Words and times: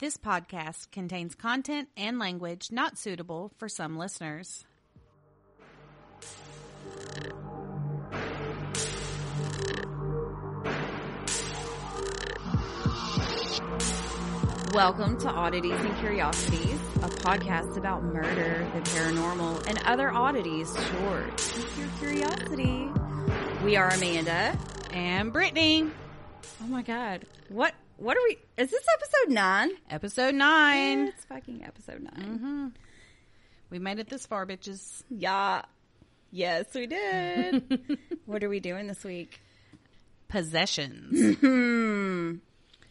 This 0.00 0.16
podcast 0.16 0.90
contains 0.90 1.36
content 1.36 1.88
and 1.96 2.18
language 2.18 2.72
not 2.72 2.98
suitable 2.98 3.52
for 3.58 3.68
some 3.68 3.96
listeners. 3.96 4.64
Welcome 14.72 15.16
to 15.20 15.28
Oddities 15.28 15.70
and 15.78 15.96
Curiosities, 15.98 16.80
a 16.96 17.08
podcast 17.08 17.76
about 17.76 18.02
murder, 18.02 18.68
the 18.74 18.80
paranormal, 18.90 19.64
and 19.68 19.78
other 19.84 20.10
oddities 20.10 20.74
sure 20.74 21.30
to 21.36 21.52
pique 21.54 21.78
your 21.78 21.88
curiosity. 22.00 22.88
We 23.62 23.76
are 23.76 23.90
Amanda 23.90 24.58
and 24.92 25.32
Brittany. 25.32 25.88
Oh 26.60 26.66
my 26.66 26.82
god. 26.82 27.26
What 27.48 27.74
what 27.96 28.16
are 28.16 28.20
we 28.28 28.38
is 28.56 28.70
this 28.70 28.84
episode 28.94 29.34
nine? 29.34 29.70
Episode 29.90 30.34
nine. 30.34 31.08
It's 31.08 31.24
fucking 31.24 31.64
episode 31.64 32.08
9 32.16 32.72
We 33.70 33.78
made 33.78 33.98
it 33.98 34.08
this 34.08 34.26
far, 34.26 34.46
bitches. 34.46 35.02
Yeah. 35.08 35.62
Yes, 36.30 36.66
we 36.74 36.86
did. 36.86 37.98
what 38.26 38.42
are 38.42 38.48
we 38.48 38.60
doing 38.60 38.86
this 38.86 39.04
week? 39.04 39.40
Possessions. 40.28 41.36
Hmm. 41.40 42.36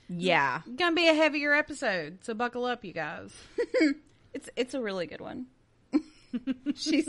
Yeah. 0.10 0.62
Gonna 0.76 0.96
be 0.96 1.08
a 1.08 1.14
heavier 1.14 1.54
episode, 1.54 2.20
so 2.24 2.34
buckle 2.34 2.66
up, 2.66 2.84
you 2.86 2.94
guys. 2.94 3.32
It's 4.34 4.50
it's 4.56 4.74
a 4.74 4.82
really 4.82 5.06
good 5.06 5.22
one. 5.22 5.46
she's 6.74 7.08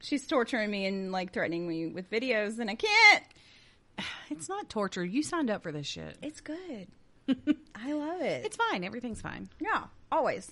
she's 0.00 0.26
torturing 0.26 0.68
me 0.72 0.86
and 0.86 1.12
like 1.12 1.32
threatening 1.32 1.68
me 1.68 1.86
with 1.86 2.10
videos 2.10 2.58
and 2.58 2.68
I 2.68 2.74
can't. 2.74 3.24
It's 4.30 4.48
not 4.48 4.68
torture. 4.68 5.04
You 5.04 5.22
signed 5.22 5.50
up 5.50 5.62
for 5.62 5.70
this 5.70 5.86
shit. 5.86 6.16
It's 6.20 6.40
good. 6.40 6.88
I 7.74 7.92
love 7.92 8.20
it. 8.22 8.44
It's 8.46 8.56
fine. 8.56 8.84
Everything's 8.84 9.20
fine. 9.20 9.48
yeah, 9.60 9.84
always. 10.10 10.50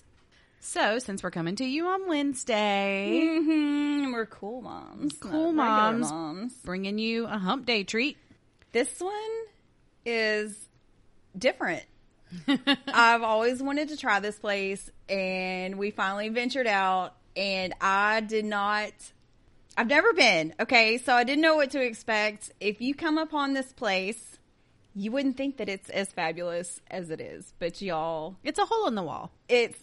So, 0.59 0.97
since 0.99 1.21
we're 1.21 1.31
coming 1.31 1.55
to 1.57 1.65
you 1.65 1.87
on 1.87 2.07
Wednesday, 2.07 3.21
Mm-hmm. 3.23 4.11
We're 4.11 4.25
cool 4.25 4.61
moms. 4.61 5.13
Cool 5.19 5.51
moms. 5.53 6.09
moms. 6.11 6.53
bringing 6.65 6.97
you 6.97 7.25
a 7.25 7.37
hump 7.37 7.65
day 7.65 7.83
treat. 7.83 8.17
This 8.71 8.99
one 8.99 9.13
is 10.05 10.57
different. 11.37 11.83
I've 12.87 13.21
always 13.21 13.61
wanted 13.61 13.89
to 13.89 13.97
try 13.97 14.19
this 14.19 14.37
place, 14.39 14.89
and 15.07 15.77
we 15.77 15.91
finally 15.91 16.29
ventured 16.29 16.67
out. 16.67 17.15
And 17.35 17.73
I 17.79 18.21
did 18.21 18.45
not. 18.45 18.91
I've 19.77 19.87
never 19.87 20.11
been. 20.13 20.55
Okay, 20.59 20.97
so 20.97 21.13
I 21.13 21.23
didn't 21.23 21.41
know 21.41 21.55
what 21.55 21.71
to 21.71 21.81
expect. 21.81 22.51
If 22.59 22.81
you 22.81 22.95
come 22.95 23.19
upon 23.19 23.53
this 23.53 23.71
place, 23.73 24.36
you 24.97 25.11
wouldn't 25.11 25.37
think 25.37 25.57
that 25.57 25.69
it's 25.69 25.89
as 25.89 26.11
fabulous 26.11 26.81
as 26.89 27.09
it 27.11 27.21
is. 27.21 27.53
But 27.59 27.81
y'all, 27.81 28.35
It's 28.43 28.57
a 28.59 28.65
hole 28.65 28.87
in 28.87 28.95
the 28.95 29.03
wall. 29.03 29.31
it's 29.47 29.77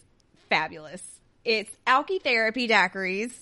fabulous. 0.49 1.01
It's 1.45 1.71
Alki 1.87 2.19
Therapy 2.19 2.67
daiquiris. 2.67 3.33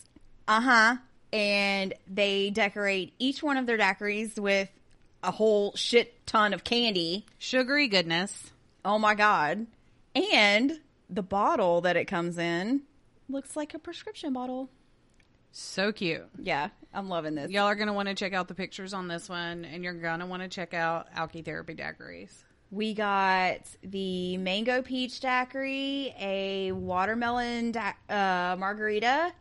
Uh 0.47 0.61
huh. 0.61 0.95
And 1.31 1.93
they 2.07 2.51
decorate 2.51 3.13
each 3.17 3.41
one 3.41 3.57
of 3.57 3.65
their 3.65 3.77
daiquiris 3.77 4.37
with 4.37 4.69
a 5.23 5.31
whole 5.31 5.73
shit 5.75 6.25
ton 6.27 6.53
of 6.53 6.63
candy. 6.63 7.25
Sugary 7.39 7.87
goodness. 7.87 8.51
Oh 8.85 8.99
my 8.99 9.15
God. 9.15 9.65
And 10.15 10.79
the 11.09 11.23
bottle 11.23 11.81
that 11.81 11.95
it 11.97 12.05
comes 12.05 12.37
in 12.37 12.81
looks 13.29 13.55
like 13.55 13.73
a 13.73 13.79
prescription 13.79 14.33
bottle. 14.33 14.69
So 15.51 15.91
cute. 15.91 16.25
Yeah, 16.37 16.69
I'm 16.93 17.09
loving 17.09 17.35
this. 17.35 17.49
Y'all 17.51 17.65
are 17.65 17.75
going 17.75 17.87
to 17.87 17.93
want 17.93 18.07
to 18.09 18.15
check 18.15 18.33
out 18.33 18.47
the 18.47 18.53
pictures 18.55 18.93
on 18.93 19.07
this 19.07 19.27
one, 19.27 19.65
and 19.65 19.83
you're 19.83 19.93
going 19.93 20.19
to 20.19 20.25
want 20.25 20.43
to 20.43 20.47
check 20.49 20.73
out 20.73 21.07
Alki 21.15 21.41
Therapy 21.41 21.73
Daiquiris. 21.75 22.31
We 22.69 22.93
got 22.93 23.59
the 23.83 24.37
mango 24.37 24.81
peach 24.81 25.19
daiquiri, 25.19 26.13
a 26.19 26.71
watermelon 26.71 27.71
da- 27.71 27.93
uh, 28.09 28.55
margarita, 28.57 29.31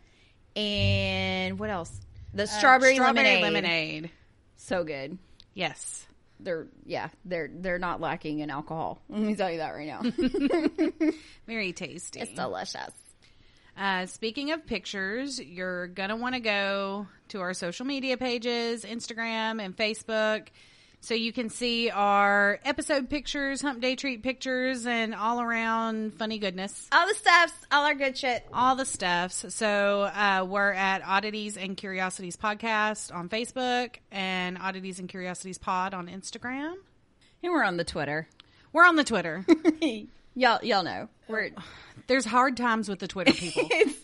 and 0.56 1.58
what 1.58 1.70
else? 1.70 1.98
The 2.34 2.46
strawberry, 2.46 2.92
Uh, 2.92 2.94
strawberry 2.96 3.24
lemonade. 3.40 3.42
lemonade. 3.42 4.10
So 4.56 4.84
good. 4.84 5.18
Yes. 5.54 6.06
They're 6.40 6.66
yeah, 6.84 7.08
they're 7.24 7.48
they're 7.54 7.78
not 7.78 8.00
lacking 8.00 8.40
in 8.40 8.50
alcohol. 8.50 9.00
Let 9.08 9.20
me 9.20 9.34
tell 9.36 9.50
you 9.50 9.58
that 9.58 9.70
right 9.70 9.86
now. 9.86 10.02
Very 11.46 11.72
tasty. 11.72 12.20
it's 12.20 12.32
delicious. 12.32 12.90
Uh, 13.76 14.06
speaking 14.06 14.52
of 14.52 14.66
pictures, 14.66 15.40
you're 15.40 15.86
going 15.88 16.10
to 16.10 16.16
want 16.16 16.34
to 16.34 16.40
go 16.40 17.06
to 17.28 17.40
our 17.40 17.54
social 17.54 17.86
media 17.86 18.16
pages, 18.16 18.84
Instagram 18.84 19.64
and 19.64 19.76
Facebook, 19.76 20.48
so 21.02 21.14
you 21.14 21.32
can 21.32 21.50
see 21.50 21.90
our 21.90 22.60
episode 22.64 23.10
pictures, 23.10 23.60
hump 23.60 23.80
day 23.80 23.96
treat 23.96 24.22
pictures, 24.22 24.86
and 24.86 25.16
all 25.16 25.40
around 25.40 26.14
funny 26.14 26.38
goodness. 26.38 26.88
All 26.92 27.08
the 27.08 27.14
stuffs, 27.14 27.54
all 27.72 27.84
our 27.84 27.94
good 27.96 28.16
shit. 28.16 28.46
All 28.52 28.76
the 28.76 28.84
stuffs. 28.84 29.44
So 29.48 30.02
uh, 30.02 30.46
we're 30.48 30.70
at 30.70 31.02
Oddities 31.04 31.56
and 31.56 31.76
Curiosities 31.76 32.36
Podcast 32.36 33.12
on 33.12 33.28
Facebook 33.28 33.96
and 34.12 34.56
Oddities 34.58 35.00
and 35.00 35.08
Curiosities 35.08 35.58
Pod 35.58 35.92
on 35.92 36.06
Instagram. 36.06 36.74
And 37.42 37.52
we're 37.52 37.64
on 37.64 37.78
the 37.78 37.84
Twitter. 37.84 38.28
We're 38.72 38.86
on 38.86 38.94
the 38.94 39.04
Twitter. 39.04 39.44
y'all 40.34 40.60
y'all 40.62 40.82
know. 40.82 41.08
We're 41.28 41.50
There's 42.06 42.24
hard 42.24 42.56
times 42.56 42.88
with 42.88 42.98
the 42.98 43.08
Twitter 43.08 43.32
people. 43.32 43.66
it's, 43.70 43.98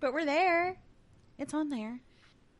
but 0.00 0.12
we're 0.12 0.24
there. 0.24 0.76
It's 1.38 1.54
on 1.54 1.68
there. 1.68 2.00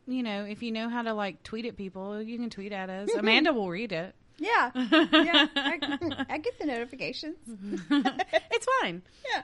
You 0.06 0.22
know, 0.22 0.44
if 0.44 0.62
you 0.62 0.72
know 0.72 0.88
how 0.88 1.02
to 1.02 1.12
like 1.12 1.42
tweet 1.42 1.66
at 1.66 1.76
people, 1.76 2.22
you 2.22 2.38
can 2.38 2.48
tweet 2.48 2.72
at 2.72 2.88
us. 2.88 3.10
Mm-hmm. 3.10 3.18
Amanda 3.18 3.52
will 3.52 3.68
read 3.68 3.92
it. 3.92 4.14
Yeah. 4.38 4.70
Yeah. 4.74 5.46
I, 5.56 6.24
I 6.28 6.38
get 6.38 6.58
the 6.58 6.66
notifications. 6.66 7.36
It's 7.90 8.66
fine. 8.80 9.02
Yeah. 9.34 9.42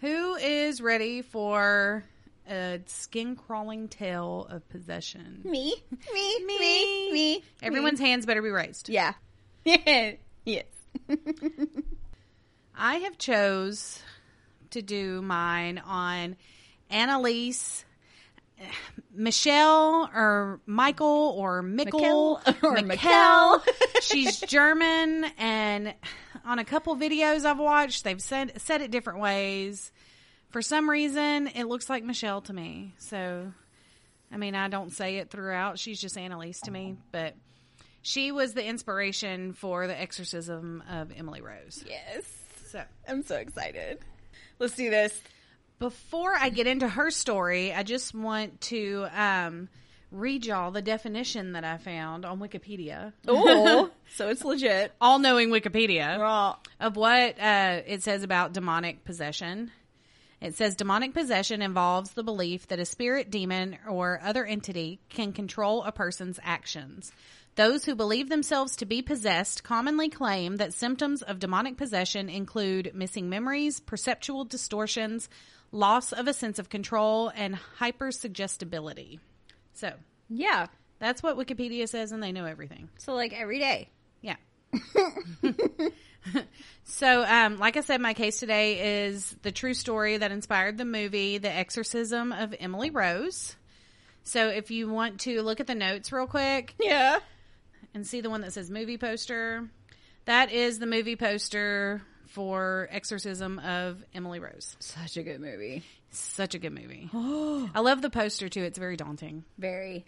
Who 0.00 0.34
is 0.36 0.80
ready 0.80 1.22
for 1.22 2.04
a 2.48 2.80
skin 2.86 3.36
crawling 3.36 3.88
tale 3.88 4.46
of 4.50 4.68
possession? 4.68 5.40
Me. 5.44 5.74
Me. 6.12 6.44
Me. 6.44 7.12
Me. 7.12 7.44
Everyone's 7.62 8.00
hands 8.00 8.26
better 8.26 8.42
be 8.42 8.50
raised. 8.50 8.88
Yeah. 8.88 9.14
yes. 9.64 10.64
I 12.80 12.96
have 13.00 13.18
chose 13.18 14.02
to 14.70 14.80
do 14.80 15.20
mine 15.20 15.78
on 15.84 16.36
Annalise, 16.88 17.84
eh, 18.58 18.64
Michelle, 19.12 20.08
or 20.14 20.60
Michael, 20.64 21.34
or 21.36 21.62
Mikkel, 21.62 22.40
or. 22.62 22.76
Mikkel. 22.78 23.62
She's 24.00 24.40
German, 24.40 25.26
and 25.36 25.94
on 26.46 26.58
a 26.58 26.64
couple 26.64 26.96
videos 26.96 27.44
I've 27.44 27.58
watched, 27.58 28.02
they've 28.02 28.20
said 28.20 28.60
said 28.62 28.80
it 28.80 28.90
different 28.90 29.20
ways. 29.20 29.92
For 30.48 30.62
some 30.62 30.88
reason, 30.88 31.48
it 31.48 31.64
looks 31.64 31.90
like 31.90 32.02
Michelle 32.02 32.40
to 32.42 32.52
me. 32.54 32.94
So, 32.96 33.52
I 34.32 34.38
mean, 34.38 34.54
I 34.54 34.68
don't 34.68 34.90
say 34.90 35.18
it 35.18 35.30
throughout. 35.30 35.78
She's 35.78 36.00
just 36.00 36.16
Annalise 36.16 36.60
to 36.62 36.70
me, 36.70 36.96
but 37.12 37.34
she 38.00 38.32
was 38.32 38.54
the 38.54 38.64
inspiration 38.64 39.52
for 39.52 39.86
the 39.86 40.00
exorcism 40.00 40.82
of 40.90 41.12
Emily 41.14 41.42
Rose. 41.42 41.84
Yes. 41.86 42.39
So, 42.70 42.82
I'm 43.08 43.22
so 43.24 43.36
excited. 43.36 43.98
Let's 44.58 44.74
do 44.76 44.90
this. 44.90 45.20
before 45.78 46.34
I 46.38 46.50
get 46.50 46.66
into 46.66 46.88
her 46.88 47.10
story, 47.10 47.72
I 47.72 47.82
just 47.82 48.14
want 48.14 48.60
to 48.62 49.06
um, 49.14 49.68
read 50.12 50.44
y'all 50.46 50.70
the 50.70 50.82
definition 50.82 51.52
that 51.52 51.64
I 51.64 51.78
found 51.78 52.24
on 52.24 52.38
Wikipedia. 52.38 53.12
Oh, 53.26 53.90
so 54.14 54.28
it's 54.28 54.44
legit. 54.44 54.92
All 55.00 55.18
knowing 55.18 55.48
Wikipedia 55.50 56.18
Raw. 56.18 56.56
of 56.78 56.96
what 56.96 57.40
uh, 57.40 57.80
it 57.86 58.02
says 58.02 58.22
about 58.22 58.52
demonic 58.52 59.04
possession. 59.04 59.72
It 60.40 60.54
says 60.54 60.74
demonic 60.76 61.12
possession 61.12 61.60
involves 61.62 62.12
the 62.12 62.22
belief 62.22 62.68
that 62.68 62.78
a 62.78 62.84
spirit, 62.86 63.30
demon, 63.30 63.76
or 63.88 64.20
other 64.22 64.44
entity 64.44 64.98
can 65.10 65.32
control 65.32 65.82
a 65.82 65.92
person's 65.92 66.38
actions. 66.42 67.12
Those 67.60 67.84
who 67.84 67.94
believe 67.94 68.30
themselves 68.30 68.74
to 68.76 68.86
be 68.86 69.02
possessed 69.02 69.62
commonly 69.64 70.08
claim 70.08 70.56
that 70.56 70.72
symptoms 70.72 71.20
of 71.20 71.38
demonic 71.38 71.76
possession 71.76 72.30
include 72.30 72.92
missing 72.94 73.28
memories, 73.28 73.80
perceptual 73.80 74.46
distortions, 74.46 75.28
loss 75.70 76.12
of 76.12 76.26
a 76.26 76.32
sense 76.32 76.58
of 76.58 76.70
control, 76.70 77.30
and 77.36 77.58
hypersuggestibility. 77.78 79.18
So, 79.74 79.92
Yeah. 80.30 80.68
that's 81.00 81.22
what 81.22 81.36
Wikipedia 81.36 81.86
says, 81.86 82.12
and 82.12 82.22
they 82.22 82.32
know 82.32 82.46
everything. 82.46 82.88
So 82.96 83.12
like 83.12 83.38
every 83.38 83.58
day. 83.58 83.90
Yeah. 84.22 84.36
so, 86.84 87.22
um, 87.24 87.58
like 87.58 87.76
I 87.76 87.82
said, 87.82 88.00
my 88.00 88.14
case 88.14 88.38
today 88.40 89.04
is 89.04 89.36
the 89.42 89.52
true 89.52 89.74
story 89.74 90.16
that 90.16 90.32
inspired 90.32 90.78
the 90.78 90.86
movie 90.86 91.36
The 91.36 91.52
Exorcism 91.52 92.32
of 92.32 92.54
Emily 92.58 92.88
Rose. 92.88 93.54
So, 94.22 94.48
if 94.48 94.70
you 94.70 94.88
want 94.88 95.20
to 95.20 95.42
look 95.42 95.60
at 95.60 95.66
the 95.66 95.74
notes 95.74 96.10
real 96.10 96.26
quick 96.26 96.74
Yeah. 96.80 97.18
And 97.94 98.06
see 98.06 98.20
the 98.20 98.30
one 98.30 98.40
that 98.42 98.52
says 98.52 98.70
movie 98.70 98.98
poster, 98.98 99.68
that 100.26 100.52
is 100.52 100.78
the 100.78 100.86
movie 100.86 101.16
poster 101.16 102.02
for 102.26 102.88
Exorcism 102.90 103.58
of 103.58 104.04
Emily 104.14 104.38
Rose. 104.38 104.76
Such 104.78 105.16
a 105.16 105.22
good 105.22 105.40
movie. 105.40 105.82
Such 106.10 106.54
a 106.54 106.58
good 106.58 106.72
movie. 106.72 107.08
Oh. 107.14 107.68
I 107.74 107.80
love 107.80 108.02
the 108.02 108.10
poster 108.10 108.48
too. 108.48 108.62
It's 108.62 108.78
very 108.78 108.96
daunting. 108.96 109.44
Very. 109.58 110.04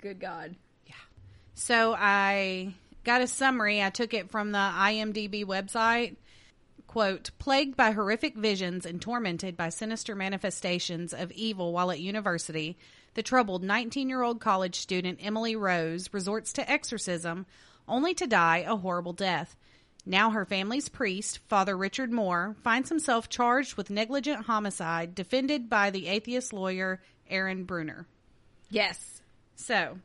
Good 0.00 0.20
God. 0.20 0.56
Yeah. 0.86 0.94
So 1.54 1.94
I 1.96 2.74
got 3.04 3.20
a 3.22 3.26
summary. 3.26 3.82
I 3.82 3.90
took 3.90 4.14
it 4.14 4.30
from 4.30 4.52
the 4.52 4.58
IMDb 4.58 5.44
website. 5.44 6.16
quote, 6.86 7.30
plagued 7.38 7.76
by 7.76 7.92
horrific 7.92 8.34
visions 8.36 8.86
and 8.86 9.00
tormented 9.00 9.56
by 9.56 9.68
sinister 9.68 10.14
manifestations 10.14 11.12
of 11.12 11.30
evil 11.32 11.72
while 11.72 11.90
at 11.90 12.00
university, 12.00 12.78
the 13.18 13.22
troubled 13.24 13.64
19 13.64 14.08
year 14.08 14.22
old 14.22 14.38
college 14.38 14.76
student 14.76 15.18
Emily 15.20 15.56
Rose 15.56 16.08
resorts 16.12 16.52
to 16.52 16.70
exorcism 16.70 17.46
only 17.88 18.14
to 18.14 18.28
die 18.28 18.58
a 18.58 18.76
horrible 18.76 19.12
death. 19.12 19.56
Now 20.06 20.30
her 20.30 20.44
family's 20.44 20.88
priest, 20.88 21.40
Father 21.48 21.76
Richard 21.76 22.12
Moore, 22.12 22.54
finds 22.62 22.90
himself 22.90 23.28
charged 23.28 23.76
with 23.76 23.90
negligent 23.90 24.44
homicide, 24.44 25.16
defended 25.16 25.68
by 25.68 25.90
the 25.90 26.06
atheist 26.06 26.52
lawyer 26.52 27.02
Erin 27.28 27.64
Bruner. 27.64 28.06
Yes. 28.70 29.20
So, 29.56 29.98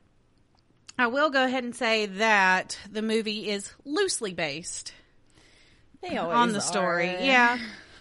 I 0.97 1.05
will 1.05 1.29
go 1.29 1.45
ahead 1.45 1.63
and 1.63 1.75
say 1.75 2.07
that 2.07 2.79
the 2.91 3.03
movie 3.03 3.47
is 3.47 3.71
loosely 3.85 4.33
based 4.33 4.91
on 6.03 6.51
the 6.51 6.61
story. 6.61 7.09
are. 7.09 7.21
Yeah. 7.21 7.59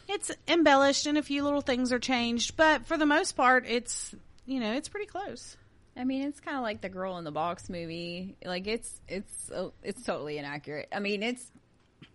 It's 0.09 0.31
embellished 0.49 1.07
and 1.07 1.19
a 1.19 1.23
few 1.23 1.45
little 1.45 1.61
things 1.61 1.93
are 1.93 1.99
changed, 1.99 2.57
but 2.57 2.87
for 2.87 2.97
the 2.97 3.05
most 3.05 3.33
part, 3.33 3.67
it's, 3.69 4.15
you 4.47 4.61
know, 4.61 4.73
it's 4.73 4.89
pretty 4.89 5.07
close. 5.07 5.57
I 5.97 6.05
mean, 6.05 6.23
it's 6.23 6.41
kind 6.41 6.57
of 6.57 6.63
like 6.63 6.81
the 6.81 6.89
girl 6.89 7.19
in 7.19 7.25
the 7.25 7.31
box 7.31 7.69
movie. 7.69 8.37
Like 8.45 8.67
it's 8.67 8.91
it's 9.09 9.51
oh, 9.55 9.73
it's 9.83 10.03
totally 10.03 10.39
inaccurate. 10.39 10.89
I 10.93 11.01
mean, 11.01 11.23
it's 11.23 11.45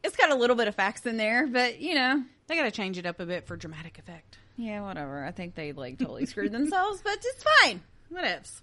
it's 0.04 0.16
got 0.16 0.32
a 0.32 0.36
little 0.36 0.56
bit 0.56 0.68
of 0.68 0.76
facts 0.76 1.06
in 1.06 1.18
there, 1.18 1.48
but 1.48 1.80
you 1.80 1.94
know, 1.96 2.24
They 2.48 2.56
got 2.56 2.64
to 2.64 2.72
change 2.72 2.98
it 2.98 3.06
up 3.06 3.20
a 3.20 3.26
bit 3.26 3.46
for 3.48 3.56
dramatic 3.56 4.00
effect. 4.00 4.38
yeah, 4.58 4.82
whatever. 4.82 5.24
I 5.24 5.32
think 5.32 5.54
they 5.56 5.74
like 5.74 6.00
totally 6.00 6.26
screwed 6.26 6.52
themselves, 6.52 7.02
but 7.04 7.18
it's 7.24 7.44
fine. 7.62 7.82
What 8.10 8.26
ifs? 8.26 8.62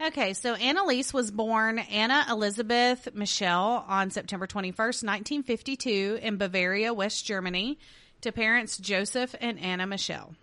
Okay, 0.00 0.32
so 0.34 0.54
Annalise 0.54 1.12
was 1.12 1.32
born 1.32 1.80
Anna 1.80 2.24
Elizabeth 2.30 3.08
Michelle 3.14 3.84
on 3.88 4.10
September 4.10 4.46
21st, 4.46 5.02
1952, 5.02 6.20
in 6.22 6.36
Bavaria, 6.36 6.94
West 6.94 7.26
Germany, 7.26 7.80
to 8.20 8.30
parents 8.30 8.78
Joseph 8.78 9.34
and 9.40 9.58
Anna 9.58 9.88
Michelle. 9.88 10.36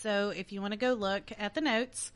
So 0.00 0.30
if 0.30 0.52
you 0.52 0.60
want 0.60 0.72
to 0.72 0.78
go 0.78 0.92
look 0.94 1.30
at 1.38 1.54
the 1.54 1.60
notes, 1.60 2.12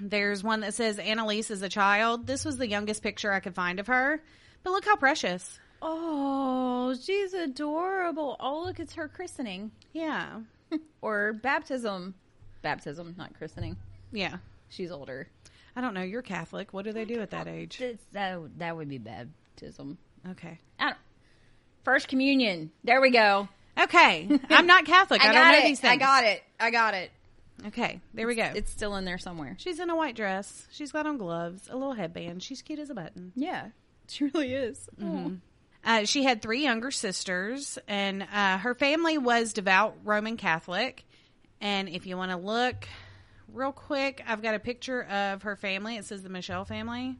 there's 0.00 0.42
one 0.44 0.60
that 0.60 0.74
says 0.74 0.98
Annalise 0.98 1.50
is 1.50 1.62
a 1.62 1.68
child. 1.68 2.26
This 2.26 2.44
was 2.44 2.56
the 2.58 2.68
youngest 2.68 3.02
picture 3.02 3.32
I 3.32 3.40
could 3.40 3.54
find 3.54 3.80
of 3.80 3.86
her, 3.86 4.22
but 4.62 4.70
look 4.70 4.84
how 4.84 4.96
precious. 4.96 5.58
Oh, 5.82 6.94
she's 7.00 7.32
adorable. 7.34 8.36
Oh, 8.40 8.64
look, 8.64 8.80
it's 8.80 8.94
her 8.94 9.08
christening 9.08 9.70
Yeah. 9.92 10.40
or 11.00 11.32
baptism. 11.34 12.14
Baptism, 12.62 13.14
not 13.16 13.36
christening. 13.36 13.76
Yeah. 14.12 14.38
She's 14.68 14.90
older. 14.90 15.28
I 15.76 15.80
don't 15.80 15.94
know. 15.94 16.02
You're 16.02 16.22
Catholic. 16.22 16.72
What 16.72 16.84
do 16.84 16.92
they 16.92 17.04
do 17.04 17.20
at 17.20 17.30
that 17.30 17.46
age? 17.46 17.82
That 18.12 18.40
that 18.58 18.76
would 18.76 18.88
be 18.88 18.98
baptism. 18.98 19.98
Okay. 20.30 20.58
First 21.84 22.08
communion. 22.08 22.72
There 22.82 23.00
we 23.00 23.10
go. 23.10 23.48
Okay. 23.78 24.28
I'm 24.50 24.66
not 24.66 24.84
Catholic. 24.84 25.20
I, 25.24 25.28
I 25.28 25.32
don't 25.32 25.52
know 25.52 25.58
it. 25.58 25.64
these 25.64 25.80
things. 25.80 25.92
I 25.92 25.96
got 25.96 26.24
it. 26.24 26.42
I 26.58 26.70
got 26.70 26.94
it. 26.94 27.10
Okay. 27.66 28.00
There 28.14 28.26
we 28.26 28.34
go. 28.34 28.50
It's 28.54 28.70
still 28.70 28.96
in 28.96 29.04
there 29.04 29.18
somewhere. 29.18 29.56
She's 29.58 29.80
in 29.80 29.90
a 29.90 29.96
white 29.96 30.16
dress. 30.16 30.66
She's 30.70 30.92
got 30.92 31.06
on 31.06 31.18
gloves, 31.18 31.68
a 31.70 31.76
little 31.76 31.94
headband. 31.94 32.42
She's 32.42 32.62
cute 32.62 32.78
as 32.78 32.90
a 32.90 32.94
button. 32.94 33.32
Yeah, 33.34 33.68
she 34.08 34.24
really 34.24 34.52
is. 34.52 34.88
Uh, 35.84 36.04
she 36.04 36.24
had 36.24 36.42
three 36.42 36.62
younger 36.62 36.90
sisters, 36.90 37.78
and 37.86 38.22
uh, 38.22 38.58
her 38.58 38.74
family 38.74 39.18
was 39.18 39.52
devout 39.52 39.96
Roman 40.04 40.36
Catholic. 40.36 41.04
And 41.60 41.88
if 41.88 42.06
you 42.06 42.16
want 42.16 42.32
to 42.32 42.36
look 42.36 42.88
real 43.52 43.72
quick, 43.72 44.22
I've 44.26 44.42
got 44.42 44.54
a 44.54 44.58
picture 44.58 45.02
of 45.04 45.42
her 45.42 45.56
family. 45.56 45.96
It 45.96 46.04
says 46.04 46.22
the 46.22 46.28
Michelle 46.28 46.64
family. 46.64 47.16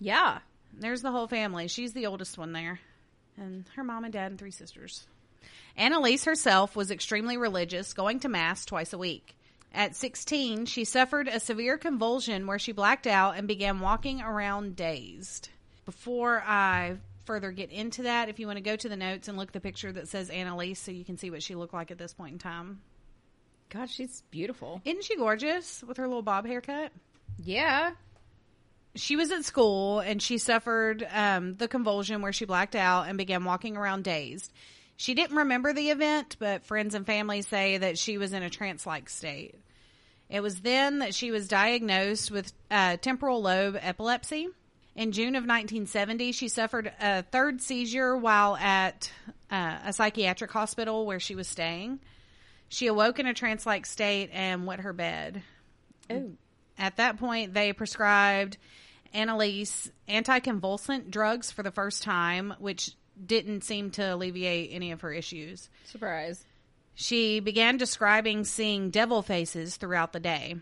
Yeah. 0.00 0.38
There's 0.72 1.02
the 1.02 1.10
whole 1.10 1.26
family. 1.26 1.68
She's 1.68 1.92
the 1.92 2.06
oldest 2.06 2.38
one 2.38 2.52
there. 2.52 2.80
And 3.36 3.66
her 3.76 3.84
mom 3.84 4.04
and 4.04 4.12
dad 4.12 4.30
and 4.30 4.38
three 4.38 4.50
sisters. 4.50 5.06
Annalise 5.76 6.24
herself 6.24 6.74
was 6.74 6.90
extremely 6.90 7.36
religious, 7.36 7.92
going 7.92 8.20
to 8.20 8.28
Mass 8.28 8.64
twice 8.64 8.92
a 8.92 8.98
week. 8.98 9.36
At 9.74 9.94
16, 9.94 10.66
she 10.66 10.84
suffered 10.84 11.28
a 11.28 11.38
severe 11.38 11.76
convulsion 11.76 12.46
where 12.46 12.58
she 12.58 12.72
blacked 12.72 13.06
out 13.06 13.36
and 13.36 13.46
began 13.46 13.80
walking 13.80 14.22
around 14.22 14.74
dazed. 14.76 15.50
Before 15.84 16.42
I 16.46 16.96
further 17.26 17.50
get 17.50 17.70
into 17.70 18.04
that, 18.04 18.28
if 18.28 18.38
you 18.38 18.46
want 18.46 18.56
to 18.56 18.62
go 18.62 18.76
to 18.76 18.88
the 18.88 18.96
notes 18.96 19.28
and 19.28 19.36
look 19.36 19.48
at 19.48 19.52
the 19.52 19.60
picture 19.60 19.92
that 19.92 20.08
says 20.08 20.30
Annalise 20.30 20.78
so 20.80 20.92
you 20.92 21.04
can 21.04 21.18
see 21.18 21.30
what 21.30 21.42
she 21.42 21.54
looked 21.54 21.74
like 21.74 21.90
at 21.90 21.98
this 21.98 22.14
point 22.14 22.32
in 22.32 22.38
time. 22.38 22.80
God, 23.68 23.90
she's 23.90 24.22
beautiful. 24.30 24.80
Isn't 24.84 25.04
she 25.04 25.16
gorgeous 25.16 25.82
with 25.86 25.96
her 25.98 26.06
little 26.06 26.22
bob 26.22 26.46
haircut? 26.46 26.92
Yeah. 27.36 27.90
she 28.94 29.16
was 29.16 29.30
at 29.30 29.44
school 29.44 30.00
and 30.00 30.22
she 30.22 30.38
suffered 30.38 31.06
um, 31.12 31.56
the 31.56 31.68
convulsion 31.68 32.22
where 32.22 32.32
she 32.32 32.44
blacked 32.46 32.76
out 32.76 33.08
and 33.08 33.18
began 33.18 33.44
walking 33.44 33.76
around 33.76 34.04
dazed. 34.04 34.52
She 34.96 35.14
didn't 35.14 35.36
remember 35.36 35.72
the 35.72 35.90
event, 35.90 36.36
but 36.38 36.64
friends 36.64 36.94
and 36.94 37.04
family 37.04 37.42
say 37.42 37.78
that 37.78 37.98
she 37.98 38.18
was 38.18 38.32
in 38.32 38.42
a 38.42 38.50
trance 38.50 38.86
like 38.86 39.08
state. 39.08 39.54
It 40.28 40.40
was 40.40 40.60
then 40.60 41.00
that 41.00 41.14
she 41.14 41.30
was 41.30 41.48
diagnosed 41.48 42.30
with 42.30 42.52
uh, 42.70 42.96
temporal 42.96 43.42
lobe 43.42 43.78
epilepsy. 43.80 44.48
In 44.96 45.12
June 45.12 45.36
of 45.36 45.42
1970, 45.42 46.32
she 46.32 46.48
suffered 46.48 46.90
a 47.00 47.22
third 47.22 47.60
seizure 47.60 48.16
while 48.16 48.56
at 48.56 49.12
uh, 49.50 49.78
a 49.84 49.92
psychiatric 49.92 50.50
hospital 50.50 51.04
where 51.04 51.20
she 51.20 51.34
was 51.34 51.46
staying. 51.46 52.00
She 52.68 52.86
awoke 52.86 53.18
in 53.18 53.26
a 53.26 53.34
trance 53.34 53.66
like 53.66 53.86
state 53.86 54.30
and 54.32 54.66
wet 54.66 54.80
her 54.80 54.94
bed. 54.94 55.42
Oh. 56.10 56.30
At 56.78 56.96
that 56.96 57.18
point, 57.18 57.54
they 57.54 57.72
prescribed 57.72 58.56
Annalise 59.12 59.90
anticonvulsant 60.08 61.10
drugs 61.10 61.50
for 61.50 61.62
the 61.62 61.70
first 61.70 62.02
time, 62.02 62.54
which 62.58 62.90
didn't 63.24 63.64
seem 63.64 63.90
to 63.92 64.14
alleviate 64.14 64.70
any 64.72 64.92
of 64.92 65.00
her 65.00 65.12
issues. 65.12 65.68
Surprise. 65.84 66.44
She 66.94 67.40
began 67.40 67.76
describing 67.76 68.44
seeing 68.44 68.90
devil 68.90 69.22
faces 69.22 69.76
throughout 69.76 70.12
the 70.12 70.20
day. 70.20 70.56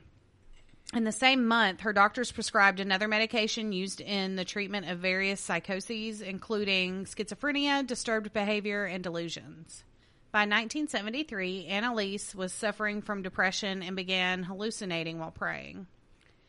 In 0.93 1.05
the 1.05 1.13
same 1.13 1.47
month, 1.47 1.81
her 1.81 1.93
doctors 1.93 2.31
prescribed 2.31 2.79
another 2.79 3.09
medication 3.09 3.73
used 3.73 4.01
in 4.01 4.37
the 4.37 4.45
treatment 4.45 4.89
of 4.89 4.99
various 4.99 5.41
psychoses, 5.41 6.21
including 6.21 7.05
schizophrenia, 7.05 7.85
disturbed 7.87 8.33
behavior, 8.33 8.85
and 8.85 9.03
delusions. 9.03 9.83
By 10.31 10.41
1973, 10.41 11.67
Annalise 11.67 12.35
was 12.35 12.53
suffering 12.53 13.03
from 13.03 13.23
depression 13.23 13.83
and 13.83 13.97
began 13.97 14.43
hallucinating 14.43 15.19
while 15.19 15.31
praying. 15.31 15.87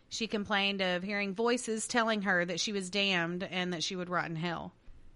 She 0.10 0.28
complained 0.28 0.82
of 0.82 1.04
hearing 1.04 1.36
voices 1.36 1.88
telling 1.88 2.24
her 2.24 2.46
that 2.46 2.60
she 2.60 2.72
was 2.72 2.90
damned 2.90 3.44
and 3.44 3.74
that 3.74 3.84
she 3.84 3.96
would 3.96 4.10
rot 4.10 4.30
in 4.30 4.36
hell. 4.36 4.74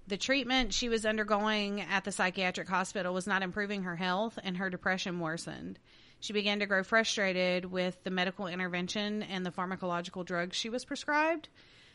The 0.09 0.17
treatment 0.17 0.73
she 0.73 0.89
was 0.89 1.05
undergoing 1.05 1.81
at 1.81 2.03
the 2.03 2.11
psychiatric 2.11 2.67
hospital 2.67 3.13
was 3.13 3.27
not 3.27 3.43
improving 3.43 3.83
her 3.83 3.95
health, 3.95 4.39
and 4.43 4.57
her 4.57 4.67
depression 4.67 5.19
worsened. 5.19 5.77
She 6.19 6.33
began 6.33 6.59
to 6.61 6.65
grow 6.65 6.83
frustrated 6.83 7.65
with 7.65 8.03
the 8.03 8.09
medical 8.09 8.47
intervention 8.47 9.21
and 9.21 9.45
the 9.45 9.51
pharmacological 9.51 10.25
drugs 10.25 10.57
she 10.57 10.67
was 10.67 10.83
prescribed. 10.83 11.49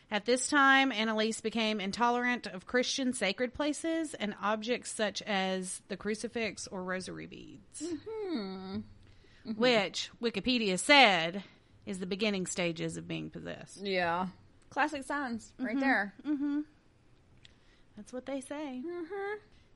At 0.09 0.23
this 0.23 0.47
time, 0.47 0.93
Annalise 0.93 1.41
became 1.41 1.81
intolerant 1.81 2.47
of 2.47 2.65
Christian 2.65 3.11
sacred 3.11 3.53
places 3.53 4.13
and 4.13 4.33
objects 4.41 4.91
such 4.91 5.21
as 5.23 5.81
the 5.89 5.97
crucifix 5.97 6.67
or 6.67 6.85
rosary 6.85 7.25
beads, 7.25 7.81
mm-hmm. 7.81 8.77
Mm-hmm. 8.77 9.51
which 9.59 10.09
Wikipedia 10.21 10.79
said 10.79 11.43
is 11.85 11.99
the 11.99 12.05
beginning 12.05 12.45
stages 12.45 12.95
of 12.95 13.09
being 13.09 13.29
possessed. 13.29 13.81
Yeah. 13.81 14.27
Classic 14.69 15.03
signs 15.03 15.51
right 15.59 15.71
mm-hmm. 15.71 15.79
there. 15.81 16.13
That's 17.95 18.11
what 18.11 18.25
they 18.25 18.41
say. 18.41 18.81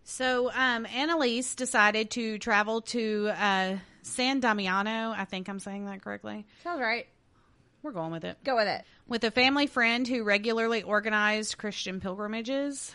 So, 0.03 0.51
um, 0.53 0.85
Annalise 0.87 1.55
decided 1.55 2.11
to 2.11 2.39
travel 2.39 2.81
to 2.81 3.29
uh, 3.29 3.77
San 4.01 4.39
Damiano. 4.39 5.11
I 5.11 5.25
think 5.25 5.47
I'm 5.47 5.59
saying 5.59 5.85
that 5.85 6.01
correctly. 6.01 6.45
Sounds 6.63 6.81
right. 6.81 7.07
We're 7.83 7.91
going 7.91 8.11
with 8.11 8.25
it. 8.25 8.37
Go 8.43 8.55
with 8.55 8.67
it. 8.67 8.83
With 9.07 9.23
a 9.23 9.31
family 9.31 9.67
friend 9.67 10.07
who 10.07 10.23
regularly 10.23 10.83
organized 10.83 11.57
Christian 11.57 12.01
pilgrimages. 12.01 12.93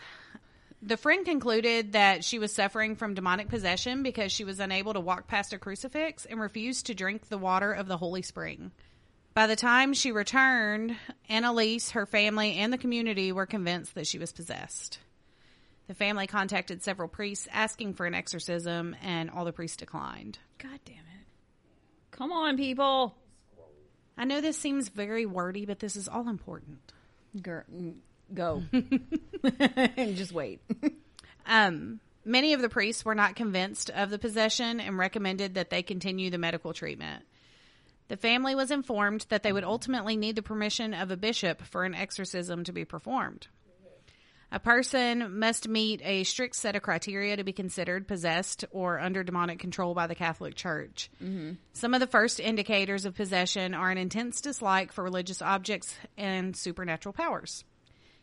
The 0.81 0.97
friend 0.97 1.25
concluded 1.25 1.93
that 1.93 2.23
she 2.23 2.37
was 2.37 2.53
suffering 2.53 2.95
from 2.95 3.15
demonic 3.15 3.49
possession 3.49 4.03
because 4.03 4.31
she 4.31 4.43
was 4.43 4.59
unable 4.59 4.93
to 4.93 4.99
walk 4.99 5.27
past 5.27 5.53
a 5.53 5.57
crucifix 5.57 6.25
and 6.25 6.39
refused 6.39 6.85
to 6.87 6.93
drink 6.93 7.29
the 7.29 7.39
water 7.39 7.71
of 7.71 7.87
the 7.87 7.97
holy 7.97 8.21
spring. 8.21 8.71
By 9.33 9.47
the 9.47 9.55
time 9.55 9.93
she 9.93 10.11
returned, 10.11 10.95
Annalise, 11.27 11.91
her 11.91 12.05
family, 12.05 12.57
and 12.57 12.71
the 12.71 12.77
community 12.77 13.31
were 13.31 13.47
convinced 13.47 13.95
that 13.95 14.05
she 14.05 14.19
was 14.19 14.31
possessed. 14.31 14.99
The 15.87 15.93
family 15.93 16.25
contacted 16.27 16.83
several 16.83 17.07
priests 17.07 17.47
asking 17.51 17.93
for 17.93 18.05
an 18.05 18.15
exorcism, 18.15 18.95
and 19.03 19.29
all 19.29 19.45
the 19.45 19.53
priests 19.53 19.77
declined. 19.77 20.39
God 20.57 20.79
damn 20.83 20.95
it. 20.95 21.25
Come 22.11 22.31
on, 22.31 22.57
people. 22.57 23.15
I 24.17 24.25
know 24.25 24.41
this 24.41 24.57
seems 24.57 24.89
very 24.89 25.25
wordy, 25.25 25.65
but 25.65 25.79
this 25.79 25.95
is 25.95 26.07
all 26.07 26.27
important. 26.29 26.79
Go. 27.41 27.63
and 28.71 28.81
just 30.15 30.31
wait. 30.31 30.61
Um, 31.45 31.99
many 32.23 32.53
of 32.53 32.61
the 32.61 32.69
priests 32.69 33.05
were 33.05 33.15
not 33.15 33.35
convinced 33.35 33.89
of 33.91 34.09
the 34.09 34.17
possession 34.17 34.79
and 34.79 34.97
recommended 34.97 35.55
that 35.55 35.69
they 35.69 35.83
continue 35.83 36.29
the 36.29 36.37
medical 36.37 36.73
treatment. 36.73 37.23
The 38.07 38.17
family 38.17 38.55
was 38.55 38.71
informed 38.71 39.25
that 39.29 39.43
they 39.43 39.51
would 39.51 39.63
ultimately 39.63 40.15
need 40.15 40.35
the 40.35 40.41
permission 40.41 40.93
of 40.93 41.11
a 41.11 41.17
bishop 41.17 41.61
for 41.61 41.83
an 41.85 41.95
exorcism 41.95 42.63
to 42.63 42.71
be 42.71 42.85
performed. 42.85 43.47
A 44.51 44.59
person 44.59 45.39
must 45.39 45.67
meet 45.67 46.01
a 46.03 46.23
strict 46.23 46.55
set 46.55 46.75
of 46.75 46.81
criteria 46.81 47.35
to 47.35 47.43
be 47.43 47.51
considered 47.51 48.07
possessed 48.07 48.63
or 48.71 48.99
under 48.99 49.23
demonic 49.23 49.59
control 49.59 49.93
by 49.93 50.07
the 50.07 50.15
Catholic 50.15 50.55
Church. 50.55 51.09
Mm-hmm. 51.21 51.53
Some 51.73 51.93
of 51.93 51.99
the 51.99 52.07
first 52.07 52.39
indicators 52.39 53.05
of 53.05 53.15
possession 53.15 53.73
are 53.73 53.91
an 53.91 53.97
intense 53.97 54.41
dislike 54.41 54.91
for 54.93 55.03
religious 55.03 55.41
objects 55.41 55.95
and 56.17 56.55
supernatural 56.55 57.13
powers. 57.13 57.63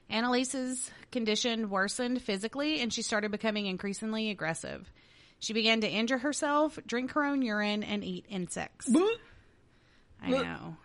Annalise's 0.09 0.91
condition 1.11 1.71
worsened 1.71 2.23
physically, 2.23 2.81
and 2.81 2.93
she 2.93 3.03
started 3.03 3.31
becoming 3.31 3.67
increasingly 3.67 4.31
aggressive. 4.31 4.91
She 5.39 5.55
began 5.55 5.81
to 5.81 5.89
injure 5.89 6.19
herself, 6.19 6.79
drink 6.87 7.13
her 7.13 7.25
own 7.25 7.43
urine, 7.43 7.83
and 7.83 8.05
eat 8.05 8.27
insects. 8.29 8.89
I 10.23 10.31
know. 10.31 10.77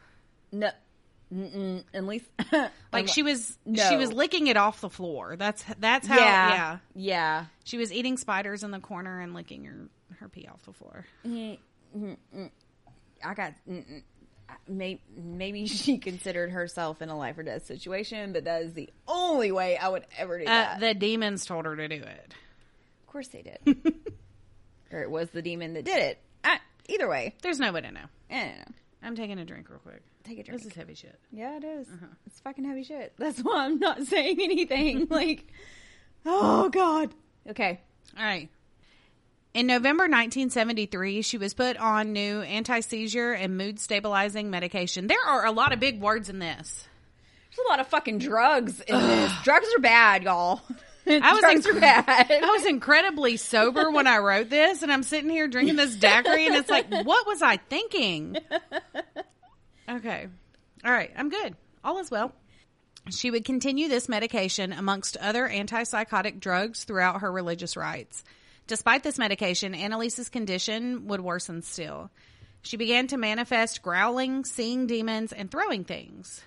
No, 0.51 0.71
Mm-mm, 1.33 1.83
at 1.93 2.05
least 2.05 2.25
Like 2.93 3.07
she 3.09 3.21
was, 3.23 3.57
No. 3.65 3.83
she 3.89 3.97
was 3.97 4.11
licking 4.13 4.47
it 4.47 4.55
off 4.57 4.79
the 4.81 4.89
floor. 4.89 5.35
That's 5.37 5.63
that's 5.79 6.07
how. 6.07 6.17
yeah, 6.17 6.53
yeah. 6.53 6.77
yeah. 6.95 7.45
She 7.65 7.77
was 7.77 7.91
eating 7.91 8.17
spiders 8.17 8.63
in 8.63 8.71
the 8.71 8.79
corner 8.79 9.19
and 9.19 9.33
licking 9.33 9.65
her 9.65 9.89
her 10.19 10.29
pee 10.29 10.47
off 10.47 10.63
the 10.65 10.73
floor. 10.73 11.05
I 11.25 11.59
got 13.33 13.53
mm-mm. 13.69 14.01
maybe 14.67 15.01
maybe 15.15 15.67
she 15.67 15.97
considered 15.97 16.51
herself 16.51 17.01
in 17.01 17.09
a 17.09 17.17
life 17.17 17.37
or 17.37 17.43
death 17.43 17.65
situation, 17.65 18.33
but 18.33 18.45
that 18.45 18.61
is 18.63 18.73
the 18.73 18.89
only 19.07 19.51
way 19.51 19.77
I 19.77 19.89
would 19.89 20.05
ever 20.17 20.37
do 20.39 20.45
Uh, 20.45 20.47
that. 20.47 20.79
the 20.79 20.93
demons 20.93 21.45
told 21.45 21.65
her 21.65 21.75
to 21.75 21.87
do 21.87 21.95
it. 22.01 22.33
of 23.01 23.07
course 23.07 23.27
they 23.29 23.41
did, 23.41 23.59
or 24.91 25.01
it 25.01 25.11
was 25.11 25.29
the 25.31 25.41
demon 25.41 25.73
that 25.73 25.85
did 25.85 25.97
it. 25.97 26.19
I, 26.43 26.59
either 26.87 27.09
way, 27.09 27.35
There's 27.41 27.59
no 27.59 27.71
way 27.71 27.81
to 27.81 27.91
know. 27.91 28.05
I 29.01 29.05
don't 29.05 29.15
know. 29.15 29.23
I'm 29.23 29.27
taking 29.27 29.39
a 29.39 29.45
drink 29.45 29.69
real 29.69 29.79
quick. 29.79 30.01
Take 30.23 30.39
a 30.39 30.43
drink. 30.43 30.61
This 30.61 30.71
is 30.71 30.75
heavy 30.75 30.95
shit. 30.95 31.19
Yeah, 31.31 31.57
it 31.57 31.63
is. 31.63 31.87
Uh-huh. 31.87 32.07
It's 32.25 32.39
fucking 32.39 32.65
heavy 32.65 32.83
shit. 32.83 33.13
That's 33.17 33.39
why 33.39 33.65
I'm 33.65 33.79
not 33.79 34.03
saying 34.03 34.39
anything. 34.41 35.07
like, 35.09 35.47
oh 36.25 36.69
god. 36.69 37.13
Okay. 37.49 37.79
All 38.17 38.23
right. 38.23 38.49
In 39.53 39.65
November 39.65 40.03
1973, 40.03 41.23
she 41.23 41.37
was 41.37 41.53
put 41.53 41.77
on 41.77 42.13
new 42.13 42.41
anti 42.41 42.79
seizure 42.81 43.33
and 43.33 43.57
mood 43.57 43.79
stabilizing 43.79 44.49
medication. 44.49 45.07
There 45.07 45.25
are 45.25 45.45
a 45.45 45.51
lot 45.51 45.73
of 45.73 45.79
big 45.79 45.99
words 45.99 46.29
in 46.29 46.39
this. 46.39 46.87
There's 47.49 47.65
a 47.65 47.69
lot 47.69 47.79
of 47.79 47.87
fucking 47.87 48.19
drugs 48.19 48.81
in 48.81 48.99
this. 48.99 49.31
Drugs 49.43 49.67
are 49.75 49.81
bad, 49.81 50.23
y'all. 50.23 50.61
I 51.23 51.33
was 51.33 51.65
inc- 51.65 51.79
bad. 51.79 52.31
I 52.31 52.51
was 52.51 52.65
incredibly 52.65 53.37
sober 53.37 53.89
when 53.91 54.07
I 54.07 54.17
wrote 54.17 54.49
this, 54.49 54.81
and 54.83 54.91
I'm 54.91 55.03
sitting 55.03 55.29
here 55.29 55.47
drinking 55.47 55.75
this 55.75 55.95
daiquiri, 55.95 56.47
and 56.47 56.55
it's 56.55 56.69
like, 56.69 56.89
what 56.91 57.25
was 57.27 57.41
I 57.41 57.57
thinking? 57.57 58.37
Okay. 59.89 60.27
All 60.83 60.91
right. 60.91 61.11
I'm 61.15 61.29
good. 61.29 61.55
All 61.83 61.99
is 61.99 62.11
well. 62.11 62.33
She 63.09 63.31
would 63.31 63.45
continue 63.45 63.87
this 63.87 64.09
medication 64.09 64.73
amongst 64.73 65.15
other 65.17 65.47
antipsychotic 65.47 66.39
drugs 66.39 66.83
throughout 66.83 67.21
her 67.21 67.31
religious 67.31 67.77
rites. 67.77 68.23
Despite 68.67 69.03
this 69.03 69.17
medication, 69.17 69.73
Annalise's 69.73 70.27
condition 70.27 71.07
would 71.07 71.21
worsen 71.21 71.61
still. 71.61 72.11
She 72.63 72.75
began 72.75 73.07
to 73.07 73.17
manifest 73.17 73.81
growling, 73.81 74.43
seeing 74.43 74.87
demons, 74.87 75.31
and 75.31 75.49
throwing 75.49 75.85
things. 75.85 76.41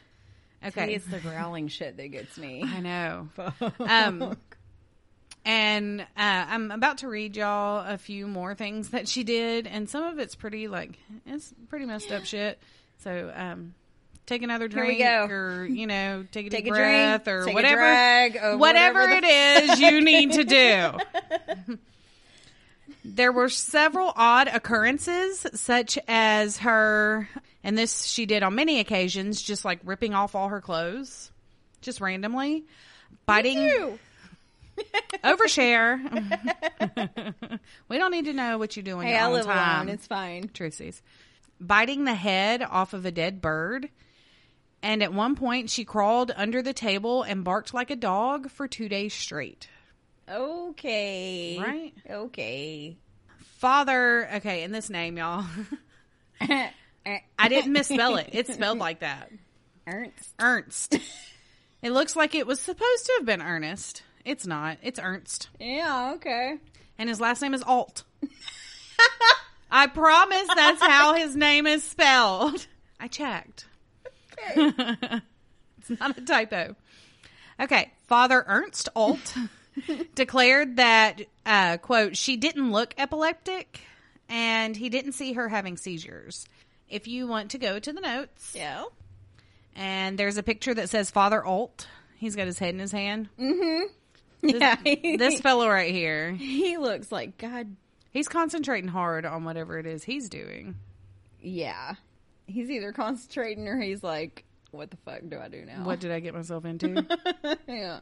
Okay. 0.62 0.94
It's 0.94 1.06
the 1.06 1.18
growling 1.20 1.68
shit 1.68 1.96
that 1.96 2.08
gets 2.08 2.36
me. 2.36 2.62
I 2.62 2.80
know. 2.80 3.28
Um, 3.80 4.36
and 5.44 6.00
uh, 6.00 6.04
I'm 6.16 6.70
about 6.70 6.98
to 6.98 7.08
read 7.08 7.36
y'all 7.36 7.84
a 7.86 7.98
few 7.98 8.26
more 8.26 8.54
things 8.54 8.90
that 8.90 9.08
she 9.08 9.24
did, 9.24 9.66
and 9.66 9.88
some 9.88 10.04
of 10.04 10.18
it's 10.18 10.34
pretty 10.34 10.68
like 10.68 10.98
it's 11.26 11.52
pretty 11.68 11.86
messed 11.86 12.12
up 12.12 12.24
shit. 12.24 12.58
So 12.98 13.32
um, 13.34 13.74
take 14.26 14.42
another 14.42 14.68
drink, 14.68 15.00
or 15.00 15.64
you 15.64 15.86
know, 15.86 16.24
take 16.30 16.46
a 16.46 16.50
Take 16.50 16.64
deep 16.64 16.72
a 16.72 16.76
breath, 16.76 17.24
drink, 17.24 17.48
or 17.48 17.52
whatever, 17.54 17.80
drag, 17.80 18.36
or 18.36 18.56
whatever, 18.58 19.00
whatever 19.00 19.26
it 19.26 19.70
is 19.70 19.80
you 19.80 20.00
need 20.02 20.32
to 20.32 20.44
do. 20.44 21.78
There 23.04 23.32
were 23.32 23.48
several 23.48 24.12
odd 24.14 24.48
occurrences, 24.48 25.46
such 25.54 25.98
as 26.06 26.58
her, 26.58 27.28
and 27.64 27.76
this 27.78 28.04
she 28.04 28.26
did 28.26 28.42
on 28.42 28.54
many 28.54 28.78
occasions, 28.78 29.40
just 29.40 29.64
like 29.64 29.80
ripping 29.84 30.12
off 30.14 30.34
all 30.34 30.48
her 30.48 30.60
clothes, 30.60 31.30
just 31.80 32.00
randomly, 32.00 32.64
biting. 33.26 33.98
Overshare. 35.24 36.00
we 37.88 37.98
don't 37.98 38.10
need 38.10 38.24
to 38.26 38.32
know 38.32 38.58
what 38.58 38.76
you 38.76 38.82
do 38.82 38.98
on 38.98 39.04
Hey, 39.04 39.12
your 39.12 39.20
I 39.20 39.30
live 39.30 39.44
time. 39.46 39.86
alone. 39.86 39.94
It's 39.94 40.06
fine. 40.06 40.48
Truthsies. 40.48 41.00
Biting 41.60 42.04
the 42.04 42.14
head 42.14 42.62
off 42.62 42.92
of 42.94 43.04
a 43.04 43.10
dead 43.10 43.40
bird. 43.40 43.88
And 44.82 45.02
at 45.02 45.12
one 45.12 45.36
point, 45.36 45.68
she 45.68 45.84
crawled 45.84 46.32
under 46.34 46.62
the 46.62 46.72
table 46.72 47.22
and 47.22 47.44
barked 47.44 47.74
like 47.74 47.90
a 47.90 47.96
dog 47.96 48.50
for 48.50 48.66
two 48.66 48.88
days 48.88 49.12
straight. 49.12 49.68
Okay. 50.28 51.58
Right? 51.60 51.92
Okay. 52.08 52.96
Father, 53.58 54.28
okay, 54.36 54.62
in 54.62 54.72
this 54.72 54.88
name, 54.88 55.18
y'all. 55.18 55.44
I 56.40 57.48
didn't 57.48 57.72
misspell 57.72 58.16
it. 58.16 58.30
It's 58.32 58.54
spelled 58.54 58.78
like 58.78 59.00
that. 59.00 59.30
Ernst. 59.86 60.34
Ernst. 60.40 60.98
It 61.82 61.92
looks 61.92 62.14
like 62.16 62.34
it 62.34 62.46
was 62.46 62.60
supposed 62.60 63.06
to 63.06 63.12
have 63.18 63.26
been 63.26 63.42
Ernest. 63.42 64.02
It's 64.24 64.46
not. 64.46 64.78
It's 64.82 64.98
Ernst. 65.02 65.48
Yeah, 65.58 66.12
okay. 66.16 66.58
And 66.98 67.08
his 67.08 67.20
last 67.20 67.40
name 67.42 67.54
is 67.54 67.62
Alt. 67.62 68.04
I 69.70 69.86
promise 69.86 70.46
that's 70.54 70.82
how 70.82 71.14
his 71.14 71.36
name 71.36 71.66
is 71.66 71.84
spelled. 71.84 72.66
I 72.98 73.08
checked. 73.08 73.66
it's 74.56 75.90
not 76.00 76.18
a 76.18 76.20
typo. 76.22 76.74
Okay. 77.60 77.92
Father 78.06 78.44
Ernst 78.46 78.88
Alt 78.96 79.34
declared 80.14 80.76
that, 80.76 81.22
uh, 81.46 81.76
quote, 81.78 82.16
she 82.16 82.36
didn't 82.36 82.72
look 82.72 82.94
epileptic 82.98 83.80
and 84.28 84.76
he 84.76 84.88
didn't 84.88 85.12
see 85.12 85.32
her 85.34 85.48
having 85.48 85.76
seizures. 85.76 86.46
If 86.88 87.06
you 87.06 87.26
want 87.28 87.52
to 87.52 87.58
go 87.58 87.78
to 87.78 87.92
the 87.92 88.00
notes, 88.00 88.52
Yeah. 88.56 88.84
and 89.76 90.18
there's 90.18 90.36
a 90.36 90.42
picture 90.42 90.74
that 90.74 90.90
says 90.90 91.10
Father 91.10 91.44
Alt. 91.44 91.86
He's 92.16 92.34
got 92.36 92.46
his 92.46 92.58
head 92.58 92.74
in 92.74 92.80
his 92.80 92.92
hand. 92.92 93.28
This, 94.42 94.54
yeah. 94.54 94.76
this 95.16 95.40
fellow 95.42 95.68
right 95.68 95.92
here, 95.92 96.32
he 96.32 96.76
looks 96.78 97.12
like 97.12 97.38
God. 97.38 97.76
he's 98.10 98.28
concentrating 98.28 98.88
hard 98.88 99.26
on 99.26 99.44
whatever 99.44 99.78
it 99.78 99.86
is 99.86 100.04
he's 100.04 100.28
doing. 100.28 100.76
Yeah. 101.40 101.94
He's 102.46 102.70
either 102.70 102.92
concentrating 102.92 103.68
or 103.68 103.80
he's 103.80 104.02
like, 104.02 104.44
what 104.70 104.90
the 104.90 104.96
fuck 104.98 105.20
do 105.28 105.38
I 105.38 105.48
do 105.48 105.64
now? 105.64 105.84
What 105.84 106.00
did 106.00 106.10
I 106.10 106.20
get 106.20 106.34
myself 106.34 106.64
into? 106.64 107.06
yeah. 107.68 108.00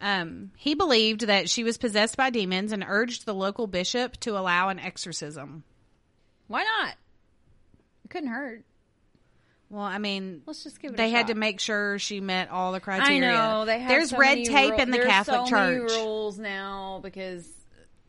um, 0.00 0.50
he 0.56 0.74
believed 0.74 1.22
that 1.22 1.48
she 1.48 1.64
was 1.64 1.78
possessed 1.78 2.16
by 2.16 2.30
demons 2.30 2.72
and 2.72 2.84
urged 2.86 3.26
the 3.26 3.34
local 3.34 3.66
bishop 3.66 4.16
to 4.20 4.38
allow 4.38 4.68
an 4.68 4.78
exorcism. 4.78 5.64
Why 6.46 6.64
not? 6.64 6.94
It 8.04 8.10
couldn't 8.10 8.30
hurt. 8.30 8.64
Well, 9.70 9.82
I 9.82 9.98
mean, 9.98 10.42
Let's 10.46 10.64
just 10.64 10.80
give 10.80 10.92
it. 10.92 10.96
they 10.96 11.10
had 11.10 11.26
to 11.26 11.34
make 11.34 11.60
sure 11.60 11.98
she 11.98 12.20
met 12.20 12.48
all 12.50 12.72
the 12.72 12.80
criteria. 12.80 13.30
I 13.30 13.34
know 13.34 13.64
they 13.66 13.78
have 13.78 13.88
There's 13.88 14.10
so 14.10 14.16
red 14.18 14.44
tape 14.44 14.72
ru- 14.72 14.78
in 14.78 14.90
the 14.90 14.98
Catholic 15.00 15.40
so 15.40 15.46
Church. 15.46 15.90
Many 15.90 16.02
rules 16.02 16.38
now 16.38 17.00
because 17.02 17.46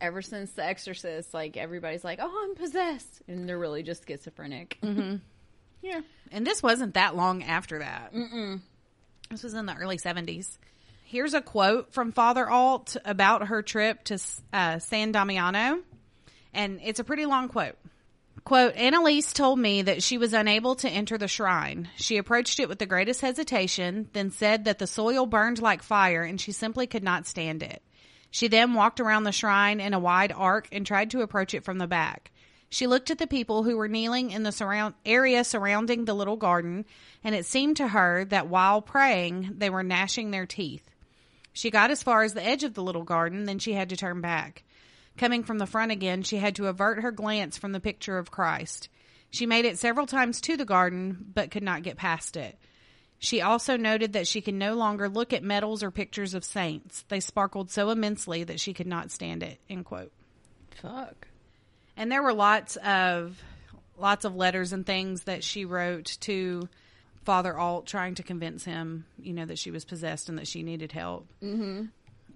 ever 0.00 0.22
since 0.22 0.52
The 0.52 0.64
Exorcist, 0.64 1.34
like 1.34 1.58
everybody's 1.58 2.02
like, 2.02 2.18
"Oh, 2.22 2.46
I'm 2.48 2.54
possessed," 2.54 3.20
and 3.28 3.46
they're 3.46 3.58
really 3.58 3.82
just 3.82 4.06
schizophrenic. 4.06 4.78
Mm-hmm. 4.82 5.16
Yeah. 5.82 6.02
And 6.30 6.46
this 6.46 6.62
wasn't 6.62 6.92
that 6.92 7.16
long 7.16 7.42
after 7.42 7.78
that. 7.78 8.12
Mm-mm. 8.12 8.60
This 9.30 9.42
was 9.42 9.54
in 9.54 9.64
the 9.64 9.74
early 9.74 9.96
70s. 9.96 10.58
Here's 11.04 11.32
a 11.32 11.40
quote 11.40 11.94
from 11.94 12.12
Father 12.12 12.46
Alt 12.50 12.98
about 13.02 13.46
her 13.48 13.62
trip 13.62 14.04
to 14.04 14.18
uh, 14.52 14.78
San 14.78 15.10
Damiano. 15.12 15.80
And 16.52 16.80
it's 16.84 17.00
a 17.00 17.04
pretty 17.04 17.24
long 17.24 17.48
quote. 17.48 17.76
Quote, 18.44 18.74
Annalise 18.74 19.32
told 19.32 19.58
me 19.58 19.82
that 19.82 20.02
she 20.02 20.18
was 20.18 20.32
unable 20.32 20.74
to 20.76 20.88
enter 20.88 21.18
the 21.18 21.28
shrine. 21.28 21.88
She 21.96 22.16
approached 22.16 22.58
it 22.58 22.68
with 22.68 22.78
the 22.78 22.86
greatest 22.86 23.20
hesitation, 23.20 24.08
then 24.12 24.30
said 24.30 24.64
that 24.64 24.78
the 24.78 24.86
soil 24.86 25.26
burned 25.26 25.60
like 25.60 25.82
fire 25.82 26.22
and 26.22 26.40
she 26.40 26.52
simply 26.52 26.86
could 26.86 27.04
not 27.04 27.26
stand 27.26 27.62
it. 27.62 27.82
She 28.30 28.48
then 28.48 28.74
walked 28.74 29.00
around 29.00 29.24
the 29.24 29.32
shrine 29.32 29.80
in 29.80 29.94
a 29.94 29.98
wide 29.98 30.32
arc 30.32 30.68
and 30.72 30.86
tried 30.86 31.10
to 31.10 31.20
approach 31.20 31.54
it 31.54 31.64
from 31.64 31.78
the 31.78 31.86
back. 31.86 32.30
She 32.70 32.86
looked 32.86 33.10
at 33.10 33.18
the 33.18 33.26
people 33.26 33.64
who 33.64 33.76
were 33.76 33.88
kneeling 33.88 34.30
in 34.30 34.44
the 34.44 34.52
surround 34.52 34.94
area 35.04 35.42
surrounding 35.42 36.04
the 36.04 36.14
little 36.14 36.36
garden, 36.36 36.86
and 37.24 37.34
it 37.34 37.44
seemed 37.44 37.76
to 37.78 37.88
her 37.88 38.24
that 38.26 38.46
while 38.46 38.80
praying, 38.80 39.54
they 39.58 39.70
were 39.70 39.82
gnashing 39.82 40.30
their 40.30 40.46
teeth. 40.46 40.88
She 41.52 41.70
got 41.70 41.90
as 41.90 42.04
far 42.04 42.22
as 42.22 42.32
the 42.32 42.46
edge 42.46 42.62
of 42.62 42.74
the 42.74 42.82
little 42.82 43.02
garden, 43.02 43.44
then 43.44 43.58
she 43.58 43.72
had 43.72 43.88
to 43.88 43.96
turn 43.96 44.20
back. 44.20 44.62
Coming 45.20 45.44
from 45.44 45.58
the 45.58 45.66
front 45.66 45.92
again, 45.92 46.22
she 46.22 46.38
had 46.38 46.56
to 46.56 46.68
avert 46.68 47.02
her 47.02 47.12
glance 47.12 47.58
from 47.58 47.72
the 47.72 47.78
picture 47.78 48.16
of 48.16 48.30
Christ. 48.30 48.88
She 49.28 49.44
made 49.44 49.66
it 49.66 49.78
several 49.78 50.06
times 50.06 50.40
to 50.40 50.56
the 50.56 50.64
garden, 50.64 51.26
but 51.34 51.50
could 51.50 51.62
not 51.62 51.82
get 51.82 51.98
past 51.98 52.38
it. 52.38 52.56
She 53.18 53.42
also 53.42 53.76
noted 53.76 54.14
that 54.14 54.26
she 54.26 54.40
could 54.40 54.54
no 54.54 54.72
longer 54.72 55.10
look 55.10 55.34
at 55.34 55.42
medals 55.42 55.82
or 55.82 55.90
pictures 55.90 56.32
of 56.32 56.42
saints. 56.42 57.04
They 57.10 57.20
sparkled 57.20 57.70
so 57.70 57.90
immensely 57.90 58.44
that 58.44 58.60
she 58.60 58.72
could 58.72 58.86
not 58.86 59.10
stand 59.10 59.42
it. 59.42 59.58
End 59.68 59.84
quote. 59.84 60.10
Fuck. 60.80 61.28
And 61.98 62.10
there 62.10 62.22
were 62.22 62.32
lots 62.32 62.76
of 62.76 63.38
lots 63.98 64.24
of 64.24 64.36
letters 64.36 64.72
and 64.72 64.86
things 64.86 65.24
that 65.24 65.44
she 65.44 65.66
wrote 65.66 66.16
to 66.20 66.66
Father 67.26 67.58
Alt 67.58 67.86
trying 67.86 68.14
to 68.14 68.22
convince 68.22 68.64
him, 68.64 69.04
you 69.18 69.34
know, 69.34 69.44
that 69.44 69.58
she 69.58 69.70
was 69.70 69.84
possessed 69.84 70.30
and 70.30 70.38
that 70.38 70.48
she 70.48 70.62
needed 70.62 70.92
help. 70.92 71.26
Mm-hmm. 71.42 71.84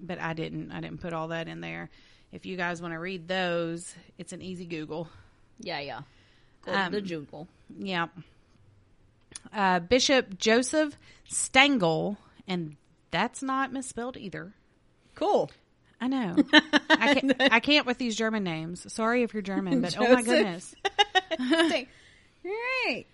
But 0.02 0.20
I 0.20 0.34
didn't. 0.34 0.70
I 0.70 0.82
didn't 0.82 1.00
put 1.00 1.14
all 1.14 1.28
that 1.28 1.48
in 1.48 1.62
there. 1.62 1.88
If 2.34 2.46
you 2.46 2.56
guys 2.56 2.82
want 2.82 2.94
to 2.94 2.98
read 2.98 3.28
those, 3.28 3.94
it's 4.18 4.32
an 4.32 4.42
easy 4.42 4.66
Google. 4.66 5.08
Yeah, 5.60 5.78
yeah. 5.78 6.00
Um, 6.66 6.90
the 6.90 7.00
Juggle. 7.00 7.46
Yeah. 7.78 8.08
Uh, 9.52 9.78
Bishop 9.78 10.36
Joseph 10.36 10.98
Stengel, 11.28 12.18
and 12.48 12.74
that's 13.12 13.40
not 13.40 13.72
misspelled 13.72 14.16
either. 14.16 14.52
Cool. 15.14 15.48
I 16.00 16.08
know. 16.08 16.34
I 16.90 17.14
can't, 17.14 17.36
I 17.38 17.60
can't 17.60 17.86
with 17.86 17.98
these 17.98 18.16
German 18.16 18.42
names. 18.42 18.92
Sorry 18.92 19.22
if 19.22 19.32
you're 19.32 19.40
German, 19.40 19.80
but 19.80 19.96
oh 19.96 20.12
my 20.12 20.22
goodness. 20.22 20.74
right. 21.38 23.06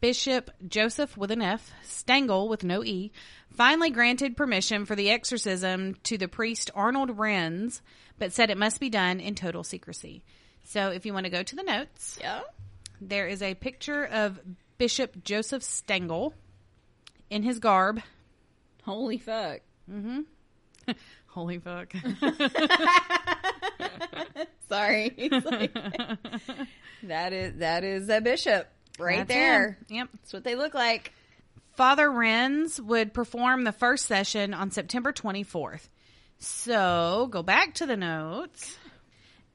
Bishop 0.00 0.50
Joseph 0.66 1.16
with 1.16 1.30
an 1.30 1.42
F, 1.42 1.72
Stengel 1.84 2.48
with 2.48 2.64
no 2.64 2.82
E, 2.84 3.12
finally 3.52 3.90
granted 3.90 4.36
permission 4.36 4.84
for 4.84 4.96
the 4.96 5.10
exorcism 5.10 5.94
to 6.04 6.18
the 6.18 6.28
priest 6.28 6.70
Arnold 6.74 7.16
Renz, 7.16 7.80
but 8.18 8.32
said 8.32 8.50
it 8.50 8.58
must 8.58 8.80
be 8.80 8.90
done 8.90 9.20
in 9.20 9.34
total 9.34 9.62
secrecy. 9.62 10.24
So 10.64 10.90
if 10.90 11.06
you 11.06 11.12
want 11.12 11.24
to 11.24 11.30
go 11.30 11.42
to 11.42 11.56
the 11.56 11.62
notes, 11.62 12.18
Yeah. 12.20 12.40
there 13.00 13.28
is 13.28 13.42
a 13.42 13.54
picture 13.54 14.04
of 14.04 14.40
Bishop 14.78 15.22
Joseph 15.22 15.62
Stengel 15.62 16.34
in 17.30 17.42
his 17.44 17.58
garb. 17.60 18.00
Holy 18.84 19.18
fuck. 19.18 19.60
Mm 19.90 20.24
hmm. 20.86 20.92
Holy 21.28 21.58
fuck. 21.58 21.92
Sorry. 24.68 25.14
Like- 25.30 25.72
that 27.04 27.32
is 27.32 27.58
that 27.58 27.84
is 27.84 28.08
a 28.08 28.20
bishop 28.20 28.68
right 28.98 29.18
That's 29.18 29.28
there. 29.28 29.68
him. 29.68 29.76
Yep. 29.88 30.08
That's 30.14 30.32
what 30.32 30.44
they 30.44 30.54
look 30.54 30.74
like. 30.74 31.12
Father 31.74 32.08
Renz 32.08 32.80
would 32.80 33.12
perform 33.12 33.64
the 33.64 33.72
first 33.72 34.06
session 34.06 34.54
on 34.54 34.70
September 34.70 35.12
24th. 35.12 35.88
So 36.38 37.28
go 37.30 37.42
back 37.42 37.74
to 37.74 37.86
the 37.86 37.96
notes 37.96 38.78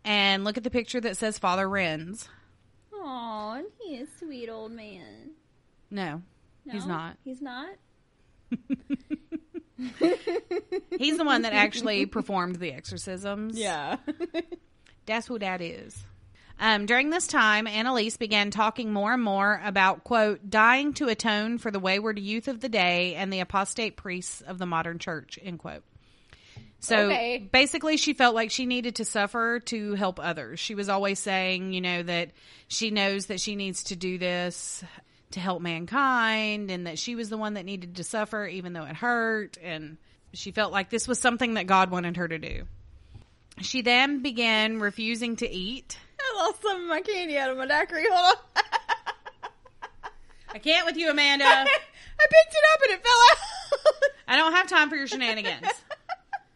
and 0.04 0.44
look 0.44 0.58
at 0.58 0.64
the 0.64 0.70
picture 0.70 1.02
that 1.02 1.18
says 1.18 1.40
Father 1.40 1.68
Renz. 1.68 2.28
Oh, 2.94 3.64
he 3.80 3.96
is 3.96 4.08
a 4.10 4.18
sweet 4.20 4.50
old 4.50 4.72
man. 4.72 5.32
No, 5.90 6.22
he's 6.70 6.86
not. 6.86 7.18
He's 7.24 7.42
not. 7.42 7.70
He's 10.98 11.18
the 11.18 11.24
one 11.24 11.42
that 11.42 11.54
actually 11.54 12.06
performed 12.06 12.58
the 12.58 12.72
exorcisms. 12.72 13.58
Yeah. 13.58 13.96
That's 15.06 15.26
who 15.28 15.40
that 15.40 15.62
is. 15.62 15.98
Um, 16.64 16.86
during 16.86 17.10
this 17.10 17.26
time, 17.26 17.66
Annalise 17.66 18.18
began 18.18 18.52
talking 18.52 18.94
more 18.94 19.14
and 19.14 19.24
more 19.24 19.60
about, 19.66 20.04
quote, 20.04 20.48
dying 20.48 20.94
to 20.94 21.08
atone 21.08 21.58
for 21.58 21.72
the 21.72 21.80
wayward 21.80 22.20
youth 22.20 22.48
of 22.48 22.60
the 22.62 22.70
day 22.70 23.16
and 23.16 23.34
the 23.34 23.40
apostate 23.40 23.98
priests 23.98 24.42
of 24.42 24.60
the 24.60 24.68
modern 24.68 25.00
church, 25.00 25.40
end 25.42 25.58
quote. 25.58 25.82
So 26.80 27.10
Okay. 27.10 27.40
basically, 27.40 27.98
she 27.98 28.14
felt 28.14 28.36
like 28.36 28.52
she 28.52 28.68
needed 28.68 28.96
to 28.98 29.06
suffer 29.06 29.60
to 29.66 29.96
help 29.96 30.20
others. 30.20 30.60
She 30.60 30.76
was 30.76 30.88
always 30.88 31.18
saying, 31.18 31.74
you 31.74 31.82
know, 31.82 32.04
that 32.04 32.30
she 32.68 32.92
knows 32.92 33.26
that 33.26 33.40
she 33.40 33.56
needs 33.56 33.86
to 33.86 33.96
do 33.96 34.20
this 34.20 34.84
to 35.32 35.40
help 35.40 35.64
mankind 35.64 36.70
and 36.70 36.86
that 36.86 37.00
she 37.00 37.16
was 37.16 37.30
the 37.30 37.38
one 37.38 37.56
that 37.56 37.66
needed 37.66 37.96
to 37.96 38.04
suffer 38.04 38.46
even 38.46 38.74
though 38.74 38.84
it 38.86 38.96
hurt. 38.96 39.58
And 39.64 39.98
she 40.34 40.52
felt 40.52 40.72
like 40.72 40.92
this 40.92 41.08
was 41.08 41.18
something 41.18 41.56
that 41.56 41.66
God 41.66 41.90
wanted 41.90 42.18
her 42.18 42.28
to 42.28 42.38
do. 42.38 42.66
She 43.62 43.82
then 43.82 44.22
began 44.22 44.80
refusing 44.80 45.36
to 45.38 45.50
eat. 45.50 45.98
Some 46.62 46.82
of 46.82 46.88
my 46.88 47.02
candy 47.02 47.38
out 47.38 47.52
of 47.52 47.58
my 47.58 47.68
daiquiri. 47.68 48.06
Hold 48.10 48.38
on. 48.38 48.64
I 50.54 50.60
can't 50.60 50.86
with 50.86 50.98
you, 50.98 51.10
Amanda. 51.10 51.46
I 51.46 51.66
picked 51.66 52.54
it 52.54 52.64
up 52.74 52.82
and 52.84 52.92
it 52.92 53.04
fell 53.04 53.14
out. 53.32 53.38
I 54.28 54.38
don't 54.38 54.54
have 54.54 54.68
time 54.68 54.90
for 54.90 54.96
your 54.96 55.08
shenanigans. 55.08 55.68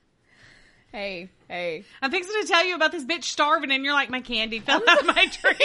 hey, 0.92 1.30
hey. 1.48 1.86
I'm 2.02 2.12
fixing 2.12 2.42
to 2.42 2.48
tell 2.48 2.66
you 2.66 2.76
about 2.76 2.92
this 2.92 3.06
bitch 3.06 3.24
starving, 3.24 3.72
and 3.72 3.84
you're 3.84 3.94
like, 3.94 4.10
my 4.10 4.22
candy 4.22 4.60
fell 4.60 4.82
out 4.88 5.00
of 5.00 5.06
my 5.06 5.14
drink. 5.42 5.62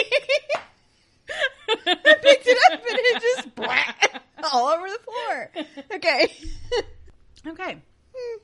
I 1.85 2.15
picked 2.21 2.47
it 2.47 2.57
up 2.71 2.79
and 2.79 2.83
it 2.89 3.21
just 3.21 3.55
brat 3.55 4.23
all 4.51 4.67
over 4.67 4.87
the 4.87 4.99
floor. 4.99 5.51
Okay. 5.95 6.27
Okay. 7.47 7.77
Hmm. 8.15 8.37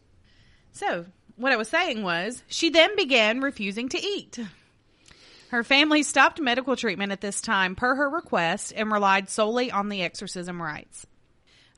So, 0.71 1.06
what 1.36 1.52
I 1.52 1.58
was 1.58 1.67
saying 1.69 2.04
was, 2.04 2.43
she 2.47 2.69
then 2.69 2.95
began 2.95 3.41
refusing 3.41 3.89
to 3.89 4.02
eat. 4.02 4.39
Her 5.49 5.63
family 5.63 6.03
stopped 6.03 6.41
medical 6.41 6.75
treatment 6.75 7.12
at 7.12 7.21
this 7.21 7.39
time 7.39 7.75
per 7.75 7.95
her 7.95 8.10
request 8.10 8.73
and 8.75 8.91
relied 8.91 9.29
solely 9.29 9.71
on 9.71 9.89
the 9.89 10.03
exorcism 10.03 10.62
rites. 10.62 11.05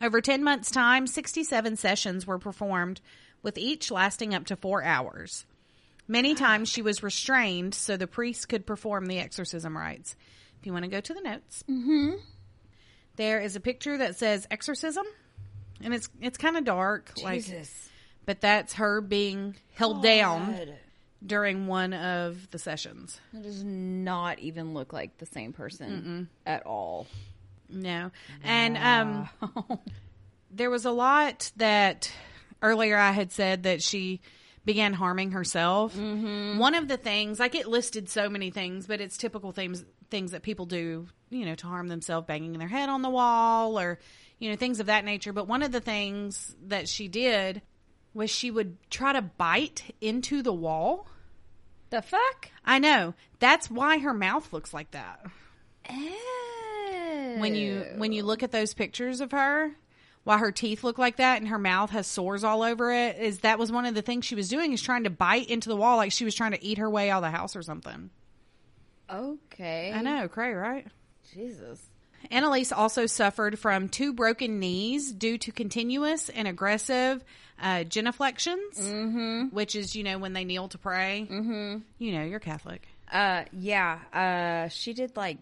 Over 0.02 0.22
10 0.22 0.44
months' 0.44 0.72
time, 0.72 1.08
67 1.08 1.76
sessions 1.76 2.26
were 2.26 2.40
performed, 2.40 3.02
with 3.42 3.58
each 3.58 3.92
lasting 3.92 4.34
up 4.34 4.46
to 4.46 4.56
four 4.56 4.84
hours. 4.84 5.46
Many 6.08 6.36
times 6.36 6.70
she 6.70 6.82
was 6.82 7.04
restrained 7.04 7.76
so 7.76 7.96
the 7.96 8.08
priest 8.08 8.50
could 8.50 8.66
perform 8.66 9.06
the 9.06 9.20
exorcism 9.20 9.78
rites. 9.78 10.16
If 10.60 10.66
you 10.66 10.74
want 10.74 10.86
to 10.86 10.92
go 10.92 11.00
to 11.00 11.14
the 11.14 11.22
notes, 11.22 11.64
mm-hmm. 11.70 12.16
there 13.16 13.40
is 13.40 13.56
a 13.56 13.60
picture 13.60 13.98
that 13.98 14.18
says 14.18 14.48
exorcism, 14.50 15.06
and 15.82 15.94
it's 15.94 16.10
it's 16.20 16.38
kind 16.38 16.58
of 16.58 16.66
dark, 16.66 17.14
like 17.24 17.46
but 18.26 18.42
that's 18.42 18.74
her 18.74 19.00
being 19.00 19.56
held 19.74 20.04
down 20.04 20.52
God. 20.52 20.76
During 21.26 21.68
one 21.68 21.94
of 21.94 22.50
the 22.52 22.60
sessions. 22.60 23.20
That 23.34 23.44
does 23.44 23.64
not 23.64 24.40
even 24.40 24.74
look 24.74 24.94
like 24.94 25.18
the 25.18 25.26
same 25.26 25.54
person 25.54 26.30
at 26.46 26.66
all. 26.66 27.08
No. 27.70 28.12
And 28.44 28.78
um 28.78 29.30
there 30.52 30.70
was 30.70 30.86
a 30.86 30.92
lot 30.92 31.52
that 31.58 32.12
earlier 32.62 32.98
I 32.98 33.12
had 33.12 33.32
said 33.32 33.64
that 33.64 33.82
she 33.82 34.22
began 34.66 34.94
harming 34.94 35.32
herself. 35.32 35.96
One 35.96 36.76
of 36.76 36.88
the 36.88 36.98
things, 36.98 37.40
like 37.40 37.56
it 37.56 37.68
listed 37.68 38.10
so 38.10 38.30
many 38.30 38.52
things, 38.52 38.88
but 38.88 39.02
it's 39.02 39.18
typical 39.18 39.52
things 39.52 39.84
things 40.10 40.32
that 40.32 40.42
people 40.42 40.66
do, 40.66 41.08
you 41.30 41.46
know, 41.46 41.56
to 41.56 41.68
harm 41.68 41.88
themselves, 41.88 42.26
banging 42.26 42.54
their 42.54 42.68
head 42.68 42.90
on 42.90 43.02
the 43.02 43.10
wall 43.10 43.80
or 43.80 44.00
you 44.40 44.50
know, 44.50 44.56
things 44.56 44.80
of 44.80 44.86
that 44.88 45.06
nature. 45.06 45.34
But 45.34 45.48
one 45.48 45.64
of 45.64 45.72
the 45.72 45.82
things 45.82 46.56
that 46.68 46.88
she 46.88 47.08
did 47.08 47.62
was 48.14 48.30
she 48.30 48.50
would 48.52 48.78
try 48.90 49.14
to 49.14 49.22
bite 49.22 49.96
into 50.02 50.42
the 50.42 50.54
wall. 50.54 51.08
The 51.90 52.02
fuck? 52.02 52.50
I 52.66 52.80
know. 52.80 53.14
That's 53.40 53.70
why 53.70 53.98
her 54.00 54.14
mouth 54.14 54.52
looks 54.54 54.74
like 54.74 54.92
that. 54.92 55.26
Oh. 55.90 57.36
when 57.40 57.56
you 57.56 57.84
when 57.98 58.12
you 58.12 58.24
look 58.24 58.44
at 58.44 58.52
those 58.52 58.74
pictures 58.74 59.22
of 59.22 59.32
her 59.32 59.72
why 60.24 60.38
her 60.38 60.52
teeth 60.52 60.84
look 60.84 60.98
like 61.00 61.16
that 61.18 61.40
and 61.40 61.48
her 61.48 61.58
mouth 61.58 61.90
has 61.90 62.06
sores 62.06 62.44
all 62.44 62.62
over 62.62 62.92
it 62.92 63.18
is 63.18 63.40
that 63.40 63.58
was 63.58 63.72
one 63.72 63.86
of 63.86 63.96
the 63.96 64.02
things 64.04 64.26
she 64.26 64.36
was 64.36 64.50
doing 64.50 64.72
is 64.74 64.82
trying 64.84 65.06
to 65.06 65.10
bite 65.10 65.50
into 65.50 65.68
the 65.70 65.76
wall 65.76 65.98
like 65.98 66.12
she 66.12 66.26
was 66.26 66.36
trying 66.36 66.52
to 66.52 66.64
eat 66.64 66.78
her 66.78 66.90
way 66.90 67.10
out 67.10 67.24
of 67.24 67.32
the 67.32 67.36
house 67.36 67.56
or 67.56 67.64
something 67.64 68.12
Okay. 69.10 69.92
i 69.96 70.02
know 70.02 70.28
cray 70.28 70.54
right 70.54 70.86
Jesus. 71.34 71.82
Annalise 72.32 72.72
also 72.72 73.06
suffered 73.06 73.58
from 73.60 73.90
two 73.90 74.14
broken 74.14 74.60
knees 74.60 75.12
due 75.12 75.38
to 75.38 75.52
continuous 75.52 76.30
and 76.30 76.48
aggressive 76.48 77.24
uh, 77.62 77.84
genuflections 77.84 78.80
mm-hmm. 78.80 79.44
which 79.56 79.76
is 79.76 79.96
you 79.96 80.04
know 80.04 80.18
when 80.18 80.34
they 80.34 80.46
kneel 80.46 80.68
to 80.68 80.78
pray 80.78 81.28
mm-hmm. 81.30 81.78
you 81.98 82.12
know 82.12 82.24
you're 82.24 82.40
catholic 82.40 82.88
Uh, 83.12 83.44
yeah. 83.54 84.00
Uh, 84.14 84.70
she 84.70 84.94
did 84.94 85.16
like 85.18 85.38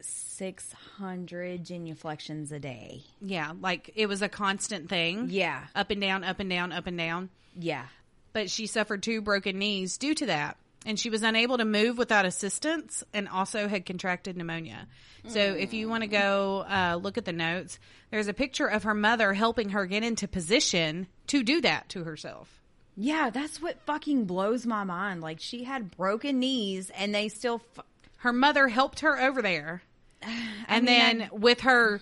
600 0.00 1.64
genuflections 1.64 2.52
a 2.52 2.58
day. 2.58 3.02
yeah 3.20 3.52
like 3.60 3.90
it 3.94 4.06
was 4.06 4.22
a 4.22 4.28
constant 4.28 4.88
thing 4.88 5.26
Yeah. 5.30 5.64
up 5.74 5.90
and 5.90 6.00
down 6.00 6.24
up 6.24 6.40
and 6.40 6.50
down 6.50 6.72
up 6.72 6.86
and 6.86 6.98
down 6.98 7.30
Yeah. 7.56 7.86
but 8.32 8.50
she 8.50 8.66
suffered 8.66 9.02
two 9.02 9.20
broken 9.20 9.58
knees 9.58 9.96
due 9.98 10.14
to 10.14 10.26
that. 10.26 10.56
And 10.88 10.98
she 10.98 11.10
was 11.10 11.22
unable 11.22 11.58
to 11.58 11.66
move 11.66 11.98
without 11.98 12.24
assistance 12.24 13.04
and 13.12 13.28
also 13.28 13.68
had 13.68 13.84
contracted 13.84 14.38
pneumonia. 14.38 14.88
So 15.26 15.38
if 15.38 15.74
you 15.74 15.86
want 15.86 16.02
to 16.02 16.06
go 16.06 16.64
uh, 16.66 16.98
look 17.00 17.18
at 17.18 17.26
the 17.26 17.32
notes, 17.34 17.78
there's 18.10 18.28
a 18.28 18.32
picture 18.32 18.66
of 18.66 18.84
her 18.84 18.94
mother 18.94 19.34
helping 19.34 19.68
her 19.70 19.84
get 19.84 20.02
into 20.02 20.26
position 20.26 21.06
to 21.26 21.42
do 21.42 21.60
that 21.60 21.90
to 21.90 22.04
herself. 22.04 22.62
Yeah, 22.96 23.28
that's 23.28 23.60
what 23.60 23.78
fucking 23.82 24.24
blows 24.24 24.64
my 24.64 24.84
mind. 24.84 25.20
Like 25.20 25.40
she 25.40 25.64
had 25.64 25.94
broken 25.94 26.40
knees 26.40 26.90
and 26.96 27.14
they 27.14 27.28
still 27.28 27.60
f- 27.76 27.84
Her 28.18 28.32
mother 28.32 28.68
helped 28.68 29.00
her 29.00 29.20
over 29.20 29.42
there. 29.42 29.82
And 30.68 30.84
mean, 30.86 31.18
then 31.18 31.30
with 31.32 31.60
her 31.60 32.00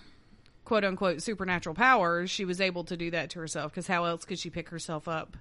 quote 0.65 0.83
unquote 0.85 1.21
supernatural 1.21 1.75
powers, 1.75 2.29
she 2.29 2.45
was 2.45 2.59
able 2.61 2.83
to 2.85 2.97
do 2.97 3.11
that 3.11 3.31
to 3.31 3.39
herself 3.39 3.71
because 3.71 3.87
how 3.87 4.05
else 4.05 4.25
could 4.25 4.39
she 4.39 4.49
pick 4.49 4.69
herself 4.69 5.07
up 5.07 5.35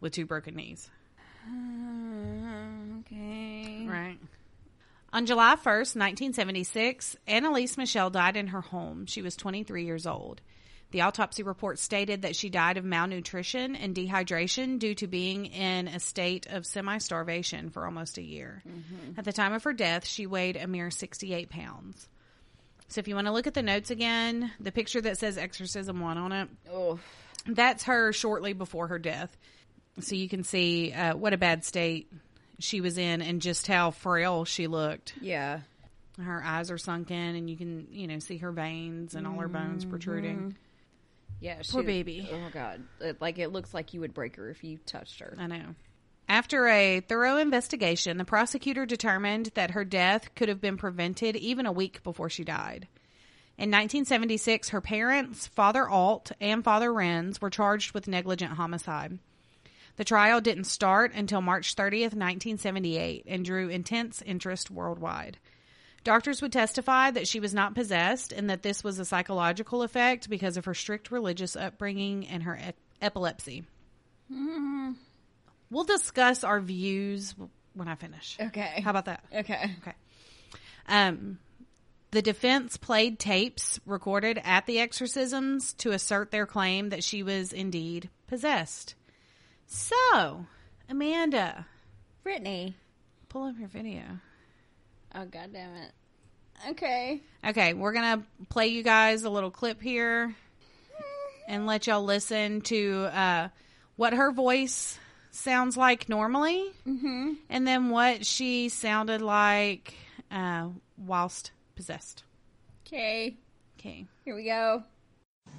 with 0.00 0.12
two 0.12 0.26
broken 0.26 0.56
knees? 0.56 0.90
okay. 3.00 3.86
Right. 3.86 4.18
On 5.12 5.24
July 5.24 5.54
1st, 5.54 5.96
1976, 5.96 7.16
Annalise 7.26 7.78
Michelle 7.78 8.10
died 8.10 8.36
in 8.36 8.48
her 8.48 8.60
home. 8.60 9.06
She 9.06 9.22
was 9.22 9.36
23 9.36 9.84
years 9.84 10.06
old. 10.06 10.42
The 10.90 11.02
autopsy 11.02 11.42
report 11.42 11.78
stated 11.78 12.22
that 12.22 12.34
she 12.36 12.48
died 12.48 12.78
of 12.78 12.84
malnutrition 12.84 13.76
and 13.76 13.94
dehydration 13.94 14.78
due 14.78 14.94
to 14.96 15.06
being 15.06 15.46
in 15.46 15.86
a 15.86 16.00
state 16.00 16.46
of 16.46 16.64
semi 16.64 16.96
starvation 16.98 17.68
for 17.70 17.84
almost 17.84 18.16
a 18.16 18.22
year. 18.22 18.62
At 19.16 19.24
the 19.24 19.32
time 19.32 19.52
of 19.52 19.64
her 19.64 19.74
death, 19.74 20.06
she 20.06 20.26
weighed 20.26 20.56
a 20.56 20.66
mere 20.66 20.90
68 20.90 21.50
pounds. 21.50 22.08
So 22.88 23.00
if 23.00 23.08
you 23.08 23.14
want 23.14 23.26
to 23.26 23.34
look 23.34 23.46
at 23.46 23.52
the 23.52 23.62
notes 23.62 23.90
again, 23.90 24.50
the 24.60 24.72
picture 24.72 25.00
that 25.02 25.18
says 25.18 25.36
Exorcism 25.36 26.00
1 26.00 26.16
on 26.16 26.32
it, 26.32 26.48
Oh, 26.72 26.98
that's 27.46 27.84
her 27.84 28.12
shortly 28.14 28.54
before 28.54 28.88
her 28.88 28.98
death. 28.98 29.36
So 30.00 30.14
you 30.14 30.28
can 30.28 30.42
see 30.42 30.92
uh, 30.92 31.16
what 31.16 31.34
a 31.34 31.38
bad 31.38 31.64
state 31.66 32.10
she 32.58 32.80
was 32.80 32.98
in 32.98 33.22
and 33.22 33.40
just 33.40 33.66
how 33.66 33.90
frail 33.90 34.44
she 34.44 34.66
looked. 34.66 35.14
yeah. 35.20 35.60
Her 36.20 36.42
eyes 36.42 36.72
are 36.72 36.78
sunken, 36.78 37.36
and 37.36 37.48
you 37.48 37.56
can, 37.56 37.86
you 37.92 38.08
know, 38.08 38.18
see 38.18 38.38
her 38.38 38.50
veins 38.50 39.14
and 39.14 39.24
all 39.24 39.38
her 39.38 39.46
bones 39.46 39.82
mm-hmm. 39.82 39.90
protruding. 39.90 40.56
Yeah, 41.40 41.62
she, 41.62 41.70
Poor 41.70 41.84
baby. 41.84 42.28
Oh 42.32 42.38
my 42.40 42.50
god, 42.50 42.82
it, 43.00 43.20
like 43.20 43.38
it 43.38 43.52
looks 43.52 43.72
like 43.72 43.94
you 43.94 44.00
would 44.00 44.14
break 44.14 44.34
her 44.34 44.50
if 44.50 44.64
you 44.64 44.78
touched 44.84 45.20
her. 45.20 45.36
I 45.38 45.46
know. 45.46 45.76
After 46.28 46.66
a 46.66 47.00
thorough 47.00 47.36
investigation, 47.36 48.18
the 48.18 48.24
prosecutor 48.24 48.84
determined 48.84 49.52
that 49.54 49.70
her 49.70 49.84
death 49.84 50.34
could 50.34 50.48
have 50.48 50.60
been 50.60 50.76
prevented 50.76 51.36
even 51.36 51.64
a 51.64 51.72
week 51.72 52.02
before 52.02 52.28
she 52.28 52.44
died. 52.44 52.88
In 53.56 53.70
1976, 53.70 54.68
her 54.68 54.80
parents, 54.80 55.46
Father 55.46 55.88
Alt 55.88 56.32
and 56.40 56.62
Father 56.62 56.90
Renz, 56.90 57.40
were 57.40 57.50
charged 57.50 57.92
with 57.92 58.06
negligent 58.06 58.52
homicide. 58.52 59.18
The 59.98 60.04
trial 60.04 60.40
didn't 60.40 60.64
start 60.64 61.12
until 61.12 61.40
March 61.40 61.74
30th, 61.74 62.14
1978, 62.14 63.24
and 63.26 63.44
drew 63.44 63.68
intense 63.68 64.22
interest 64.22 64.70
worldwide. 64.70 65.38
Doctors 66.04 66.40
would 66.40 66.52
testify 66.52 67.10
that 67.10 67.26
she 67.26 67.40
was 67.40 67.52
not 67.52 67.74
possessed 67.74 68.32
and 68.32 68.48
that 68.48 68.62
this 68.62 68.84
was 68.84 69.00
a 69.00 69.04
psychological 69.04 69.82
effect 69.82 70.30
because 70.30 70.56
of 70.56 70.66
her 70.66 70.72
strict 70.72 71.10
religious 71.10 71.56
upbringing 71.56 72.28
and 72.28 72.44
her 72.44 72.56
ep- 72.62 72.76
epilepsy. 73.02 73.64
We'll 74.30 75.84
discuss 75.84 76.44
our 76.44 76.60
views 76.60 77.34
when 77.74 77.88
I 77.88 77.96
finish. 77.96 78.38
Okay. 78.40 78.80
How 78.80 78.90
about 78.90 79.06
that? 79.06 79.24
Okay. 79.34 79.74
Okay. 79.82 79.94
Um, 80.86 81.40
the 82.12 82.22
defense 82.22 82.76
played 82.76 83.18
tapes 83.18 83.80
recorded 83.84 84.40
at 84.44 84.66
the 84.66 84.78
exorcisms 84.78 85.72
to 85.74 85.90
assert 85.90 86.30
their 86.30 86.46
claim 86.46 86.90
that 86.90 87.02
she 87.02 87.24
was 87.24 87.52
indeed 87.52 88.10
possessed. 88.28 88.94
So, 89.72 90.46
Amanda, 90.88 91.66
Brittany. 92.22 92.74
pull 93.28 93.44
up 93.44 93.58
your 93.58 93.68
video. 93.68 94.02
Oh 95.14 95.24
god 95.26 95.52
damn 95.52 95.74
it. 95.74 95.92
Okay. 96.70 97.20
Okay, 97.46 97.74
we're 97.74 97.92
going 97.92 98.18
to 98.20 98.26
play 98.48 98.68
you 98.68 98.82
guys 98.82 99.22
a 99.24 99.30
little 99.30 99.50
clip 99.50 99.80
here 99.80 100.34
and 101.46 101.66
let 101.66 101.86
y'all 101.86 102.02
listen 102.02 102.62
to 102.62 103.08
uh, 103.12 103.48
what 103.96 104.12
her 104.14 104.32
voice 104.32 104.98
sounds 105.30 105.76
like 105.76 106.08
normally 106.08 106.64
Mm-hmm. 106.86 107.34
and 107.48 107.66
then 107.66 107.90
what 107.90 108.24
she 108.26 108.70
sounded 108.70 109.20
like 109.20 109.94
uh, 110.30 110.68
whilst 110.96 111.52
possessed. 111.76 112.24
Okay. 112.86 113.36
Okay. 113.78 114.06
Here 114.24 114.34
we 114.34 114.44
go. 114.44 114.82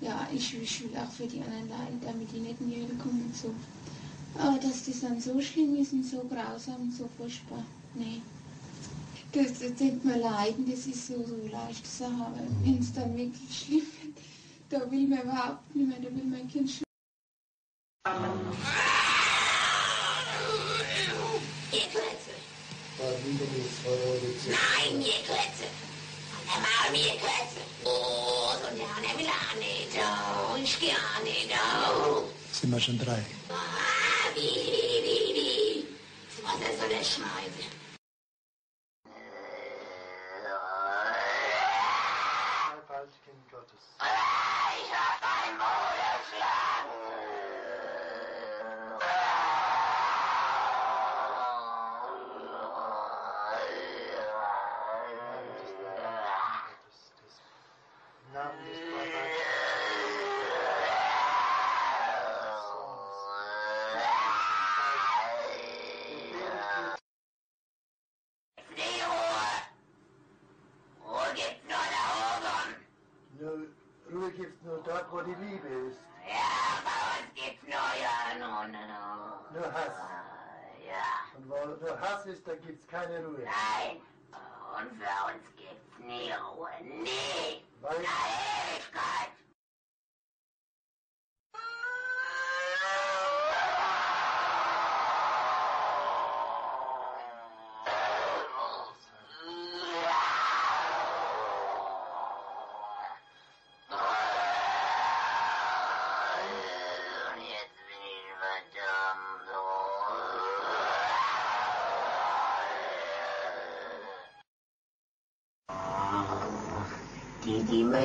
Ja, 0.02 0.26
ich, 0.34 0.54
ich 0.62 0.82
will 0.82 0.98
auch 0.98 1.12
für 1.12 1.28
die 1.28 1.42
anderen 1.42 1.70
leiden, 1.70 2.02
damit 2.02 2.32
die 2.32 2.40
nicht 2.40 2.60
in 2.62 2.70
die 2.70 2.98
kommen 2.98 3.22
und 3.26 3.36
so. 3.36 3.54
Aber 4.38 4.58
dass 4.60 4.86
das 4.86 5.02
dann 5.02 5.20
so 5.20 5.40
schlimm 5.42 5.76
ist 5.76 5.94
und 5.94 6.04
so 6.04 6.24
grausam 6.30 6.82
und 6.82 6.94
so 6.96 7.10
furchtbar, 7.18 7.66
nee. 7.96 8.22
Das, 9.32 9.60
das 9.60 9.76
denkt 9.76 10.04
man 10.06 10.20
leiden, 10.20 10.70
das 10.70 10.88
ist 10.88 11.08
so, 11.08 11.24
so 11.26 11.36
eine 11.36 11.50
leichte 11.52 11.88
Sache, 11.88 12.14
aber 12.14 12.40
wenn 12.64 12.80
es 12.80 12.94
dann 12.94 13.16
wirklich 13.16 13.66
schlimm 13.66 13.88
wird, 14.02 14.18
da 14.70 14.92
will 14.92 15.08
man 15.08 15.22
überhaupt 15.22 15.76
nicht 15.76 15.88
mehr, 15.88 16.00
da 16.00 16.16
will 16.16 16.24
mein 16.26 16.48
Kind 16.48 16.70
sch 16.70 16.82
Nein, 24.50 24.98
mir 24.98 25.22
Klötze. 25.26 25.68
Der 26.48 26.60
Maul 26.60 26.92
mir 26.92 27.16
Klötze. 27.20 27.62
Oh, 27.84 28.54
so 28.60 28.68
ja, 28.78 28.92
der 29.02 29.20
will 29.20 29.28
auch 29.28 29.56
nicht. 29.60 29.94
Oh, 29.96 30.58
ich 30.62 30.80
geh 30.80 30.92
auch 30.92 31.24
nicht. 31.24 31.50
Oh. 31.52 32.24
Sind 32.52 32.72
wir 32.72 32.80
schon 32.80 32.98
drei? 32.98 33.24
Iri, 34.40 34.72
iri, 34.98 35.14
iri, 35.30 35.46
iri. 35.52 35.86
Was 36.44 36.62
er 36.68 36.74
soll 36.80 36.92
er 37.00 37.04
schneiden? 37.04 37.79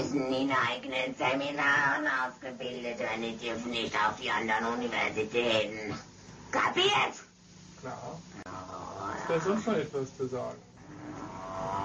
Müssen 0.04 0.32
in 0.32 0.50
eigenen 0.50 1.14
Seminaren 1.16 2.06
ausgebildet 2.06 2.98
werden, 2.98 3.22
die 3.22 3.36
dürfen 3.36 3.70
nicht 3.70 3.94
auf 3.94 4.16
die 4.20 4.30
anderen 4.30 4.74
Universitäten. 4.78 5.94
Kapiert? 6.50 7.14
Klar. 7.80 8.18
Ist 9.18 9.28
da 9.28 9.40
sonst 9.40 9.66
noch 9.66 9.74
etwas 9.74 10.16
zu 10.16 10.26
sagen? 10.26 10.58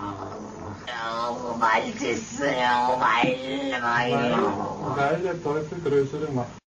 Oh, 0.02 1.60
weil 1.60 1.92
das, 1.94 2.40
oh, 2.40 3.00
weil, 3.00 3.72
Weil, 3.82 4.14
weil. 4.14 4.98
weil 4.98 5.22
der 5.22 5.44
Teufel 5.44 5.80
größere 5.82 6.32
Macht. 6.32 6.60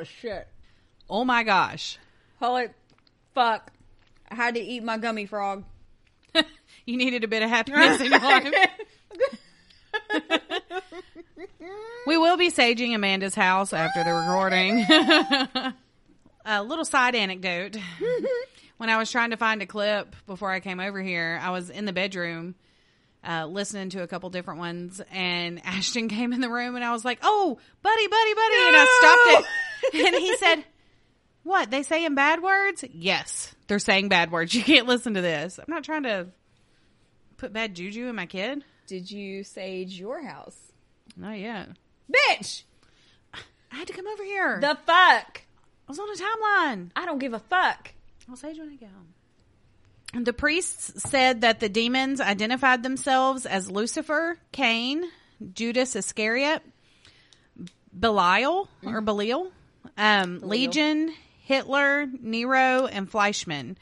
Of 0.00 0.08
shit. 0.08 0.48
Oh 1.08 1.24
my 1.24 1.42
gosh. 1.42 1.98
Holy 2.38 2.68
fuck. 3.34 3.72
I 4.30 4.34
had 4.34 4.54
to 4.54 4.60
eat 4.60 4.82
my 4.82 4.96
gummy 4.98 5.26
frog. 5.26 5.64
you 6.34 6.96
needed 6.96 7.24
a 7.24 7.28
bit 7.28 7.42
of 7.42 7.48
happiness 7.50 8.00
in 8.00 8.10
your 8.10 8.20
life. 8.20 8.52
We 12.06 12.16
will 12.16 12.36
be 12.36 12.50
saging 12.50 12.94
Amanda's 12.94 13.34
house 13.34 13.72
after 13.72 14.02
the 14.02 14.12
recording. 14.12 14.84
a 16.44 16.62
little 16.62 16.84
side 16.84 17.14
anecdote. 17.14 17.76
when 18.78 18.88
I 18.88 18.96
was 18.98 19.10
trying 19.12 19.30
to 19.30 19.36
find 19.36 19.60
a 19.62 19.66
clip 19.66 20.16
before 20.26 20.50
I 20.50 20.60
came 20.60 20.80
over 20.80 21.00
here, 21.02 21.38
I 21.42 21.50
was 21.50 21.68
in 21.70 21.84
the 21.84 21.92
bedroom 21.92 22.54
uh, 23.22 23.46
listening 23.46 23.90
to 23.90 24.02
a 24.02 24.06
couple 24.06 24.30
different 24.30 24.60
ones, 24.60 25.00
and 25.12 25.64
Ashton 25.64 26.08
came 26.08 26.32
in 26.32 26.40
the 26.40 26.48
room, 26.48 26.74
and 26.74 26.84
I 26.84 26.90
was 26.92 27.04
like, 27.04 27.18
"Oh, 27.22 27.58
buddy, 27.82 28.08
buddy, 28.08 28.34
buddy!" 28.34 28.54
And 28.66 28.76
I 28.76 28.98
stopped 28.98 29.44
it, 29.44 29.50
and 30.06 30.14
he 30.16 30.36
said, 30.36 30.64
"What? 31.42 31.70
They 31.70 31.82
saying 31.82 32.14
bad 32.14 32.42
words? 32.42 32.84
Yes, 32.92 33.54
they're 33.66 33.78
saying 33.78 34.08
bad 34.08 34.30
words. 34.30 34.54
You 34.54 34.62
can't 34.62 34.86
listen 34.86 35.14
to 35.14 35.20
this. 35.20 35.58
I'm 35.58 35.72
not 35.72 35.84
trying 35.84 36.04
to 36.04 36.28
put 37.36 37.52
bad 37.52 37.74
juju 37.74 38.06
in 38.06 38.14
my 38.14 38.26
kid. 38.26 38.64
Did 38.86 39.10
you 39.10 39.44
sage 39.44 39.98
your 39.98 40.22
house? 40.24 40.58
Not 41.16 41.38
yet. 41.38 41.68
Bitch! 42.12 42.64
I 43.72 43.76
had 43.76 43.86
to 43.86 43.92
come 43.92 44.06
over 44.06 44.24
here. 44.24 44.58
The 44.60 44.76
fuck? 44.84 45.42
I 45.88 45.88
was 45.88 45.98
on 45.98 46.08
a 46.08 46.14
timeline. 46.14 46.90
I 46.96 47.06
don't 47.06 47.18
give 47.18 47.32
a 47.32 47.38
fuck. 47.38 47.92
I'll 48.28 48.36
sage 48.36 48.58
when 48.58 48.68
I 48.68 48.76
get 48.76 48.90
home. 48.90 50.24
The 50.24 50.32
priests 50.32 51.08
said 51.08 51.42
that 51.42 51.60
the 51.60 51.68
demons 51.68 52.20
identified 52.20 52.82
themselves 52.82 53.46
as 53.46 53.70
Lucifer, 53.70 54.38
Cain, 54.50 55.04
Judas 55.52 55.94
Iscariot, 55.94 56.62
Belial 57.98 58.68
or 58.84 58.92
mm-hmm. 58.94 59.04
Belial, 59.04 59.52
um, 59.96 60.40
Legion, 60.42 61.12
Hitler, 61.44 62.06
Nero, 62.20 62.86
and 62.86 63.10
Fleischmann, 63.10 63.76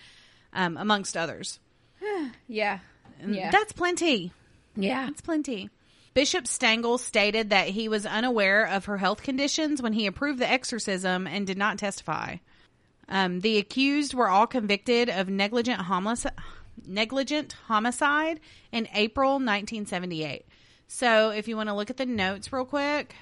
um, 0.53 0.77
amongst 0.77 1.17
others. 1.17 1.59
Yeah. 2.49 2.79
Yeah. 3.27 3.51
That's 3.51 3.73
plenty. 3.73 4.33
yeah. 4.77 5.07
That's 5.07 5.21
plenty. 5.21 5.71
Bishop 6.15 6.47
Stengel 6.47 6.99
stated 6.99 7.51
that 7.51 7.69
he 7.69 7.89
was 7.89 8.07
unaware 8.07 8.65
of 8.65 8.87
her 8.87 8.97
health 8.97 9.23
conditions 9.23 9.83
when 9.83 9.93
he 9.93 10.07
approved 10.07 10.39
the 10.39 10.51
exorcism 10.51 11.27
and 11.27 11.47
did 11.47 11.59
not 11.59 11.79
testify. 11.79 12.37
Um, 13.09 13.41
the 13.41 13.59
accused 13.59 14.15
were 14.15 14.29
all 14.29 14.47
convicted 14.47 15.09
of 15.09 15.29
negligent 15.29 15.81
homicide, 15.83 16.33
negligent 16.87 17.55
homicide 17.67 18.41
in 18.73 18.89
April 18.95 19.33
1978. 19.33 20.45
So, 20.89 21.31
if 21.31 21.49
you 21.49 21.57
want 21.57 21.69
to 21.69 21.75
look 21.75 21.91
at 21.91 21.97
the 21.99 22.07
notes 22.07 22.53
real 22.53 22.65
quick, 22.65 23.15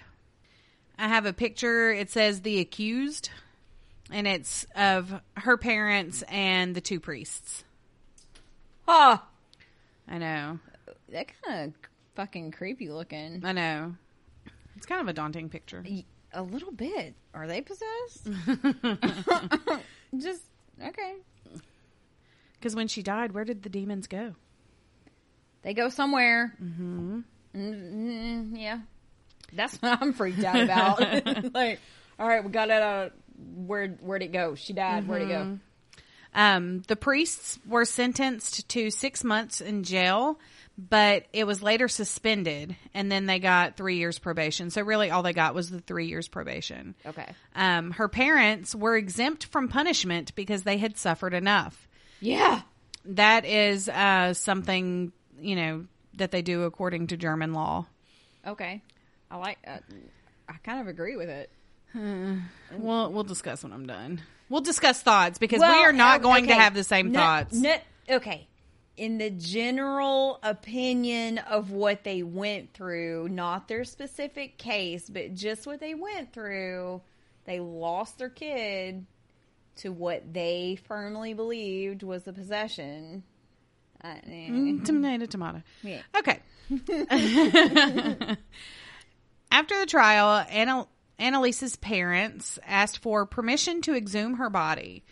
I 0.99 1.09
have 1.09 1.27
a 1.27 1.33
picture. 1.33 1.93
It 1.93 2.11
says 2.11 2.41
the 2.43 2.59
accused, 2.61 3.31
and 4.11 4.27
it's 4.27 4.67
of 4.75 5.21
her 5.37 5.57
parents 5.57 6.23
and 6.29 6.75
the 6.75 6.81
two 6.81 7.01
priests. 7.01 7.65
Oh, 8.89 9.23
I 10.09 10.19
know. 10.19 10.59
that 11.11 11.27
kind 11.43 11.69
of 11.69 11.91
fucking 12.15 12.53
creepy 12.53 12.89
looking. 12.89 13.43
I 13.45 13.53
know. 13.53 13.95
It's 14.77 14.87
kind 14.87 15.01
of 15.01 15.09
a 15.09 15.13
daunting 15.13 15.49
picture. 15.49 15.85
A 16.33 16.43
little 16.43 16.73
bit. 16.73 17.15
Are 17.35 17.47
they 17.47 17.61
possessed? 17.63 18.29
Just 20.19 20.43
okay. 20.83 21.15
Because 22.59 22.75
when 22.75 22.89
she 22.89 23.03
died, 23.03 23.33
where 23.33 23.45
did 23.45 23.63
the 23.63 23.69
demons 23.69 24.07
go? 24.07 24.35
They 25.63 25.75
go 25.75 25.89
somewhere. 25.89 26.55
Mm-hmm. 26.63 28.55
yeah, 28.57 28.81
that's 29.53 29.81
what 29.81 30.01
I'm 30.01 30.13
freaked 30.13 30.45
out 30.45 30.61
about. 30.61 31.55
like, 31.55 31.81
all 32.19 32.29
right, 32.29 32.45
we 32.45 32.51
got 32.51 32.71
it. 32.71 32.83
Uh, 32.83 33.09
where 33.55 33.89
where'd 33.89 34.23
it 34.23 34.33
go? 34.33 34.55
She 34.55 34.73
died. 34.73 35.07
Where'd 35.07 35.23
it 35.23 35.29
go? 35.29 35.59
Um, 36.35 36.83
the 36.87 36.97
priests 36.97 37.59
were 37.67 37.87
sentenced 37.87 38.69
to 38.69 38.91
six 38.91 39.25
months 39.25 39.63
in 39.63 39.85
jail, 39.85 40.39
but 40.77 41.25
it 41.33 41.47
was 41.47 41.63
later 41.63 41.89
suspended, 41.89 42.77
and 42.93 43.11
then 43.11 43.25
they 43.25 43.39
got 43.39 43.77
three 43.79 43.97
years 43.97 44.19
probation. 44.19 44.69
So 44.69 44.83
really, 44.83 45.11
all 45.11 45.23
they 45.23 45.33
got 45.33 45.55
was 45.55 45.71
the 45.71 45.81
three 45.81 46.07
years 46.07 46.29
probation. 46.29 46.95
Okay. 47.07 47.33
Um, 47.55 47.91
her 47.93 48.09
parents 48.09 48.75
were 48.75 48.97
exempt 48.97 49.47
from 49.47 49.69
punishment 49.69 50.35
because 50.35 50.63
they 50.63 50.77
had 50.77 50.99
suffered 50.99 51.33
enough. 51.33 51.89
Yeah. 52.21 52.61
That 53.07 53.47
is 53.47 53.89
uh, 53.89 54.35
something 54.35 55.13
you 55.41 55.57
know 55.57 55.87
that 56.15 56.31
they 56.31 56.43
do 56.43 56.65
according 56.65 57.09
to 57.09 57.17
German 57.17 57.55
law. 57.55 57.87
Okay. 58.47 58.83
I 59.31 59.37
like. 59.37 59.59
Uh, 59.67 59.79
I 60.49 60.55
kind 60.65 60.81
of 60.81 60.89
agree 60.89 61.17
with 61.17 61.29
it. 61.29 61.51
We'll 62.79 63.11
we'll 63.13 63.25
discuss 63.25 63.63
when 63.63 63.73
I'm 63.73 63.87
done. 63.87 64.21
We'll 64.49 64.61
discuss 64.61 65.01
thoughts 65.03 65.39
because 65.39 65.61
Well, 65.61 65.73
we 65.73 65.85
are 65.85 65.93
not 65.93 66.21
uh, 66.21 66.23
going 66.23 66.47
to 66.49 66.55
have 66.55 66.75
the 66.75 66.85
same 66.85 67.11
No- 67.13 67.19
thoughts. 67.19 67.55
no- 67.55 67.79
okay. 68.11 68.47
In 68.97 69.19
the 69.19 69.31
general 69.31 70.39
opinion 70.43 71.39
of 71.39 71.71
what 71.71 72.03
they 72.05 72.23
went 72.23 72.73
through, 72.75 73.29
not 73.29 73.69
their 73.69 73.85
specific 73.85 74.57
case, 74.57 75.09
but 75.11 75.35
just 75.35 75.67
what 75.67 75.81
they 75.81 75.95
went 75.95 76.33
through, 76.33 77.03
they 77.45 77.61
lost 77.61 78.19
their 78.19 78.31
kid 78.31 79.05
to 79.77 79.91
what 79.91 80.33
they 80.33 80.79
firmly 80.87 81.35
believed 81.35 82.03
was 82.03 82.27
a 82.27 82.33
possession. 82.33 83.23
Uh, 84.03 84.15
eh. 84.31 84.77
Tomato, 84.85 85.27
tomato. 85.27 85.63
Yeah. 85.83 86.01
Okay. 86.17 86.41
After 89.51 89.79
the 89.79 89.87
trial, 89.87 90.45
Anna, 90.51 90.87
Annalise's 91.19 91.77
parents 91.77 92.59
asked 92.67 92.99
for 92.99 93.27
permission 93.27 93.81
to 93.83 93.95
exhume 93.95 94.35
her 94.35 94.51
body. 94.51 95.05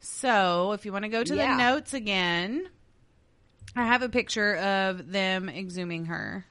So, 0.00 0.72
if 0.72 0.84
you 0.84 0.92
want 0.92 1.04
to 1.04 1.08
go 1.08 1.24
to 1.24 1.34
Yeah. 1.34 1.52
the 1.56 1.62
notes 1.62 1.94
again, 1.94 2.68
I 3.74 3.86
have 3.86 4.02
a 4.02 4.08
picture 4.08 4.56
of 4.56 5.10
them 5.10 5.48
exhuming 5.48 6.06
her. 6.06 6.44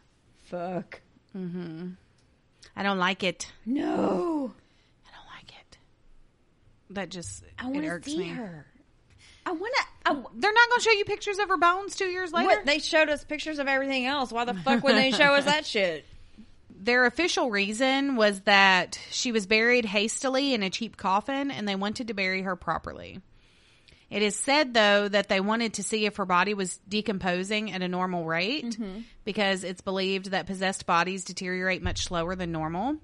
Fuck. 0.43 1.01
Mm-hmm. 1.37 1.89
I 2.75 2.83
don't 2.83 2.97
like 2.99 3.23
it. 3.23 3.51
No. 3.65 4.51
I 5.05 5.11
don't 5.15 5.27
like 5.35 5.49
it. 5.61 5.77
That 6.91 7.09
just 7.09 7.43
I 7.59 7.67
it 7.67 7.71
want 7.71 7.83
to 7.83 7.89
irks 7.89 8.07
see 8.07 8.17
me. 8.17 8.29
her. 8.29 8.65
I 9.45 9.51
want 9.51 9.73
to. 9.77 9.83
They're 10.35 10.53
not 10.53 10.69
going 10.69 10.79
to 10.79 10.83
show 10.83 10.91
you 10.91 11.05
pictures 11.05 11.37
of 11.39 11.49
her 11.49 11.57
bones 11.57 11.95
two 11.95 12.05
years 12.05 12.31
later. 12.33 12.47
what, 12.47 12.65
they 12.65 12.79
showed 12.79 13.09
us 13.09 13.23
pictures 13.23 13.59
of 13.59 13.67
everything 13.67 14.05
else. 14.05 14.31
Why 14.31 14.45
the 14.45 14.53
fuck 14.55 14.83
would 14.83 14.95
they 14.95 15.11
show 15.11 15.33
us 15.35 15.45
that 15.45 15.65
shit? 15.65 16.05
Their 16.85 17.05
official 17.05 17.49
reason 17.49 18.15
was 18.15 18.41
that 18.41 18.99
she 19.09 19.31
was 19.31 19.47
buried 19.47 19.85
hastily 19.85 20.53
in 20.53 20.61
a 20.61 20.69
cheap 20.69 20.97
coffin 20.97 21.49
and 21.49 21.67
they 21.67 21.75
wanted 21.75 22.09
to 22.09 22.13
bury 22.13 22.43
her 22.43 22.55
properly. 22.55 23.21
It 24.11 24.21
is 24.21 24.35
said, 24.35 24.75
though, 24.75 25.07
that 25.07 25.27
they 25.27 25.39
wanted 25.39 25.73
to 25.73 25.83
see 25.83 26.05
if 26.05 26.17
her 26.17 26.27
body 26.27 26.53
was 26.53 26.77
decomposing 26.87 27.71
at 27.71 27.81
a 27.81 27.87
normal 27.87 28.23
rate 28.23 28.77
because 29.23 29.63
it's 29.63 29.81
believed 29.81 30.29
that 30.29 30.45
possessed 30.45 30.85
bodies 30.85 31.25
deteriorate 31.25 31.81
much 31.81 32.05
slower 32.05 32.35
than 32.35 32.51
normal. 32.51 32.97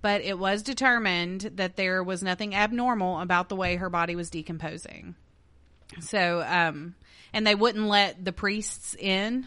But 0.00 0.22
it 0.22 0.38
was 0.38 0.62
determined 0.62 1.42
that 1.56 1.76
there 1.76 2.02
was 2.02 2.22
nothing 2.22 2.54
abnormal 2.54 3.20
about 3.20 3.50
the 3.50 3.56
way 3.56 3.76
her 3.76 3.90
body 3.90 4.16
was 4.16 4.30
decomposing. 4.30 5.14
So, 6.00 6.42
um, 6.46 6.94
and 7.34 7.46
they 7.46 7.54
wouldn't 7.54 7.86
let 7.86 8.24
the 8.24 8.32
priests 8.32 8.96
in 8.98 9.46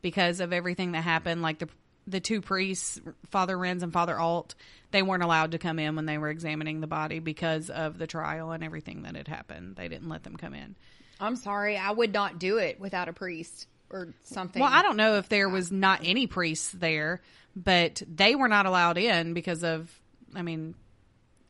because 0.00 0.40
of 0.40 0.54
everything 0.54 0.92
that 0.92 1.04
happened. 1.04 1.42
Like 1.42 1.58
the 1.58 1.68
the 2.08 2.20
two 2.20 2.40
priests, 2.40 3.00
Father 3.30 3.56
Renz 3.56 3.82
and 3.82 3.92
Father 3.92 4.18
Alt, 4.18 4.54
they 4.90 5.02
weren't 5.02 5.22
allowed 5.22 5.52
to 5.52 5.58
come 5.58 5.78
in 5.78 5.94
when 5.96 6.06
they 6.06 6.18
were 6.18 6.30
examining 6.30 6.80
the 6.80 6.86
body 6.86 7.18
because 7.18 7.68
of 7.70 7.98
the 7.98 8.06
trial 8.06 8.52
and 8.52 8.64
everything 8.64 9.02
that 9.02 9.14
had 9.14 9.28
happened. 9.28 9.76
They 9.76 9.88
didn't 9.88 10.08
let 10.08 10.22
them 10.22 10.36
come 10.36 10.54
in. 10.54 10.74
I'm 11.20 11.36
sorry, 11.36 11.76
I 11.76 11.90
would 11.90 12.12
not 12.12 12.38
do 12.38 12.58
it 12.58 12.80
without 12.80 13.08
a 13.08 13.12
priest 13.12 13.66
or 13.90 14.14
something. 14.22 14.60
Well, 14.60 14.72
I 14.72 14.82
don't 14.82 14.96
know 14.96 15.16
if 15.16 15.28
there 15.28 15.48
was 15.48 15.70
not 15.70 16.00
any 16.04 16.26
priests 16.26 16.70
there, 16.70 17.20
but 17.54 18.02
they 18.06 18.34
were 18.34 18.48
not 18.48 18.66
allowed 18.66 18.98
in 18.98 19.34
because 19.34 19.64
of, 19.64 19.90
I 20.34 20.42
mean, 20.42 20.74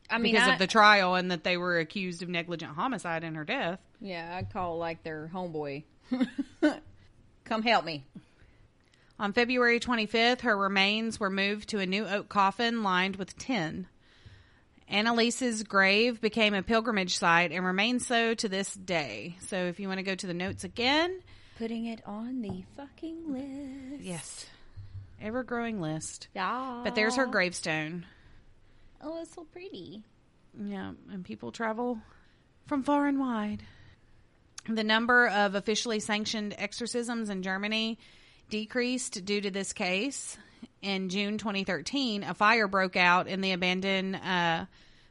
I 0.09 0.17
mean, 0.17 0.33
because 0.33 0.47
I, 0.47 0.53
of 0.53 0.59
the 0.59 0.67
trial 0.67 1.15
and 1.15 1.31
that 1.31 1.43
they 1.43 1.55
were 1.55 1.79
accused 1.79 2.23
of 2.23 2.29
negligent 2.29 2.73
homicide 2.73 3.23
in 3.23 3.35
her 3.35 3.45
death. 3.45 3.79
yeah, 4.01 4.35
I'd 4.35 4.51
call 4.51 4.77
like 4.77 5.03
their 5.03 5.29
homeboy. 5.33 5.83
Come 7.45 7.61
help 7.61 7.85
me. 7.85 8.05
On 9.19 9.33
February 9.33 9.79
25th, 9.79 10.41
her 10.41 10.57
remains 10.57 11.19
were 11.19 11.29
moved 11.29 11.69
to 11.69 11.79
a 11.79 11.85
new 11.85 12.05
oak 12.05 12.29
coffin 12.29 12.83
lined 12.83 13.17
with 13.17 13.37
tin. 13.37 13.87
Annalise's 14.87 15.63
grave 15.63 16.19
became 16.21 16.53
a 16.53 16.63
pilgrimage 16.63 17.17
site 17.17 17.51
and 17.51 17.65
remains 17.65 18.07
so 18.07 18.33
to 18.33 18.49
this 18.49 18.73
day. 18.73 19.35
So 19.47 19.57
if 19.65 19.79
you 19.79 19.87
want 19.87 19.99
to 19.99 20.03
go 20.03 20.15
to 20.15 20.27
the 20.27 20.33
notes 20.33 20.63
again, 20.63 21.21
Putting 21.57 21.85
it 21.87 22.01
on 22.05 22.41
the 22.41 22.63
fucking 22.77 23.33
list. 23.33 24.01
yes, 24.03 24.45
ever 25.21 25.43
growing 25.43 25.81
list. 25.81 26.29
Yeah. 26.33 26.79
But 26.85 26.95
there's 26.95 27.17
her 27.17 27.25
gravestone. 27.25 28.05
Oh, 29.03 29.21
it's 29.21 29.35
so 29.35 29.43
pretty. 29.43 30.01
Yeah, 30.57 30.93
and 31.11 31.25
people 31.25 31.51
travel 31.51 31.99
from 32.65 32.83
far 32.83 33.07
and 33.07 33.19
wide. 33.19 33.63
The 34.69 34.83
number 34.85 35.27
of 35.27 35.53
officially 35.55 35.99
sanctioned 35.99 36.55
exorcisms 36.57 37.29
in 37.29 37.43
Germany 37.43 37.99
decreased 38.49 39.23
due 39.25 39.41
to 39.41 39.51
this 39.51 39.73
case. 39.73 40.37
In 40.81 41.09
June 41.09 41.37
2013, 41.37 42.23
a 42.23 42.33
fire 42.33 42.67
broke 42.67 42.95
out 42.95 43.27
in 43.27 43.41
the 43.41 43.51
abandoned 43.51 44.15
uh, 44.15 44.65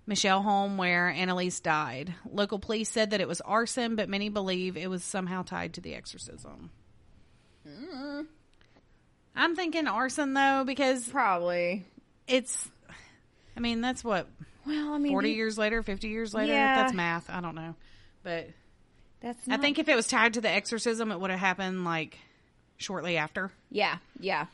Michelle 0.07 0.41
home 0.43 0.79
where 0.79 1.09
Annalise 1.11 1.61
died. 1.61 2.15
Local 2.31 2.59
police 2.59 2.89
said 2.91 3.11
that 3.11 3.21
it 3.21 3.29
was 3.29 3.43
arson, 3.43 3.95
but 3.95 4.09
many 4.09 4.31
believe 4.31 4.77
it 4.79 4.89
was 4.89 5.05
somehow 5.05 5.43
tied 5.43 5.75
to 5.75 5.81
the 5.83 5.95
exorcism. 5.95 6.71
I'm 9.37 9.55
thinking 9.57 9.87
arson 9.87 10.33
though 10.35 10.65
because 10.67 11.07
Probably. 11.09 11.85
it's. 12.27 12.69
I 13.57 13.61
mean, 13.61 13.81
that's 13.81 14.03
what 14.03 14.27
Well, 14.67 14.95
I 14.95 14.99
mean, 14.99 15.13
forty 15.13 15.31
the- 15.31 15.37
years 15.37 15.59
later, 15.59 15.83
fifty 15.83 16.09
years 16.09 16.35
later. 16.35 16.53
Yeah. 16.53 16.77
That's 16.77 16.95
math. 16.95 17.31
I 17.31 17.41
don't 17.41 17.55
know, 17.55 17.75
but 18.23 18.49
That's. 19.21 19.49
I 19.49 19.57
think 19.59 19.79
if 19.79 19.89
it 19.89 19.95
was 19.97 20.07
tied 20.09 20.35
to 20.35 20.41
the 20.41 20.51
exorcism, 20.51 21.13
it 21.13 21.21
would 21.21 21.31
have 21.31 21.39
happened 21.41 21.85
like 21.85 22.19
shortly 22.79 23.17
after. 23.17 23.53
Yeah, 23.71 23.99
yeah. 24.19 24.47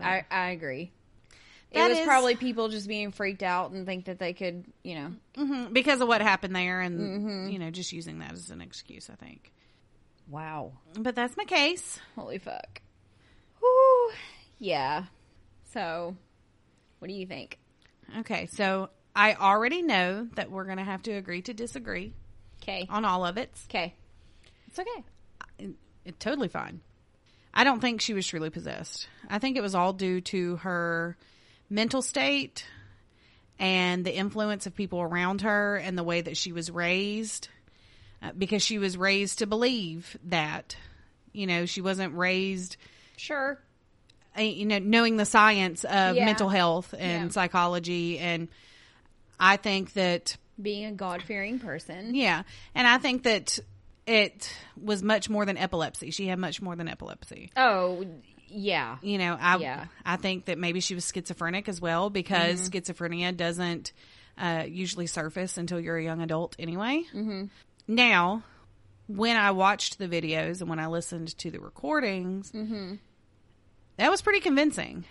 I 0.00 0.24
I 0.30 0.50
agree. 0.50 0.90
It 1.70 1.88
was 1.88 1.98
is- 1.98 2.04
probably 2.04 2.34
people 2.34 2.68
just 2.68 2.88
being 2.88 3.12
freaked 3.12 3.42
out 3.44 3.70
and 3.70 3.86
think 3.86 4.06
that 4.06 4.18
they 4.18 4.32
could, 4.32 4.64
you 4.82 4.96
know. 4.96 5.12
hmm 5.36 5.72
because 5.72 6.00
of 6.00 6.08
what 6.08 6.20
happened 6.20 6.56
there, 6.56 6.80
and 6.80 6.98
Mm-hmm. 6.98 7.48
you 7.50 7.58
know, 7.60 7.70
just 7.70 7.92
using 7.92 8.18
that 8.18 8.32
as 8.32 8.50
an 8.50 8.60
excuse. 8.60 9.08
I 9.08 9.14
think, 9.14 9.52
Wow. 10.28 10.72
but 10.98 11.14
that's 11.14 11.36
my 11.36 11.44
case. 11.44 12.00
Holy 12.16 12.38
fuck. 12.38 12.80
Whew. 13.60 14.12
Yeah. 14.58 15.04
So, 15.72 16.16
what 16.98 17.08
do 17.08 17.14
you 17.14 17.26
think? 17.26 17.58
Okay, 18.18 18.46
so 18.46 18.90
I 19.14 19.34
already 19.34 19.82
know 19.82 20.26
that 20.34 20.50
we're 20.50 20.64
going 20.64 20.78
to 20.78 20.84
have 20.84 21.02
to 21.02 21.12
agree 21.12 21.42
to 21.42 21.54
disagree 21.54 22.14
Okay. 22.62 22.86
on 22.90 23.04
all 23.04 23.24
of 23.24 23.36
it. 23.36 23.50
Okay. 23.68 23.94
It's 24.66 24.78
okay. 24.78 25.04
It, 25.60 25.70
it's 26.04 26.18
totally 26.18 26.48
fine. 26.48 26.80
I 27.52 27.64
don't 27.64 27.80
think 27.80 28.00
she 28.00 28.14
was 28.14 28.26
truly 28.26 28.50
possessed. 28.50 29.08
I 29.28 29.38
think 29.38 29.56
it 29.56 29.62
was 29.62 29.74
all 29.74 29.92
due 29.92 30.20
to 30.22 30.56
her 30.56 31.16
mental 31.68 32.02
state 32.02 32.64
and 33.58 34.04
the 34.04 34.14
influence 34.16 34.66
of 34.66 34.74
people 34.74 35.00
around 35.00 35.42
her 35.42 35.76
and 35.76 35.96
the 35.98 36.02
way 36.04 36.20
that 36.20 36.36
she 36.36 36.52
was 36.52 36.70
raised. 36.70 37.48
Uh, 38.22 38.32
because 38.36 38.62
she 38.62 38.78
was 38.78 38.96
raised 38.98 39.38
to 39.38 39.46
believe 39.46 40.16
that, 40.24 40.76
you 41.32 41.46
know, 41.46 41.64
she 41.66 41.80
wasn't 41.80 42.14
raised 42.14 42.76
Sure. 43.16 43.58
uh, 44.38 44.42
you 44.42 44.66
know, 44.66 44.78
knowing 44.78 45.16
the 45.16 45.24
science 45.24 45.84
of 45.84 46.16
Yeah. 46.16 46.24
mental 46.26 46.48
health 46.50 46.94
and 46.98 47.24
Yeah. 47.24 47.28
psychology. 47.30 48.18
And 48.18 48.48
I 49.38 49.56
think 49.56 49.94
that, 49.94 50.36
Being 50.60 50.84
a 50.84 50.92
God 50.92 51.22
fearing 51.22 51.58
person. 51.58 52.14
yeah, 52.14 52.42
and 52.74 52.86
I 52.86 52.98
think 52.98 53.22
that 53.22 53.58
it 54.10 54.52
was 54.82 55.02
much 55.02 55.30
more 55.30 55.44
than 55.46 55.56
epilepsy. 55.56 56.10
She 56.10 56.26
had 56.26 56.38
much 56.38 56.60
more 56.60 56.74
than 56.76 56.88
epilepsy. 56.88 57.50
Oh, 57.56 58.04
yeah. 58.48 58.98
You 59.02 59.18
know, 59.18 59.36
I, 59.40 59.56
Yeah. 59.58 59.84
I 60.04 60.16
think 60.16 60.46
that 60.46 60.58
maybe 60.58 60.80
she 60.80 60.94
was 60.94 61.06
schizophrenic 61.14 61.68
as 61.68 61.80
well 61.80 62.10
because 62.10 62.68
schizophrenia 62.68 63.36
doesn't 63.36 63.92
uh, 64.36 64.64
usually 64.66 65.06
surface 65.06 65.56
until 65.58 65.78
you're 65.78 65.96
a 65.96 66.02
young 66.02 66.20
adult 66.22 66.56
anyway. 66.58 67.04
Mm-hmm. 67.14 67.44
Now, 67.86 68.42
when 69.06 69.36
I 69.36 69.50
watched 69.52 69.98
the 69.98 70.08
videos 70.08 70.60
and 70.60 70.68
when 70.70 70.78
I 70.78 70.86
listened 70.86 71.36
to 71.38 71.50
the 71.50 71.58
recordings, 71.60 72.50
that 73.96 74.10
was 74.10 74.22
pretty 74.22 74.40
convincing. 74.40 75.04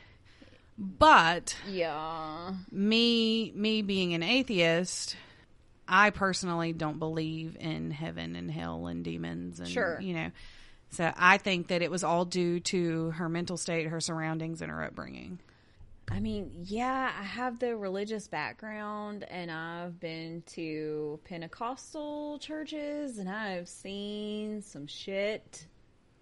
But 0.77 1.55
Yeah. 1.67 2.53
me 2.71 3.51
me 3.53 3.81
being 3.81 4.13
an 4.13 4.23
atheist 4.23 5.15
i 5.89 6.09
personally 6.11 6.71
don't 6.71 6.99
believe 6.99 7.57
in 7.59 7.91
heaven 7.91 8.35
and 8.35 8.49
hell 8.49 8.87
and 8.87 9.03
demons 9.03 9.59
and 9.59 9.67
Sure. 9.67 9.99
you 9.99 10.13
know 10.13 10.31
so 10.91 11.11
i 11.17 11.37
think 11.37 11.67
that 11.67 11.81
it 11.81 11.91
was 11.91 12.03
all 12.03 12.23
due 12.25 12.59
to 12.61 13.11
her 13.11 13.27
mental 13.27 13.57
state 13.57 13.87
her 13.87 13.99
surroundings 13.99 14.61
and 14.61 14.71
her 14.71 14.83
upbringing 14.83 15.39
I 16.11 16.19
mean, 16.19 16.49
yeah, 16.63 17.11
I 17.19 17.23
have 17.23 17.59
the 17.59 17.75
religious 17.77 18.27
background 18.27 19.25
and 19.29 19.51
I've 19.51 19.99
been 19.99 20.41
to 20.53 21.19
Pentecostal 21.25 22.39
churches 22.39 23.19
and 23.19 23.29
I've 23.29 23.67
seen 23.67 24.63
some 24.63 24.87
shit 24.87 25.67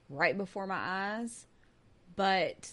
right 0.09 0.37
before 0.37 0.67
my 0.67 0.77
eyes. 0.77 1.47
But 2.17 2.69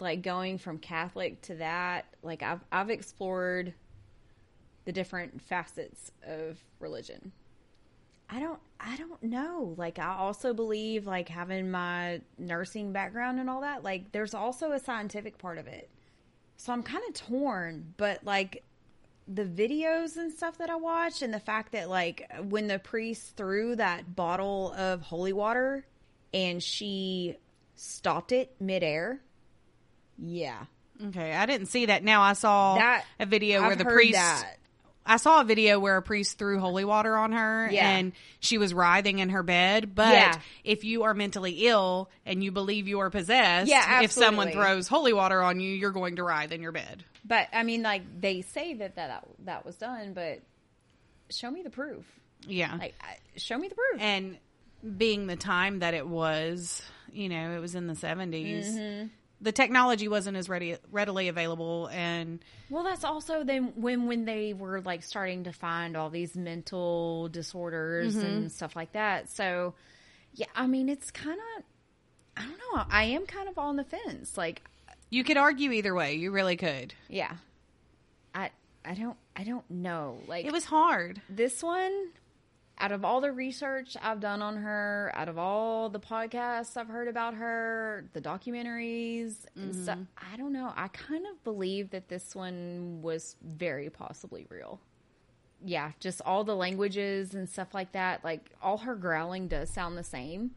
like 0.00 0.22
going 0.22 0.58
from 0.58 0.78
Catholic 0.78 1.40
to 1.42 1.54
that, 1.56 2.06
like 2.22 2.42
I've 2.42 2.64
I've 2.72 2.90
explored 2.90 3.72
the 4.88 4.92
different 4.92 5.42
facets 5.42 6.12
of 6.26 6.56
religion. 6.80 7.30
I 8.30 8.40
don't 8.40 8.58
I 8.80 8.96
don't 8.96 9.22
know. 9.22 9.74
Like 9.76 9.98
I 9.98 10.14
also 10.14 10.54
believe 10.54 11.06
like 11.06 11.28
having 11.28 11.70
my 11.70 12.22
nursing 12.38 12.90
background 12.92 13.38
and 13.38 13.50
all 13.50 13.60
that, 13.60 13.84
like 13.84 14.12
there's 14.12 14.32
also 14.32 14.72
a 14.72 14.80
scientific 14.80 15.36
part 15.36 15.58
of 15.58 15.66
it. 15.66 15.90
So 16.56 16.72
I'm 16.72 16.82
kind 16.82 17.04
of 17.06 17.12
torn, 17.12 17.92
but 17.98 18.24
like 18.24 18.64
the 19.26 19.44
videos 19.44 20.16
and 20.16 20.32
stuff 20.32 20.56
that 20.56 20.70
I 20.70 20.76
watch 20.76 21.20
and 21.20 21.34
the 21.34 21.40
fact 21.40 21.72
that 21.72 21.90
like 21.90 22.26
when 22.48 22.66
the 22.66 22.78
priest 22.78 23.36
threw 23.36 23.76
that 23.76 24.16
bottle 24.16 24.72
of 24.72 25.02
holy 25.02 25.34
water 25.34 25.84
and 26.32 26.62
she 26.62 27.36
stopped 27.74 28.32
it 28.32 28.56
midair. 28.58 29.20
Yeah. 30.16 30.64
okay 31.08 31.32
i 31.32 31.46
didn't 31.46 31.66
see 31.68 31.86
that 31.86 32.02
now 32.02 32.22
i 32.22 32.32
saw 32.32 32.74
That 32.74 33.04
a 33.20 33.26
video 33.26 33.60
where 33.60 33.70
I've 33.70 33.78
the 33.78 33.84
priest 33.84 34.14
that. 34.14 34.56
I 35.08 35.16
saw 35.16 35.40
a 35.40 35.44
video 35.44 35.80
where 35.80 35.96
a 35.96 36.02
priest 36.02 36.38
threw 36.38 36.60
holy 36.60 36.84
water 36.84 37.16
on 37.16 37.32
her 37.32 37.68
Yeah. 37.72 37.90
and 37.90 38.12
she 38.38 38.58
was 38.58 38.72
writhing 38.72 39.18
in 39.18 39.30
her 39.30 39.42
bed 39.42 39.94
but 39.94 40.12
Yeah. 40.12 40.34
if 40.62 40.84
you 40.84 41.02
are 41.04 41.14
mentally 41.14 41.66
ill 41.66 42.10
and 42.24 42.44
you 42.44 42.52
believe 42.52 42.86
you 42.86 43.00
are 43.00 43.10
possessed 43.10 43.68
Yeah, 43.68 44.02
if 44.02 44.12
someone 44.12 44.52
throws 44.52 44.86
holy 44.86 45.12
water 45.12 45.42
on 45.42 45.58
you 45.58 45.70
you're 45.74 45.90
going 45.90 46.16
to 46.16 46.22
writhe 46.22 46.52
in 46.52 46.62
your 46.62 46.72
bed 46.72 47.02
But 47.24 47.48
I 47.52 47.62
mean 47.64 47.82
like 47.82 48.02
they 48.20 48.42
say 48.42 48.74
that 48.74 48.94
that 48.96 49.26
that 49.44 49.64
was 49.66 49.76
done, 49.76 50.12
but 50.14 50.40
show 51.30 51.50
me 51.50 51.62
the 51.62 51.70
proof. 51.70 52.04
yeah 52.46 52.76
Like 52.76 52.94
show 53.36 53.58
me 53.58 53.68
the 53.68 53.74
proof. 53.74 54.00
and 54.00 54.38
being 54.96 55.26
the 55.26 55.34
time 55.36 55.80
that 55.80 55.92
it 55.94 56.06
was, 56.06 56.80
you 57.12 57.28
know, 57.28 57.56
it 57.56 57.58
was 57.58 57.74
in 57.74 57.88
the 57.88 57.94
70s. 57.94 58.64
Mm-hmm. 58.64 59.06
The 59.40 59.52
technology 59.52 60.08
wasn't 60.08 60.36
as 60.36 60.48
ready, 60.48 60.76
readily 60.90 61.28
available, 61.28 61.88
and 61.92 62.40
Well, 62.70 62.82
that's 62.82 63.04
also 63.04 63.44
then 63.44 63.72
when 63.76 64.06
when 64.06 64.24
they 64.24 64.52
were 64.52 64.80
like 64.80 65.02
starting 65.02 65.44
to 65.44 65.52
find 65.52 65.96
all 65.96 66.10
these 66.10 66.34
mental 66.34 67.28
disorders 67.28 68.16
mm-hmm. 68.16 68.26
and 68.26 68.52
stuff 68.52 68.74
like 68.74 68.92
that. 68.92 69.30
So, 69.30 69.74
yeah, 70.34 70.46
I 70.56 70.66
mean, 70.66 70.88
it's 70.88 71.10
kind 71.10 71.38
of 71.56 71.64
I 72.36 72.42
don't 72.42 72.58
know. 72.58 72.84
I 72.90 73.04
am 73.04 73.26
kind 73.26 73.48
of 73.48 73.58
on 73.58 73.76
the 73.76 73.84
fence. 73.84 74.36
Like, 74.36 74.62
you 75.10 75.24
could 75.24 75.36
argue 75.36 75.72
either 75.72 75.94
way. 75.94 76.14
You 76.14 76.30
really 76.30 76.56
could. 76.56 76.94
yeah, 77.08 77.36
I 78.34 78.50
I 78.84 78.94
don't 78.94 79.16
I 79.36 79.44
don't 79.44 79.68
know. 79.70 80.18
Like 80.26 80.46
It 80.46 80.52
was 80.52 80.64
hard. 80.64 81.20
this 81.28 81.62
one. 81.62 82.08
Out 82.80 82.92
of 82.92 83.04
all 83.04 83.20
the 83.20 83.32
research 83.32 83.96
I've 84.00 84.20
done 84.20 84.40
on 84.40 84.56
her, 84.56 85.10
out 85.14 85.28
of 85.28 85.36
all 85.36 85.88
the 85.88 85.98
podcasts 85.98 86.76
I've 86.76 86.86
heard 86.86 87.08
about 87.08 87.34
her, 87.34 88.08
the 88.12 88.20
documentaries 88.20 89.34
and 89.56 89.74
stuff, 89.74 89.98
I 90.16 90.36
don't 90.36 90.52
know. 90.52 90.72
I 90.76 90.86
kind 90.88 91.26
of 91.26 91.42
believe 91.42 91.90
that 91.90 92.08
this 92.08 92.36
one 92.36 93.00
was 93.02 93.34
very 93.42 93.90
possibly 93.90 94.46
real. 94.48 94.80
Yeah, 95.64 95.90
just 95.98 96.22
all 96.24 96.44
the 96.44 96.54
languages 96.54 97.34
and 97.34 97.48
stuff 97.48 97.74
like 97.74 97.92
that. 97.92 98.22
Like 98.22 98.48
all 98.62 98.78
her 98.78 98.94
growling 98.94 99.48
does 99.48 99.70
sound 99.70 99.98
the 99.98 100.04
same. 100.04 100.52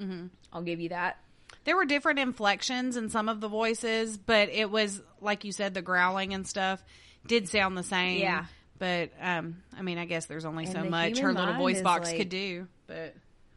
Mm-hmm. 0.00 0.28
I'll 0.52 0.62
give 0.62 0.80
you 0.80 0.88
that. 0.88 1.18
There 1.64 1.76
were 1.76 1.84
different 1.84 2.18
inflections 2.18 2.96
in 2.96 3.10
some 3.10 3.28
of 3.28 3.42
the 3.42 3.48
voices, 3.48 4.16
but 4.16 4.48
it 4.48 4.70
was 4.70 5.02
like 5.20 5.44
you 5.44 5.52
said, 5.52 5.74
the 5.74 5.82
growling 5.82 6.32
and 6.32 6.46
stuff 6.46 6.82
did 7.26 7.48
sound 7.48 7.76
the 7.76 7.82
same. 7.82 8.20
Yeah. 8.20 8.46
But 8.78 9.10
um, 9.20 9.56
I 9.76 9.82
mean, 9.82 9.98
I 9.98 10.04
guess 10.04 10.26
there's 10.26 10.44
only 10.44 10.64
And 10.64 10.72
so 10.72 10.82
the 10.82 10.90
much 10.90 11.18
her 11.18 11.32
little 11.32 11.54
voice 11.54 11.82
box 11.82 12.08
like- 12.08 12.16
could 12.18 12.28
do. 12.28 12.66
But 12.86 13.14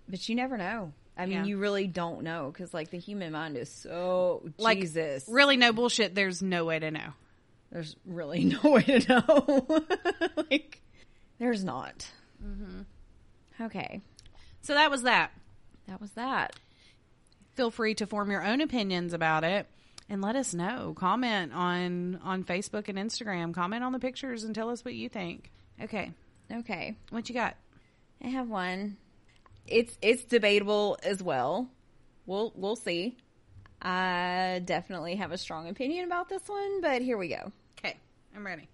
But 0.09 0.27
you 0.27 0.35
never 0.35 0.57
know. 0.57 0.93
I 1.17 1.25
mean, 1.25 1.39
Yeah. 1.39 1.43
you 1.45 1.57
really 1.57 1.87
don't 1.87 2.23
know 2.23 2.49
because, 2.51 2.73
like, 2.73 2.89
the 2.89 2.97
human 2.97 3.31
mind 3.33 3.57
is 3.57 3.69
so 3.69 4.49
like, 4.57 4.79
Jesus. 4.79 5.25
really, 5.27 5.57
no 5.57 5.71
bullshit. 5.73 6.15
There's 6.15 6.41
no 6.41 6.65
way 6.65 6.79
to 6.79 6.89
know. 6.89 7.13
There's 7.71 7.95
really 8.05 8.43
no 8.63 8.71
way 8.71 8.81
to 8.81 9.07
know. 9.07 9.85
like, 10.49 10.81
there's 11.37 11.63
not. 11.63 12.07
Mm-hmm. 12.43 12.81
Okay, 13.65 14.01
So 14.61 14.73
that 14.73 14.89
was 14.89 15.03
that. 15.03 15.31
that 15.87 16.01
was 16.01 16.11
that. 16.11 16.55
feel 17.55 17.69
free 17.69 17.93
to 17.95 18.07
form 18.07 18.31
your 18.31 18.43
own 18.43 18.61
opinions 18.61 19.13
about 19.13 19.43
it 19.43 19.67
and 20.11 20.21
let 20.21 20.35
us 20.35 20.53
know. 20.53 20.93
Comment 20.95 21.53
on 21.53 22.19
on 22.23 22.43
Facebook 22.43 22.89
and 22.89 22.97
Instagram. 22.97 23.53
Comment 23.53 23.83
on 23.83 23.93
the 23.93 23.99
pictures 23.99 24.43
and 24.43 24.53
tell 24.53 24.69
us 24.69 24.83
what 24.85 24.93
you 24.93 25.07
think. 25.09 25.49
Okay, 25.81 26.11
Okay, 26.51 26.95
what 27.09 27.29
you 27.29 27.33
got? 27.33 27.55
I 28.23 28.27
have 28.27 28.49
one. 28.49 28.97
It's 29.65 29.97
it's 30.01 30.23
debatable 30.25 30.97
as 31.01 31.23
well. 31.23 31.69
We'll 32.25 32.51
we'll 32.55 32.75
see. 32.75 33.15
I 33.81 34.61
definitely 34.63 35.15
have 35.15 35.31
a 35.31 35.37
strong 35.37 35.67
opinion 35.69 36.05
about 36.05 36.29
this 36.29 36.47
one, 36.47 36.81
but 36.81 37.01
here 37.01 37.17
we 37.17 37.29
go. 37.29 37.51
Okay, 37.79 37.95
I'm 38.35 38.45
ready. 38.45 38.67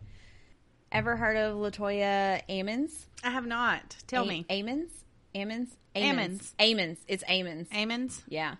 Ever 0.91 1.15
heard 1.15 1.37
of 1.37 1.55
Latoya 1.57 2.41
Amons? 2.49 3.05
I 3.23 3.29
have 3.29 3.45
not. 3.45 3.95
Tell 4.07 4.23
A- 4.23 4.27
me. 4.27 4.45
Amons? 4.49 4.89
Amons? 5.35 5.69
Ammons. 5.95 6.53
Amons. 6.59 6.97
It's 7.07 7.23
Amons. 7.27 7.67
Amens. 7.73 8.23
Yeah. 8.27 8.55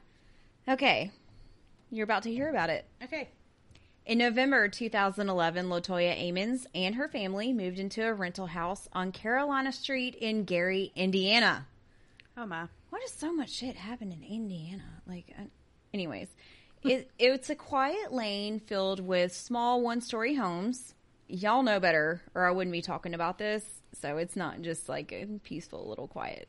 Okay. 0.70 1.12
You're 1.90 2.04
about 2.04 2.24
to 2.24 2.32
hear 2.32 2.50
about 2.50 2.70
it. 2.70 2.86
Okay. 3.04 3.30
In 4.06 4.20
November 4.20 4.70
2011, 4.70 5.68
Latoya 5.68 6.18
Ammons 6.18 6.66
and 6.74 6.96
her 6.96 7.10
family 7.10 7.52
moved 7.52 7.80
into 7.80 8.06
a 8.06 8.14
rental 8.14 8.48
house 8.48 8.88
on 8.94 9.12
Carolina 9.12 9.72
Street 9.72 10.16
in 10.16 10.46
Gary, 10.46 10.92
Indiana. 10.96 11.68
Oh 12.38 12.46
my. 12.46 12.68
Why 12.90 13.00
does 13.00 13.12
so 13.12 13.34
much 13.34 13.50
shit 13.50 13.76
happen 13.76 14.12
in 14.12 14.24
Indiana? 14.24 15.02
Like, 15.08 15.34
uh, 15.38 15.44
anyways, 15.94 16.30
it, 16.84 17.12
it's 17.20 17.50
a 17.50 17.56
quiet 17.56 18.14
lane 18.14 18.60
filled 18.60 19.00
with 19.00 19.34
small 19.34 19.82
one 19.82 20.00
story 20.00 20.36
homes. 20.36 20.94
Y'all 21.28 21.64
know 21.64 21.80
better, 21.80 22.22
or 22.34 22.46
I 22.46 22.52
wouldn't 22.52 22.72
be 22.72 22.82
talking 22.82 23.14
about 23.14 23.38
this. 23.38 23.66
So 24.02 24.18
it's 24.18 24.36
not 24.36 24.62
just 24.62 24.88
like 24.88 25.12
a 25.12 25.26
peaceful 25.44 25.88
little 25.90 26.08
quiet. 26.08 26.48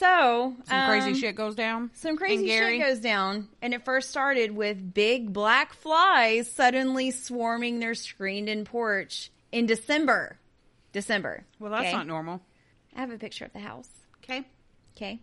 So 0.00 0.56
Some 0.64 0.86
crazy 0.88 1.10
um, 1.10 1.14
shit 1.14 1.34
goes 1.34 1.54
down. 1.54 1.90
Some 1.92 2.16
crazy 2.16 2.48
shit 2.48 2.80
goes 2.80 3.00
down, 3.00 3.48
and 3.60 3.74
it 3.74 3.84
first 3.84 4.08
started 4.08 4.50
with 4.50 4.94
big 4.94 5.30
black 5.30 5.74
flies 5.74 6.50
suddenly 6.50 7.10
swarming 7.10 7.80
their 7.80 7.94
screened-in 7.94 8.64
porch 8.64 9.30
in 9.52 9.66
December. 9.66 10.38
December. 10.94 11.44
Well, 11.58 11.70
that's 11.70 11.88
okay? 11.88 11.92
not 11.92 12.06
normal. 12.06 12.40
I 12.96 13.00
have 13.00 13.10
a 13.10 13.18
picture 13.18 13.44
of 13.44 13.52
the 13.52 13.58
house. 13.58 13.90
Okay. 14.24 14.46
Okay, 14.96 15.20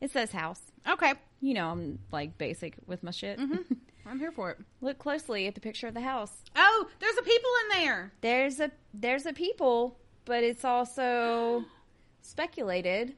it 0.00 0.10
says 0.10 0.32
house. 0.32 0.62
Okay. 0.88 1.12
You 1.42 1.52
know 1.52 1.68
I'm 1.68 1.98
like 2.10 2.38
basic 2.38 2.76
with 2.86 3.02
my 3.02 3.10
shit. 3.10 3.38
Mm-hmm. 3.38 3.74
I'm 4.06 4.18
here 4.18 4.32
for 4.32 4.50
it. 4.52 4.58
Look 4.80 4.98
closely 4.98 5.46
at 5.46 5.54
the 5.54 5.60
picture 5.60 5.88
of 5.88 5.92
the 5.92 6.00
house. 6.00 6.32
Oh, 6.56 6.88
there's 7.00 7.18
a 7.18 7.22
people 7.22 7.50
in 7.64 7.82
there. 7.82 8.12
There's 8.22 8.60
a 8.60 8.70
there's 8.94 9.26
a 9.26 9.34
people, 9.34 9.98
but 10.24 10.42
it's 10.42 10.64
also 10.64 11.66
speculated 12.22 13.14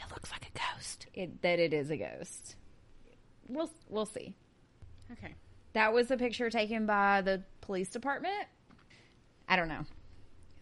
It 0.00 0.10
looks 0.10 0.30
like 0.32 0.46
a 0.54 0.58
ghost. 0.58 1.06
it, 1.14 1.42
that 1.42 1.58
it 1.58 1.72
is 1.72 1.90
a 1.90 1.96
ghost. 1.96 2.56
We'll 3.48 3.70
we'll 3.88 4.06
see. 4.06 4.34
Okay. 5.12 5.34
That 5.72 5.92
was 5.92 6.10
a 6.10 6.16
picture 6.16 6.50
taken 6.50 6.86
by 6.86 7.22
the 7.22 7.42
police 7.60 7.90
department. 7.90 8.46
I 9.48 9.56
don't 9.56 9.68
know. 9.68 9.84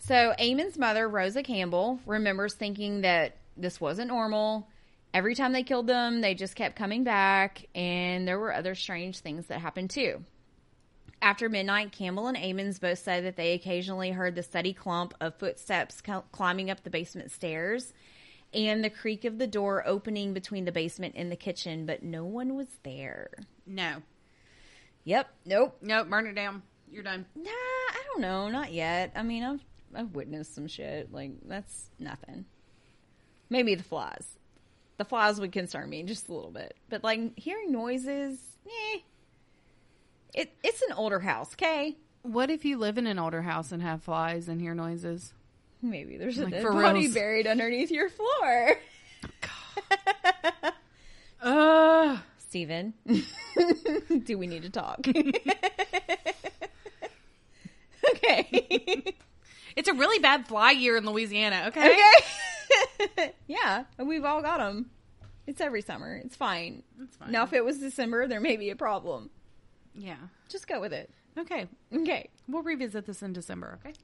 So, 0.00 0.34
Eamon's 0.38 0.78
mother, 0.78 1.08
Rosa 1.08 1.42
Campbell, 1.42 1.98
remembers 2.06 2.54
thinking 2.54 3.02
that 3.02 3.36
this 3.56 3.80
wasn't 3.80 4.08
normal. 4.08 4.68
Every 5.12 5.34
time 5.34 5.52
they 5.52 5.62
killed 5.62 5.86
them, 5.86 6.20
they 6.20 6.34
just 6.34 6.54
kept 6.54 6.76
coming 6.76 7.04
back, 7.04 7.66
and 7.74 8.28
there 8.28 8.38
were 8.38 8.54
other 8.54 8.74
strange 8.74 9.18
things 9.18 9.46
that 9.46 9.60
happened 9.60 9.90
too. 9.90 10.22
After 11.20 11.48
midnight, 11.48 11.92
Campbell 11.92 12.28
and 12.28 12.36
Ammons 12.36 12.80
both 12.80 13.00
said 13.00 13.24
that 13.24 13.36
they 13.36 13.54
occasionally 13.54 14.10
heard 14.10 14.34
the 14.36 14.42
steady 14.42 14.72
clump 14.72 15.14
of 15.20 15.34
footsteps 15.34 16.00
cl- 16.04 16.26
climbing 16.30 16.70
up 16.70 16.84
the 16.84 16.90
basement 16.90 17.32
stairs 17.32 17.92
and 18.52 18.82
the 18.82 18.90
creak 18.90 19.24
of 19.24 19.38
the 19.38 19.46
door 19.46 19.86
opening 19.86 20.32
between 20.32 20.64
the 20.64 20.72
basement 20.72 21.14
and 21.16 21.30
the 21.30 21.36
kitchen, 21.36 21.86
but 21.86 22.02
no 22.02 22.24
one 22.24 22.54
was 22.54 22.68
there. 22.82 23.30
No. 23.66 24.02
Yep, 25.04 25.28
nope. 25.44 25.76
Nope. 25.82 26.08
Burn 26.08 26.26
it 26.26 26.34
down. 26.34 26.62
You're 26.90 27.02
done. 27.02 27.26
Nah, 27.36 27.50
I 27.50 28.02
don't 28.06 28.22
know, 28.22 28.48
not 28.48 28.72
yet. 28.72 29.12
I 29.14 29.22
mean, 29.22 29.42
I've 29.44 29.60
I've 29.94 30.14
witnessed 30.14 30.54
some 30.54 30.66
shit. 30.66 31.12
Like 31.12 31.32
that's 31.46 31.90
nothing. 31.98 32.46
Maybe 33.50 33.74
the 33.74 33.82
flies. 33.82 34.38
The 34.96 35.04
flies 35.04 35.40
would 35.40 35.52
concern 35.52 35.88
me 35.88 36.02
just 36.02 36.28
a 36.28 36.34
little 36.34 36.50
bit, 36.50 36.76
but 36.88 37.04
like 37.04 37.38
hearing 37.38 37.72
noises, 37.72 38.38
eh. 38.66 38.98
It 40.34 40.52
it's 40.62 40.82
an 40.82 40.92
older 40.92 41.20
house, 41.20 41.52
okay? 41.54 41.96
What 42.22 42.50
if 42.50 42.64
you 42.64 42.76
live 42.78 42.98
in 42.98 43.06
an 43.06 43.18
older 43.18 43.42
house 43.42 43.72
and 43.72 43.82
have 43.82 44.02
flies 44.02 44.48
and 44.48 44.60
hear 44.60 44.74
noises? 44.74 45.32
Maybe 45.82 46.16
there's 46.16 46.38
a 46.38 46.46
dead 46.46 46.64
body 46.64 47.00
reals. 47.00 47.14
buried 47.14 47.46
underneath 47.46 47.90
your 47.90 48.08
floor. 48.08 48.78
Uh, 51.40 52.18
Steven, 52.38 52.94
do 54.24 54.38
we 54.38 54.46
need 54.46 54.62
to 54.62 54.70
talk? 54.70 54.98
okay. 58.10 59.04
it's 59.76 59.88
a 59.88 59.94
really 59.94 60.18
bad 60.18 60.46
fly 60.48 60.72
year 60.72 60.96
in 60.96 61.06
Louisiana. 61.06 61.66
Okay. 61.68 61.96
Okay. 63.10 63.32
yeah, 63.46 63.84
we've 63.98 64.24
all 64.24 64.42
got 64.42 64.58
them. 64.58 64.90
It's 65.46 65.60
every 65.60 65.80
summer. 65.80 66.16
It's 66.16 66.34
fine. 66.36 66.82
That's 66.98 67.16
fine. 67.16 67.30
Now, 67.30 67.44
if 67.44 67.52
it 67.52 67.64
was 67.64 67.78
December, 67.78 68.26
there 68.26 68.40
may 68.40 68.56
be 68.56 68.70
a 68.70 68.76
problem. 68.76 69.30
Yeah. 69.94 70.16
Just 70.48 70.66
go 70.66 70.80
with 70.80 70.92
it. 70.92 71.08
Okay. 71.38 71.66
Okay. 71.94 72.30
We'll 72.48 72.62
revisit 72.62 73.06
this 73.06 73.22
in 73.22 73.32
December. 73.32 73.78
Okay. 73.80 73.94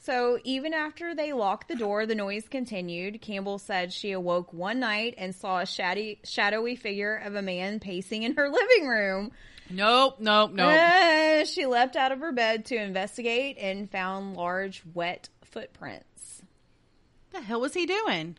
So, 0.00 0.38
even 0.44 0.72
after 0.74 1.14
they 1.14 1.32
locked 1.32 1.68
the 1.68 1.74
door, 1.74 2.06
the 2.06 2.14
noise 2.14 2.46
continued. 2.48 3.20
Campbell 3.20 3.58
said 3.58 3.92
she 3.92 4.12
awoke 4.12 4.52
one 4.52 4.80
night 4.80 5.14
and 5.18 5.34
saw 5.34 5.58
a 5.58 5.66
shady, 5.66 6.20
shadowy 6.24 6.76
figure 6.76 7.16
of 7.16 7.34
a 7.34 7.42
man 7.42 7.80
pacing 7.80 8.22
in 8.22 8.36
her 8.36 8.48
living 8.50 8.86
room. 8.86 9.32
Nope. 9.70 10.16
Nope. 10.20 10.52
Nope. 10.52 10.72
Uh, 10.72 11.44
she 11.44 11.66
leapt 11.66 11.96
out 11.96 12.12
of 12.12 12.20
her 12.20 12.32
bed 12.32 12.64
to 12.66 12.76
investigate 12.76 13.58
and 13.58 13.90
found 13.90 14.34
large, 14.34 14.82
wet 14.94 15.28
footprints. 15.44 16.42
the 17.32 17.40
hell 17.40 17.60
was 17.60 17.74
he 17.74 17.84
doing? 17.84 18.38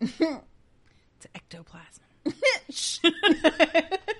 it's 0.00 1.26
ectoplasm. 1.34 2.02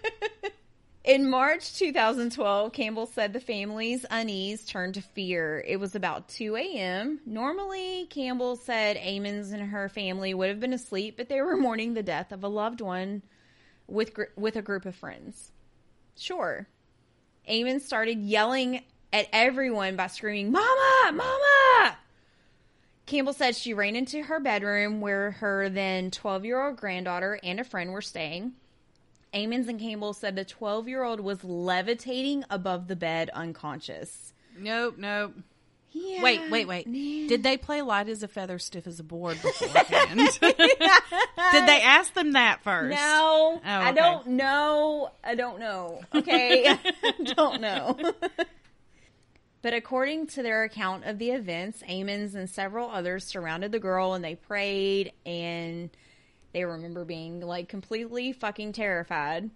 In 1.08 1.30
March 1.30 1.72
2012, 1.72 2.70
Campbell 2.74 3.06
said 3.06 3.32
the 3.32 3.40
family's 3.40 4.04
unease 4.10 4.66
turned 4.66 4.92
to 4.92 5.00
fear. 5.00 5.64
It 5.66 5.80
was 5.80 5.94
about 5.94 6.28
2 6.28 6.54
a.m. 6.56 7.20
Normally, 7.24 8.04
Campbell 8.10 8.56
said 8.56 8.98
Ammons 8.98 9.54
and 9.54 9.70
her 9.70 9.88
family 9.88 10.34
would 10.34 10.50
have 10.50 10.60
been 10.60 10.74
asleep, 10.74 11.16
but 11.16 11.30
they 11.30 11.40
were 11.40 11.56
mourning 11.56 11.94
the 11.94 12.02
death 12.02 12.30
of 12.30 12.44
a 12.44 12.48
loved 12.48 12.82
one 12.82 13.22
with 13.86 14.12
gr- 14.12 14.24
with 14.36 14.56
a 14.56 14.60
group 14.60 14.84
of 14.84 14.94
friends. 14.94 15.50
Sure. 16.14 16.68
Amon 17.48 17.80
started 17.80 18.18
yelling 18.18 18.84
at 19.10 19.28
everyone 19.32 19.96
by 19.96 20.08
screaming, 20.08 20.52
"Mama! 20.52 21.12
Mama!" 21.14 21.96
Campbell 23.06 23.32
said 23.32 23.56
she 23.56 23.72
ran 23.72 23.96
into 23.96 24.24
her 24.24 24.40
bedroom 24.40 25.00
where 25.00 25.30
her 25.30 25.70
then 25.70 26.10
12 26.10 26.44
year 26.44 26.62
old 26.62 26.76
granddaughter 26.76 27.40
and 27.42 27.58
a 27.58 27.64
friend 27.64 27.94
were 27.94 28.02
staying. 28.02 28.52
Ammons 29.34 29.68
and 29.68 29.78
Campbell 29.78 30.12
said 30.14 30.36
the 30.36 30.44
12 30.44 30.88
year 30.88 31.02
old 31.02 31.20
was 31.20 31.44
levitating 31.44 32.44
above 32.50 32.88
the 32.88 32.96
bed 32.96 33.30
unconscious. 33.34 34.32
Nope. 34.58 34.96
Nope. 34.98 35.34
Yeah, 35.90 36.22
Wait, 36.22 36.50
wait, 36.50 36.68
wait. 36.68 36.86
man. 36.86 37.26
Did 37.28 37.42
they 37.42 37.56
play 37.56 37.80
light 37.80 38.08
as 38.10 38.22
a 38.22 38.28
feather, 38.28 38.58
stiff 38.58 38.86
as 38.86 39.00
a 39.00 39.02
board 39.04 39.38
beforehand? 39.40 40.20
Did 40.40 41.66
they 41.66 41.80
ask 41.82 42.12
them 42.12 42.32
that 42.32 42.62
first? 42.62 42.90
No, 42.94 43.58
oh, 43.58 43.60
I 43.64 43.86
Oh, 43.86 43.88
okay. 43.88 43.94
don't 43.94 44.26
know. 44.28 45.10
I 45.24 45.34
don't 45.34 45.58
know. 45.58 46.00
Okay, 46.14 46.66
I 46.68 46.78
don't 47.34 47.60
know. 47.62 47.96
but 49.62 49.72
according 49.72 50.26
to 50.28 50.42
their 50.42 50.62
account 50.64 51.04
of 51.04 51.18
the 51.18 51.30
events, 51.30 51.82
Ammons 51.88 52.34
and 52.34 52.48
several 52.50 52.90
others 52.90 53.24
surrounded 53.24 53.72
the 53.72 53.80
girl 53.80 54.12
and 54.12 54.22
they 54.22 54.34
prayed 54.34 55.12
and 55.24 55.88
they 56.58 56.64
remember 56.64 57.04
being 57.04 57.40
like 57.40 57.68
completely 57.68 58.32
fucking 58.32 58.72
terrified. 58.72 59.48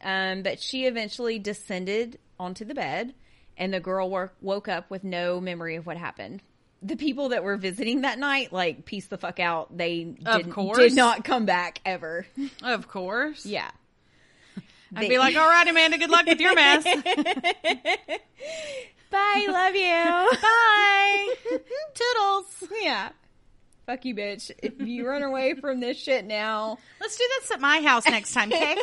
Um, 0.00 0.42
but 0.42 0.62
she 0.62 0.86
eventually 0.86 1.40
descended 1.40 2.20
onto 2.38 2.64
the 2.64 2.72
bed 2.72 3.14
and 3.56 3.74
the 3.74 3.80
girl 3.80 4.08
wo- 4.08 4.28
woke 4.40 4.68
up 4.68 4.88
with 4.90 5.02
no 5.02 5.40
memory 5.40 5.74
of 5.74 5.86
what 5.86 5.96
happened. 5.96 6.40
The 6.82 6.94
people 6.94 7.30
that 7.30 7.42
were 7.42 7.56
visiting 7.56 8.02
that 8.02 8.20
night, 8.20 8.52
like, 8.52 8.84
pieced 8.84 9.10
the 9.10 9.18
fuck 9.18 9.40
out. 9.40 9.76
They 9.76 10.14
course. 10.50 10.78
did 10.78 10.94
not 10.94 11.24
come 11.24 11.46
back 11.46 11.80
ever. 11.84 12.24
Of 12.62 12.86
course. 12.86 13.44
Yeah. 13.44 13.72
I'd 14.94 15.08
be 15.08 15.18
like, 15.18 15.34
all 15.36 15.48
right, 15.48 15.66
Amanda, 15.66 15.98
good 15.98 16.10
luck 16.10 16.26
with 16.26 16.38
your 16.38 16.54
mess. 16.54 16.84
Bye, 19.10 19.46
love 19.50 19.74
you. 19.74 20.38
Bye. 20.42 21.34
Toodles. 21.92 22.68
yeah. 22.80 23.08
Fuck 23.90 24.04
you, 24.04 24.14
bitch. 24.14 24.52
If 24.62 24.80
you 24.80 25.04
run 25.08 25.24
away 25.24 25.54
from 25.60 25.80
this 25.80 25.98
shit 25.98 26.24
now, 26.24 26.78
Let's 27.00 27.18
do 27.18 27.24
this 27.40 27.50
at 27.50 27.60
my 27.60 27.82
house 27.82 28.06
next 28.06 28.32
time, 28.32 28.52
okay? 28.52 28.76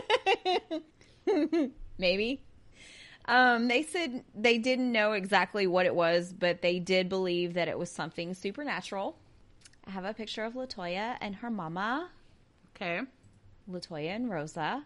maybe. 1.97 2.41
Um, 3.24 3.70
they 3.70 3.84
said 3.84 4.26
they 4.36 4.58
didn't 4.58 4.91
know 4.91 5.14
exactly 5.14 5.66
what 5.66 5.86
it 5.86 5.95
was, 5.95 6.34
but 6.38 6.62
they 6.62 6.80
did 6.80 7.08
believe 7.08 7.53
that 7.53 7.70
it 7.70 7.80
was 7.80 7.89
something 7.89 8.34
supernatural. 8.34 9.18
I 9.86 9.91
have 9.91 10.03
a 10.03 10.14
picture 10.14 10.43
of 10.43 10.55
Latoya 10.55 11.16
and 11.22 11.36
her 11.36 11.49
mama, 11.49 12.10
Okay. 12.76 12.99
Latoya 13.72 14.14
and 14.14 14.30
Rosa. 14.30 14.84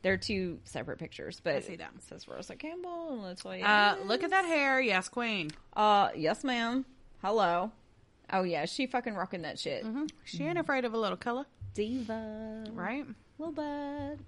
They're 0.00 0.16
two 0.16 0.58
separate 0.64 0.98
pictures, 0.98 1.38
but 1.44 1.56
I 1.56 1.60
see 1.60 1.76
that. 1.76 1.90
it 1.96 2.02
says 2.02 2.26
Rosa 2.26 2.56
Campbell 2.56 3.12
and 3.12 3.20
Latoya. 3.36 3.62
Uh, 3.62 3.96
look 4.06 4.22
at 4.22 4.30
that 4.30 4.46
hair. 4.46 4.80
Yes, 4.80 5.10
queen. 5.10 5.50
Uh, 5.76 6.08
yes, 6.16 6.44
ma'am. 6.44 6.86
Hello. 7.20 7.72
Oh 8.32 8.42
yeah, 8.42 8.64
she 8.64 8.86
fucking 8.86 9.14
rocking 9.14 9.42
that 9.42 9.58
shit. 9.58 9.84
Mm-hmm. 9.84 10.06
She 10.24 10.38
ain't 10.38 10.50
mm-hmm. 10.50 10.60
afraid 10.60 10.84
of 10.84 10.94
a 10.94 10.98
little 10.98 11.16
color, 11.16 11.44
Diva, 11.74 12.64
right? 12.72 13.04
little 13.38 13.52
bud. 13.52 14.18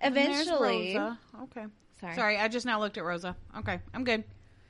Eventually, 0.00 0.96
Rosa. 0.96 1.18
Okay. 1.42 1.64
Sorry. 2.00 2.14
Sorry, 2.14 2.38
I 2.38 2.48
just 2.48 2.66
now 2.66 2.80
looked 2.80 2.98
at 2.98 3.04
Rosa. 3.04 3.36
Okay, 3.58 3.80
I'm 3.92 4.04
good. 4.04 4.24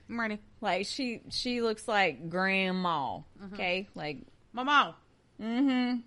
I'm 0.08 0.20
ready. 0.20 0.38
like 0.60 0.86
she 0.86 1.22
she 1.30 1.62
looks 1.62 1.88
like 1.88 2.28
grandma. 2.28 3.18
Mm-hmm. 3.18 3.54
Okay, 3.54 3.88
like 3.94 4.18
Mama. 4.52 4.96
mm-hmm. 5.40 6.00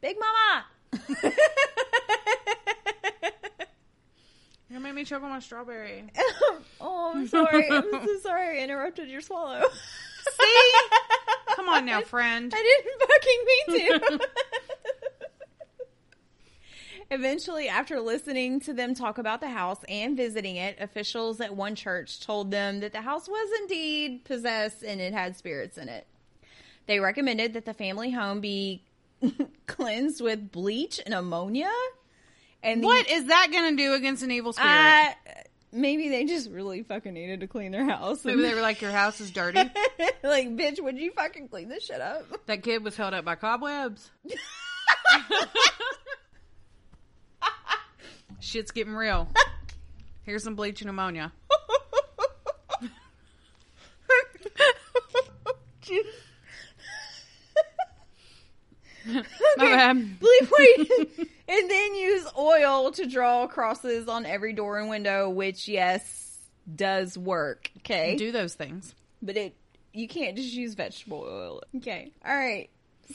Big 0.00 0.16
mama. 0.20 1.32
You 4.74 4.80
made 4.80 4.96
me 4.96 5.04
choke 5.04 5.22
on 5.22 5.30
my 5.30 5.38
strawberry. 5.38 6.02
oh, 6.80 7.12
I'm 7.14 7.28
sorry. 7.28 7.70
I'm 7.70 7.92
so 7.92 8.18
sorry. 8.22 8.58
I 8.58 8.64
interrupted 8.64 9.08
your 9.08 9.20
swallow. 9.20 9.62
See? 10.40 10.66
Come 11.54 11.68
on 11.68 11.84
now, 11.86 12.00
friend. 12.02 12.52
I 12.54 12.80
didn't 13.68 13.88
fucking 13.88 14.08
mean 14.08 14.18
to. 14.20 14.28
Eventually, 17.10 17.68
after 17.68 18.00
listening 18.00 18.60
to 18.60 18.72
them 18.72 18.94
talk 18.94 19.18
about 19.18 19.40
the 19.40 19.48
house 19.50 19.78
and 19.88 20.16
visiting 20.16 20.56
it, 20.56 20.78
officials 20.80 21.40
at 21.40 21.54
one 21.54 21.74
church 21.74 22.20
told 22.24 22.50
them 22.50 22.80
that 22.80 22.92
the 22.92 23.02
house 23.02 23.28
was 23.28 23.50
indeed 23.60 24.24
possessed 24.24 24.82
and 24.82 25.00
it 25.00 25.12
had 25.12 25.36
spirits 25.36 25.76
in 25.76 25.88
it. 25.88 26.06
They 26.86 27.00
recommended 27.00 27.52
that 27.54 27.66
the 27.66 27.74
family 27.74 28.10
home 28.10 28.40
be 28.40 28.82
cleansed 29.66 30.22
with 30.22 30.50
bleach 30.50 30.98
and 31.04 31.14
ammonia. 31.14 31.70
And 32.62 32.82
the- 32.82 32.86
What 32.86 33.08
is 33.10 33.26
that 33.26 33.48
going 33.52 33.76
to 33.76 33.82
do 33.82 33.92
against 33.94 34.22
an 34.22 34.30
evil 34.30 34.52
spirit? 34.54 34.70
Uh, 34.70 35.30
maybe 35.74 36.08
they 36.08 36.24
just 36.24 36.50
really 36.50 36.82
fucking 36.82 37.12
needed 37.12 37.40
to 37.40 37.46
clean 37.46 37.72
their 37.72 37.84
house. 37.84 38.24
Maybe 38.24 38.40
they 38.42 38.54
were 38.54 38.62
like, 38.62 38.80
your 38.80 38.92
house 38.92 39.20
is 39.20 39.30
dirty. 39.30 39.58
like, 40.22 40.48
bitch, 40.56 40.80
would 40.82 40.98
you 40.98 41.10
fucking 41.12 41.48
clean 41.48 41.68
this 41.68 41.84
shit 41.84 42.00
up? 42.00 42.24
that 42.46 42.62
kid 42.62 42.82
was 42.84 42.96
held 42.96 43.12
up 43.12 43.24
by 43.24 43.34
cobwebs. 43.34 44.10
Shit's 48.40 48.70
getting 48.70 48.94
real. 48.94 49.28
Here's 50.22 50.44
some 50.44 50.54
bleach 50.54 50.80
and 50.80 50.88
ammonia. 50.90 51.32
My 59.06 59.22
bad. 59.56 60.20
Please 60.20 60.50
wait. 60.58 61.28
And 61.48 61.70
then 61.70 61.94
use 61.94 62.26
oil 62.38 62.90
to 62.92 63.06
draw 63.06 63.46
crosses 63.46 64.08
on 64.08 64.26
every 64.26 64.52
door 64.52 64.78
and 64.78 64.88
window, 64.88 65.28
which 65.28 65.68
yes 65.68 66.38
does 66.74 67.18
work. 67.18 67.70
Okay. 67.78 68.16
Do 68.16 68.32
those 68.32 68.54
things. 68.54 68.94
but 69.22 69.36
it 69.36 69.54
you 69.92 70.08
can't 70.08 70.36
just 70.36 70.52
use 70.52 70.74
vegetable 70.74 71.20
oil. 71.20 71.62
Okay. 71.76 72.10
All 72.24 72.36
right. 72.36 72.68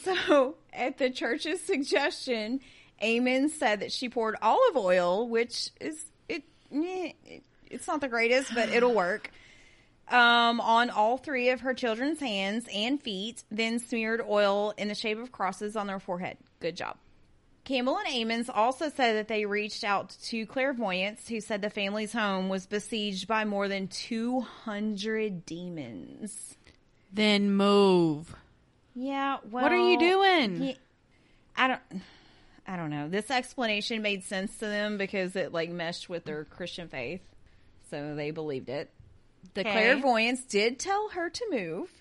So, 0.03 0.55
at 0.73 0.97
the 0.97 1.09
church's 1.09 1.61
suggestion, 1.61 2.61
Amen 3.03 3.49
said 3.49 3.81
that 3.81 3.91
she 3.91 4.09
poured 4.09 4.35
olive 4.41 4.77
oil, 4.77 5.27
which 5.27 5.71
is 5.81 6.03
it, 6.27 6.43
it 6.71 7.43
it's 7.69 7.87
not 7.87 8.01
the 8.01 8.07
greatest, 8.07 8.53
but 8.53 8.69
it'll 8.69 8.93
work. 8.95 9.31
Um, 10.09 10.59
on 10.61 10.89
all 10.89 11.17
three 11.17 11.49
of 11.49 11.61
her 11.61 11.75
children's 11.75 12.19
hands 12.19 12.65
and 12.73 12.99
feet, 13.01 13.43
then 13.51 13.77
smeared 13.77 14.21
oil 14.27 14.73
in 14.75 14.87
the 14.87 14.95
shape 14.95 15.19
of 15.19 15.31
crosses 15.31 15.75
on 15.75 15.85
their 15.85 15.99
forehead. 15.99 16.37
Good 16.59 16.75
job. 16.75 16.97
Campbell 17.69 17.99
and 17.99 18.07
Ammons 18.07 18.49
also 18.51 18.89
said 18.89 19.13
that 19.15 19.27
they 19.27 19.45
reached 19.45 19.83
out 19.83 20.15
to 20.23 20.45
clairvoyants 20.47 21.27
who 21.29 21.39
said 21.39 21.61
the 21.61 21.69
family's 21.69 22.11
home 22.11 22.49
was 22.49 22.65
besieged 22.65 23.27
by 23.27 23.45
more 23.45 23.67
than 23.67 23.87
200 23.87 25.45
demons. 25.45 26.55
Then 27.13 27.51
move. 27.51 28.35
Yeah, 28.95 29.37
well, 29.51 29.63
What 29.63 29.71
are 29.71 29.77
you 29.91 29.99
doing? 29.99 30.63
yeah, 30.63 30.73
I 31.55 31.67
don't 31.67 32.01
I 32.67 32.75
don't 32.75 32.89
know. 32.89 33.07
This 33.07 33.29
explanation 33.29 34.01
made 34.01 34.23
sense 34.23 34.57
to 34.57 34.65
them 34.65 34.97
because 34.97 35.35
it 35.35 35.53
like 35.53 35.69
meshed 35.69 36.09
with 36.09 36.25
their 36.25 36.45
Christian 36.45 36.87
faith. 36.87 37.21
So 37.91 38.15
they 38.15 38.31
believed 38.31 38.69
it. 38.69 38.89
The 39.53 39.61
Okay. 39.61 39.71
clairvoyants 39.71 40.41
did 40.43 40.79
tell 40.79 41.09
her 41.09 41.29
to 41.29 41.45
move, 41.51 41.91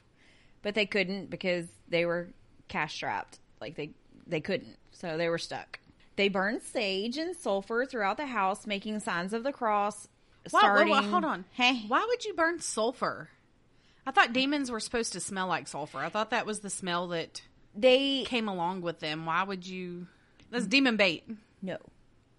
but 0.63 0.75
they 0.75 0.87
couldn't 0.87 1.29
because 1.29 1.67
they 1.89 2.07
were 2.07 2.29
cash 2.69 2.95
strapped. 2.95 3.39
Like 3.61 3.77
they 3.77 3.91
they 4.27 4.41
couldn't. 4.41 4.77
So 5.01 5.17
they 5.17 5.29
were 5.29 5.39
stuck. 5.39 5.79
They 6.17 6.29
burned 6.29 6.63
sage 6.63 7.17
and 7.17 7.37
sulfur 7.37 7.87
throughout 7.87 8.17
the 8.17 8.27
house, 8.27 8.67
making 8.67 8.99
signs 9.01 9.33
of 9.33 9.45
the 9.45 9.53
cross. 9.53 10.09
Why, 10.51 10.61
Starting, 10.61 10.89
whoa, 10.89 11.03
hold 11.03 11.25
on. 11.25 11.45
Hey, 11.53 11.85
Why 11.87 12.05
would 12.09 12.25
you 12.25 12.35
burn 12.35 12.59
sulfur? 12.61 13.29
I 14.07 14.11
thought 14.11 14.33
demons 14.33 14.71
were 14.71 14.81
supposed 14.81 15.13
to 15.13 15.21
smell 15.21 15.47
like 15.47 15.69
sulfur. 15.69 15.99
I 15.99 16.09
thought 16.09 16.31
that 16.31 16.47
was 16.47 16.61
the 16.61 16.71
smell 16.71 17.09
that 17.09 17.43
they 17.75 18.25
came 18.25 18.49
along 18.49 18.81
with 18.81 18.99
them. 19.01 19.27
Why 19.27 19.43
would 19.45 19.67
you? 19.67 20.07
That's 20.51 20.67
demon 20.67 20.97
bait. 20.97 21.25
no, 21.63 21.77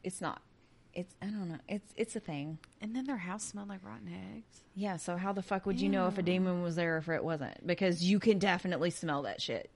it's 0.04 0.20
not. 0.20 0.42
It's 0.96 1.14
I 1.22 1.28
don't 1.28 1.48
know. 1.50 1.60
It's 1.70 1.94
it's 1.96 2.16
a 2.16 2.20
thing. 2.20 2.58
And 2.82 2.96
then 2.96 3.06
their 3.06 3.18
house 3.18 3.44
smelled 3.44 3.70
like 3.70 3.86
rotten 3.86 4.10
eggs. 4.36 4.62
Yeah, 4.76 4.98
so 4.98 5.16
how 5.16 5.32
the 5.32 5.44
fuck 5.44 5.66
would 5.68 5.80
you 5.80 5.88
know 5.90 6.08
if 6.08 6.18
a 6.18 6.24
demon 6.24 6.64
was 6.64 6.76
there 6.76 6.96
or 6.96 6.98
if 6.98 7.08
it 7.10 7.24
wasn't? 7.24 7.66
Because 7.66 8.04
you 8.04 8.20
can 8.20 8.40
definitely 8.40 8.90
smell 8.90 9.22
that 9.22 9.40
shit. 9.42 9.70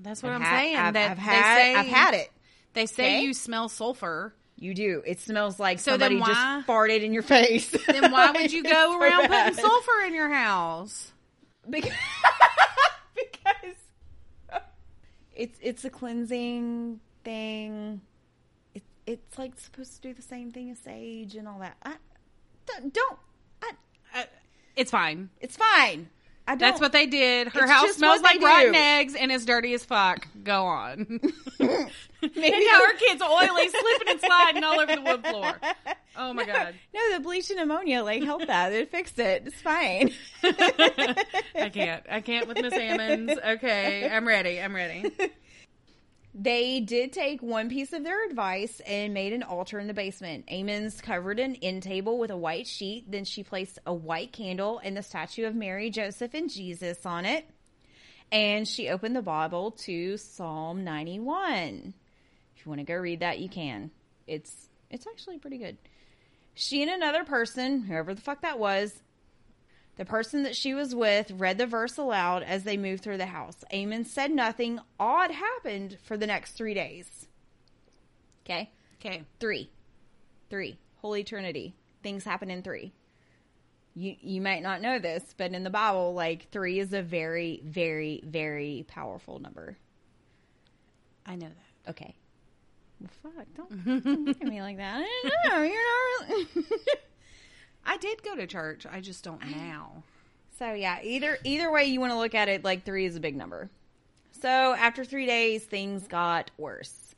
That's 0.00 0.22
what 0.22 0.30
I've 0.30 0.36
I'm 0.36 0.42
had- 0.42 0.58
saying. 0.58 0.76
I've, 0.76 0.94
that 0.94 1.10
I've 1.12 1.16
they 1.16 1.22
had, 1.22 1.56
say, 1.56 1.74
I've 1.74 1.86
had 1.86 2.14
it. 2.14 2.30
They 2.74 2.86
say 2.86 3.16
Okay? 3.16 3.20
you 3.22 3.34
smell 3.34 3.68
sulfur. 3.68 4.34
You 4.60 4.74
do. 4.74 5.02
It 5.06 5.20
smells 5.20 5.58
like 5.60 5.78
So 5.78 5.92
somebody 5.92 6.16
why- 6.18 6.26
just 6.28 6.66
farted 6.66 7.02
in 7.02 7.12
your 7.12 7.22
face. 7.22 7.70
Then 7.86 8.10
why 8.10 8.30
would 8.32 8.52
you 8.52 8.62
go 8.64 8.98
around 9.00 9.28
putting 9.28 9.54
sulfur 9.54 10.04
in 10.06 10.14
your 10.14 10.30
house? 10.30 11.12
Because, 11.70 11.92
because 13.14 13.74
it's 15.36 15.58
it's 15.60 15.84
a 15.84 15.90
cleansing 15.90 16.98
thing. 17.24 18.00
It, 18.74 18.82
it's 19.06 19.38
like 19.38 19.58
supposed 19.60 19.94
to 19.96 20.00
do 20.08 20.14
the 20.14 20.22
same 20.22 20.50
thing 20.50 20.70
as 20.70 20.78
sage 20.78 21.34
and 21.36 21.46
all 21.46 21.58
that. 21.58 21.76
I, 21.82 21.94
don't, 22.66 22.94
don't 22.94 23.18
I, 23.62 23.70
Uh, 24.14 24.24
it's 24.76 24.90
fine. 24.90 25.28
it's 25.40 25.56
fine. 25.56 26.08
I 26.48 26.52
don't. 26.52 26.60
That's 26.60 26.80
what 26.80 26.92
they 26.92 27.04
did. 27.06 27.48
Her 27.48 27.60
It's 27.64 27.70
house 27.70 27.82
just 27.88 27.98
smells 27.98 28.22
what 28.22 28.32
they 28.32 28.38
like 28.40 28.54
rotten 28.54 28.72
do. 28.72 28.78
eggs 28.78 29.14
and 29.14 29.30
it's 29.30 29.44
dirty 29.44 29.74
as 29.74 29.84
fuck. 29.84 30.26
Go 30.42 30.64
on. 30.64 31.20
Maybe 31.60 31.86
and 32.22 32.64
now 32.64 32.80
her 32.80 32.94
kid's 32.96 33.20
oily, 33.22 33.68
slipping 33.68 34.08
and 34.08 34.20
sliding 34.20 34.64
all 34.64 34.80
over 34.80 34.96
the 34.96 35.02
wood 35.02 35.26
floor. 35.26 35.54
Oh 36.16 36.32
my 36.32 36.44
god. 36.46 36.74
No, 36.94 37.16
the 37.16 37.20
bleach 37.20 37.50
and 37.50 37.60
ammonia 37.60 38.02
like 38.02 38.22
helped 38.24 38.46
that. 38.46 38.72
It 38.72 38.90
fixed 38.90 39.18
it. 39.18 39.42
It's 39.46 39.60
fine. 39.60 40.12
I 40.42 41.68
can't. 41.72 42.02
I 42.10 42.20
can't 42.22 42.48
with 42.48 42.60
Miss 42.60 42.72
Ammons. 42.74 43.36
Okay, 43.56 44.08
I'm 44.10 44.26
ready. 44.26 44.58
I'm 44.60 44.74
ready. 44.74 45.12
They 46.40 46.78
did 46.78 47.12
take 47.12 47.42
one 47.42 47.68
piece 47.68 47.92
of 47.92 48.04
their 48.04 48.24
advice 48.24 48.80
and 48.86 49.12
made 49.12 49.32
an 49.32 49.42
altar 49.42 49.80
in 49.80 49.88
the 49.88 49.94
basement. 49.94 50.46
Ammons 50.46 51.02
covered 51.02 51.40
an 51.40 51.56
end 51.56 51.82
table 51.82 52.16
with 52.16 52.30
a 52.30 52.36
white 52.36 52.68
sheet. 52.68 53.10
Then 53.10 53.24
she 53.24 53.42
placed 53.42 53.80
a 53.84 53.92
white 53.92 54.30
candle 54.30 54.80
and 54.84 54.96
the 54.96 55.02
statue 55.02 55.46
of 55.46 55.56
Mary, 55.56 55.90
Joseph, 55.90 56.34
and 56.34 56.48
Jesus 56.48 57.04
on 57.04 57.24
it. 57.24 57.44
And 58.30 58.68
she 58.68 58.88
opened 58.88 59.16
the 59.16 59.22
Bible 59.22 59.72
to 59.82 60.16
Psalm 60.16 60.84
91. 60.84 61.92
If 62.56 62.64
you 62.64 62.70
want 62.70 62.78
to 62.78 62.84
go 62.84 62.94
read 62.94 63.18
that, 63.18 63.40
you 63.40 63.48
can. 63.48 63.90
It's 64.28 64.68
it's 64.90 65.08
actually 65.08 65.38
pretty 65.38 65.58
good. 65.58 65.76
She 66.54 66.82
and 66.82 66.90
another 66.90 67.24
person, 67.24 67.80
whoever 67.80 68.14
the 68.14 68.20
fuck 68.20 68.42
that 68.42 68.60
was, 68.60 69.02
the 69.98 70.04
person 70.04 70.44
that 70.44 70.56
she 70.56 70.72
was 70.72 70.94
with 70.94 71.32
read 71.32 71.58
the 71.58 71.66
verse 71.66 71.98
aloud 71.98 72.44
as 72.44 72.62
they 72.62 72.76
moved 72.76 73.02
through 73.02 73.18
the 73.18 73.26
house. 73.26 73.64
Amon 73.74 74.04
said 74.04 74.30
nothing 74.30 74.80
odd 74.98 75.32
happened 75.32 75.98
for 76.04 76.16
the 76.16 76.26
next 76.26 76.52
three 76.52 76.72
days. 76.72 77.26
Okay? 78.46 78.70
Okay. 79.00 79.24
Three. 79.40 79.70
Three. 80.48 80.78
Holy 81.02 81.24
Trinity. 81.24 81.74
Things 82.02 82.24
happen 82.24 82.50
in 82.50 82.62
three. 82.62 82.92
You 83.94 84.14
you 84.20 84.40
might 84.40 84.62
not 84.62 84.80
know 84.80 85.00
this, 85.00 85.34
but 85.36 85.52
in 85.52 85.64
the 85.64 85.70
Bible, 85.70 86.14
like 86.14 86.48
three 86.50 86.78
is 86.78 86.92
a 86.92 87.02
very, 87.02 87.60
very, 87.64 88.22
very 88.24 88.84
powerful 88.86 89.40
number. 89.40 89.76
I 91.26 91.34
know 91.34 91.48
that. 91.48 91.90
Okay. 91.90 92.14
Well, 93.00 93.10
fuck, 93.34 93.46
don't, 93.56 94.04
don't 94.04 94.26
look 94.26 94.40
at 94.40 94.46
me 94.46 94.62
like 94.62 94.76
that. 94.76 95.02
I 95.04 95.22
didn't 95.22 95.52
know. 95.52 95.62
You're 95.62 96.28
not 96.28 96.28
really. 96.28 96.66
I 97.88 97.96
did 97.96 98.22
go 98.22 98.36
to 98.36 98.46
church. 98.46 98.84
I 98.88 99.00
just 99.00 99.24
don't 99.24 99.44
now. 99.50 100.02
So 100.58 100.74
yeah, 100.74 100.98
either 101.02 101.38
either 101.42 101.72
way 101.72 101.86
you 101.86 102.00
want 102.00 102.12
to 102.12 102.18
look 102.18 102.34
at 102.34 102.48
it, 102.48 102.62
like 102.62 102.84
three 102.84 103.06
is 103.06 103.16
a 103.16 103.20
big 103.20 103.34
number. 103.34 103.70
So 104.42 104.48
after 104.48 105.04
three 105.04 105.24
days, 105.24 105.64
things 105.64 106.06
got 106.06 106.50
worse. 106.58 107.14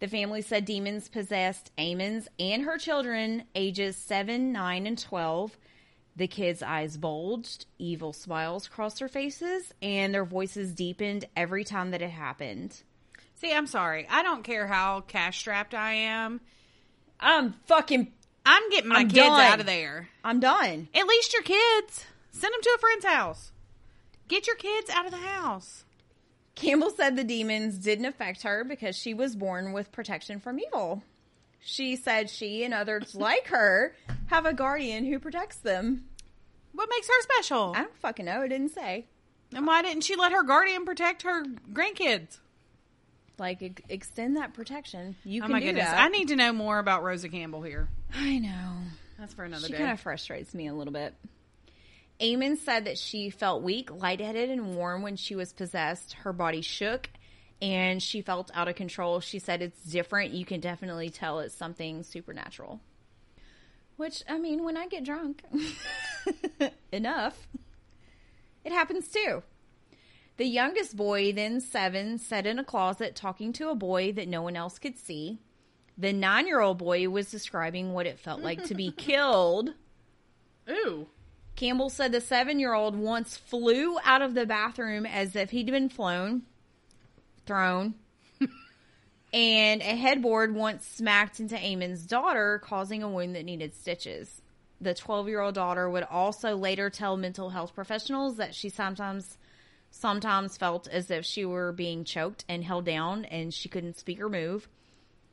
The 0.00 0.08
family 0.08 0.42
said 0.42 0.64
demons 0.64 1.08
possessed 1.08 1.70
Ammons 1.78 2.26
and 2.40 2.64
her 2.64 2.76
children, 2.76 3.44
ages 3.54 3.96
seven, 3.96 4.50
nine, 4.50 4.86
and 4.86 4.98
twelve. 4.98 5.56
The 6.16 6.26
kids' 6.26 6.62
eyes 6.62 6.96
bulged, 6.96 7.66
evil 7.78 8.12
smiles 8.12 8.66
crossed 8.66 8.98
their 8.98 9.08
faces, 9.08 9.72
and 9.80 10.12
their 10.12 10.24
voices 10.24 10.74
deepened 10.74 11.26
every 11.36 11.62
time 11.62 11.92
that 11.92 12.02
it 12.02 12.10
happened. 12.10 12.82
See, 13.36 13.52
I'm 13.52 13.68
sorry. 13.68 14.08
I 14.10 14.24
don't 14.24 14.42
care 14.42 14.66
how 14.66 15.02
cash 15.02 15.38
strapped 15.38 15.72
I 15.72 15.92
am. 15.92 16.40
I'm 17.20 17.52
fucking. 17.66 18.12
I'm 18.46 18.68
getting 18.70 18.88
my 18.88 19.00
I'm 19.00 19.08
kids 19.08 19.26
done. 19.26 19.40
out 19.40 19.60
of 19.60 19.66
there. 19.66 20.08
I'm 20.24 20.40
done. 20.40 20.88
At 20.94 21.06
least 21.06 21.32
your 21.32 21.42
kids. 21.42 22.04
Send 22.32 22.52
them 22.54 22.60
to 22.62 22.74
a 22.76 22.78
friend's 22.78 23.04
house. 23.04 23.52
Get 24.28 24.46
your 24.46 24.56
kids 24.56 24.90
out 24.90 25.04
of 25.06 25.10
the 25.12 25.18
house. 25.18 25.84
Campbell 26.54 26.90
said 26.90 27.16
the 27.16 27.24
demons 27.24 27.78
didn't 27.78 28.04
affect 28.06 28.42
her 28.42 28.64
because 28.64 28.96
she 28.96 29.14
was 29.14 29.34
born 29.36 29.72
with 29.72 29.92
protection 29.92 30.40
from 30.40 30.58
evil. 30.60 31.02
She 31.60 31.96
said 31.96 32.30
she 32.30 32.64
and 32.64 32.72
others 32.74 33.14
like 33.14 33.48
her 33.48 33.94
have 34.26 34.46
a 34.46 34.52
guardian 34.52 35.04
who 35.04 35.18
protects 35.18 35.56
them. 35.56 36.04
What 36.72 36.88
makes 36.90 37.08
her 37.08 37.22
special? 37.22 37.72
I 37.76 37.80
don't 37.82 37.96
fucking 37.98 38.24
know. 38.26 38.42
It 38.42 38.48
didn't 38.48 38.70
say. 38.74 39.06
And 39.54 39.66
why 39.66 39.82
didn't 39.82 40.04
she 40.04 40.16
let 40.16 40.32
her 40.32 40.42
guardian 40.44 40.84
protect 40.84 41.22
her 41.22 41.44
grandkids? 41.72 42.38
Like, 43.38 43.62
ex- 43.62 43.82
extend 43.88 44.36
that 44.36 44.54
protection. 44.54 45.16
You 45.24 45.40
Oh 45.42 45.46
can 45.46 45.52
my 45.52 45.60
do 45.60 45.66
goodness. 45.66 45.86
that. 45.86 46.00
I 46.00 46.08
need 46.08 46.28
to 46.28 46.36
know 46.36 46.52
more 46.52 46.78
about 46.78 47.02
Rosa 47.02 47.28
Campbell 47.28 47.62
here. 47.62 47.88
I 48.14 48.38
know. 48.38 48.76
That's 49.18 49.34
for 49.34 49.44
another 49.44 49.66
She 49.66 49.72
day. 49.72 49.78
kind 49.78 49.92
of 49.92 50.00
frustrates 50.00 50.54
me 50.54 50.66
a 50.66 50.74
little 50.74 50.92
bit. 50.92 51.14
Eamon 52.20 52.58
said 52.58 52.84
that 52.84 52.98
she 52.98 53.30
felt 53.30 53.62
weak, 53.62 53.90
lightheaded, 53.90 54.50
and 54.50 54.76
warm 54.76 55.02
when 55.02 55.16
she 55.16 55.34
was 55.34 55.52
possessed. 55.52 56.12
Her 56.14 56.32
body 56.32 56.60
shook 56.60 57.08
and 57.62 58.02
she 58.02 58.20
felt 58.22 58.50
out 58.54 58.68
of 58.68 58.74
control. 58.76 59.20
She 59.20 59.38
said 59.38 59.62
it's 59.62 59.82
different. 59.84 60.32
You 60.32 60.44
can 60.44 60.60
definitely 60.60 61.10
tell 61.10 61.40
it's 61.40 61.54
something 61.54 62.02
supernatural. 62.02 62.80
Which, 63.96 64.22
I 64.28 64.38
mean, 64.38 64.64
when 64.64 64.76
I 64.76 64.86
get 64.86 65.04
drunk 65.04 65.42
enough, 66.92 67.46
it 68.64 68.72
happens 68.72 69.08
too. 69.08 69.42
The 70.38 70.46
youngest 70.46 70.96
boy, 70.96 71.32
then 71.32 71.60
seven, 71.60 72.16
sat 72.18 72.46
in 72.46 72.58
a 72.58 72.64
closet 72.64 73.14
talking 73.14 73.52
to 73.54 73.68
a 73.68 73.74
boy 73.74 74.12
that 74.12 74.26
no 74.28 74.40
one 74.40 74.56
else 74.56 74.78
could 74.78 74.98
see. 74.98 75.38
The 76.00 76.14
nine 76.14 76.46
year 76.46 76.60
old 76.60 76.78
boy 76.78 77.10
was 77.10 77.30
describing 77.30 77.92
what 77.92 78.06
it 78.06 78.18
felt 78.18 78.40
like 78.40 78.64
to 78.64 78.74
be 78.74 78.90
killed. 78.96 79.74
Ooh. 80.66 81.08
Campbell 81.56 81.90
said 81.90 82.10
the 82.10 82.22
seven 82.22 82.58
year 82.58 82.72
old 82.72 82.96
once 82.96 83.36
flew 83.36 83.98
out 84.02 84.22
of 84.22 84.32
the 84.32 84.46
bathroom 84.46 85.04
as 85.04 85.36
if 85.36 85.50
he'd 85.50 85.66
been 85.66 85.90
flown, 85.90 86.42
thrown, 87.44 87.96
and 89.34 89.82
a 89.82 89.94
headboard 89.94 90.54
once 90.54 90.86
smacked 90.86 91.38
into 91.38 91.56
Eamon's 91.56 92.06
daughter, 92.06 92.62
causing 92.64 93.02
a 93.02 93.10
wound 93.10 93.36
that 93.36 93.44
needed 93.44 93.74
stitches. 93.74 94.40
The 94.80 94.94
12 94.94 95.28
year 95.28 95.42
old 95.42 95.54
daughter 95.54 95.90
would 95.90 96.04
also 96.04 96.56
later 96.56 96.88
tell 96.88 97.18
mental 97.18 97.50
health 97.50 97.74
professionals 97.74 98.36
that 98.36 98.54
she 98.54 98.70
sometimes 98.70 99.36
sometimes 99.90 100.56
felt 100.56 100.88
as 100.88 101.10
if 101.10 101.26
she 101.26 101.44
were 101.44 101.72
being 101.72 102.04
choked 102.04 102.46
and 102.48 102.64
held 102.64 102.86
down 102.86 103.26
and 103.26 103.52
she 103.52 103.68
couldn't 103.68 103.98
speak 103.98 104.18
or 104.18 104.30
move. 104.30 104.66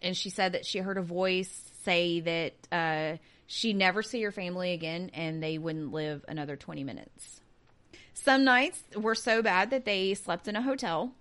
And 0.02 0.16
she 0.16 0.30
said 0.30 0.54
that 0.54 0.66
she 0.66 0.80
heard 0.80 0.98
a 0.98 1.02
voice 1.02 1.72
say 1.84 2.20
that 2.20 2.54
uh, 2.72 3.18
she'd 3.48 3.76
never 3.76 4.04
see 4.04 4.22
her 4.24 4.32
family 4.32 4.74
again 4.74 5.10
and 5.14 5.42
they 5.42 5.58
wouldn't 5.58 5.92
live 5.92 6.24
another 6.28 6.56
20 6.56 6.84
minutes. 6.84 7.42
Some 8.14 8.44
nights 8.44 8.82
were 8.96 9.16
so 9.16 9.42
bad 9.42 9.70
that 9.72 9.86
they 9.86 10.14
slept 10.14 10.48
in 10.48 10.56
a 10.56 10.62
hotel. 10.62 11.14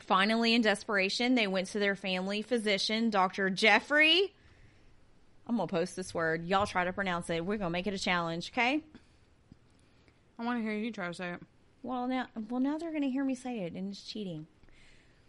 Finally, 0.00 0.54
in 0.54 0.62
desperation, 0.62 1.34
they 1.34 1.46
went 1.46 1.68
to 1.68 1.78
their 1.78 1.96
family 1.96 2.42
physician, 2.42 3.10
Dr. 3.10 3.50
Geoffrey. 3.50 4.32
I'm 5.46 5.56
going 5.56 5.68
to 5.68 5.74
post 5.74 5.96
this 5.96 6.14
word. 6.14 6.46
Y'all 6.46 6.66
try 6.66 6.84
to 6.84 6.92
pronounce 6.92 7.28
it. 7.30 7.44
We're 7.44 7.56
going 7.56 7.68
to 7.68 7.70
make 7.70 7.86
it 7.86 7.94
a 7.94 7.98
challenge, 7.98 8.52
okay? 8.52 8.82
I 10.38 10.44
want 10.44 10.58
to 10.58 10.62
hear 10.62 10.72
you 10.72 10.92
try 10.92 11.08
to 11.08 11.14
say 11.14 11.30
it. 11.32 11.40
Well, 11.82 12.06
now, 12.06 12.26
well, 12.48 12.60
now 12.60 12.78
they're 12.78 12.90
going 12.90 13.02
to 13.02 13.10
hear 13.10 13.24
me 13.24 13.34
say 13.34 13.60
it, 13.60 13.72
and 13.72 13.90
it's 13.90 14.02
cheating. 14.02 14.46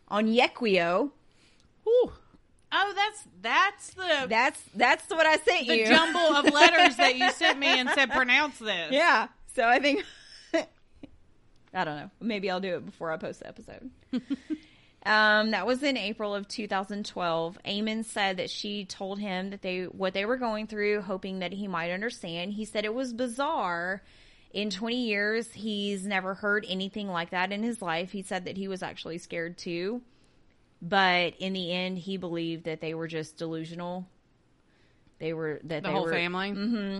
On 0.09 0.27
Yequio, 0.27 1.11
Ooh. 1.87 2.11
Oh, 2.71 2.93
that's 2.95 3.23
that's 3.41 3.93
the 3.93 4.27
that's 4.29 4.61
that's 4.75 5.09
what 5.09 5.25
I 5.25 5.37
sent 5.37 5.67
the 5.67 5.77
you. 5.77 5.85
jumble 5.87 6.19
of 6.19 6.45
letters 6.53 6.95
that 6.95 7.17
you 7.17 7.29
sent 7.31 7.59
me 7.59 7.67
and 7.67 7.89
said 7.89 8.11
pronounce 8.11 8.59
this. 8.59 8.91
Yeah. 8.91 9.27
So 9.55 9.67
I 9.67 9.79
think 9.79 10.05
I 11.73 11.83
don't 11.83 11.97
know. 11.97 12.11
Maybe 12.19 12.49
I'll 12.49 12.59
do 12.59 12.75
it 12.75 12.85
before 12.85 13.11
I 13.11 13.17
post 13.17 13.39
the 13.39 13.47
episode. 13.47 13.89
um, 15.05 15.51
that 15.51 15.65
was 15.65 15.83
in 15.83 15.97
April 15.97 16.33
of 16.33 16.47
2012. 16.47 17.57
Eamon 17.65 18.05
said 18.05 18.37
that 18.37 18.49
she 18.49 18.85
told 18.85 19.19
him 19.19 19.49
that 19.49 19.61
they 19.61 19.83
what 19.83 20.13
they 20.13 20.25
were 20.25 20.37
going 20.37 20.67
through, 20.67 21.01
hoping 21.01 21.39
that 21.39 21.53
he 21.53 21.67
might 21.67 21.91
understand. 21.91 22.53
He 22.53 22.65
said 22.65 22.85
it 22.85 22.93
was 22.93 23.13
bizarre. 23.13 24.01
In 24.53 24.69
20 24.69 25.05
years, 25.05 25.53
he's 25.53 26.05
never 26.05 26.33
heard 26.33 26.65
anything 26.67 27.07
like 27.07 27.29
that 27.29 27.53
in 27.53 27.63
his 27.63 27.81
life. 27.81 28.11
He 28.11 28.21
said 28.21 28.43
that 28.45 28.57
he 28.57 28.67
was 28.67 28.83
actually 28.83 29.17
scared 29.17 29.57
too. 29.57 30.01
But 30.81 31.35
in 31.37 31.53
the 31.53 31.71
end, 31.71 31.99
he 31.99 32.17
believed 32.17 32.63
that 32.65 32.81
they 32.81 32.93
were 32.95 33.07
just 33.07 33.37
delusional. 33.37 34.07
They 35.19 35.33
were 35.33 35.59
that 35.65 35.83
The 35.83 35.89
they 35.89 35.93
whole 35.93 36.03
were, 36.05 36.11
family. 36.11 36.51
hmm 36.51 36.99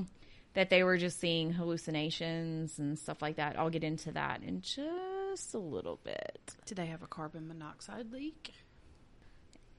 that 0.54 0.70
they 0.70 0.84
were 0.84 0.98
just 0.98 1.18
seeing 1.18 1.54
hallucinations 1.54 2.78
and 2.78 3.00
stuff 3.00 3.22
like 3.22 3.38
that. 3.38 3.58
I'll 3.58 3.70
get 3.70 3.86
into 3.86 4.12
that 4.12 4.44
in 4.44 4.60
just 4.62 5.54
a 5.54 5.58
little 5.58 5.98
bit. 6.04 6.56
Did 6.66 6.76
they 6.76 6.88
have 6.88 7.02
a 7.02 7.08
carbon 7.08 7.48
monoxide 7.48 8.12
leak? 8.12 8.52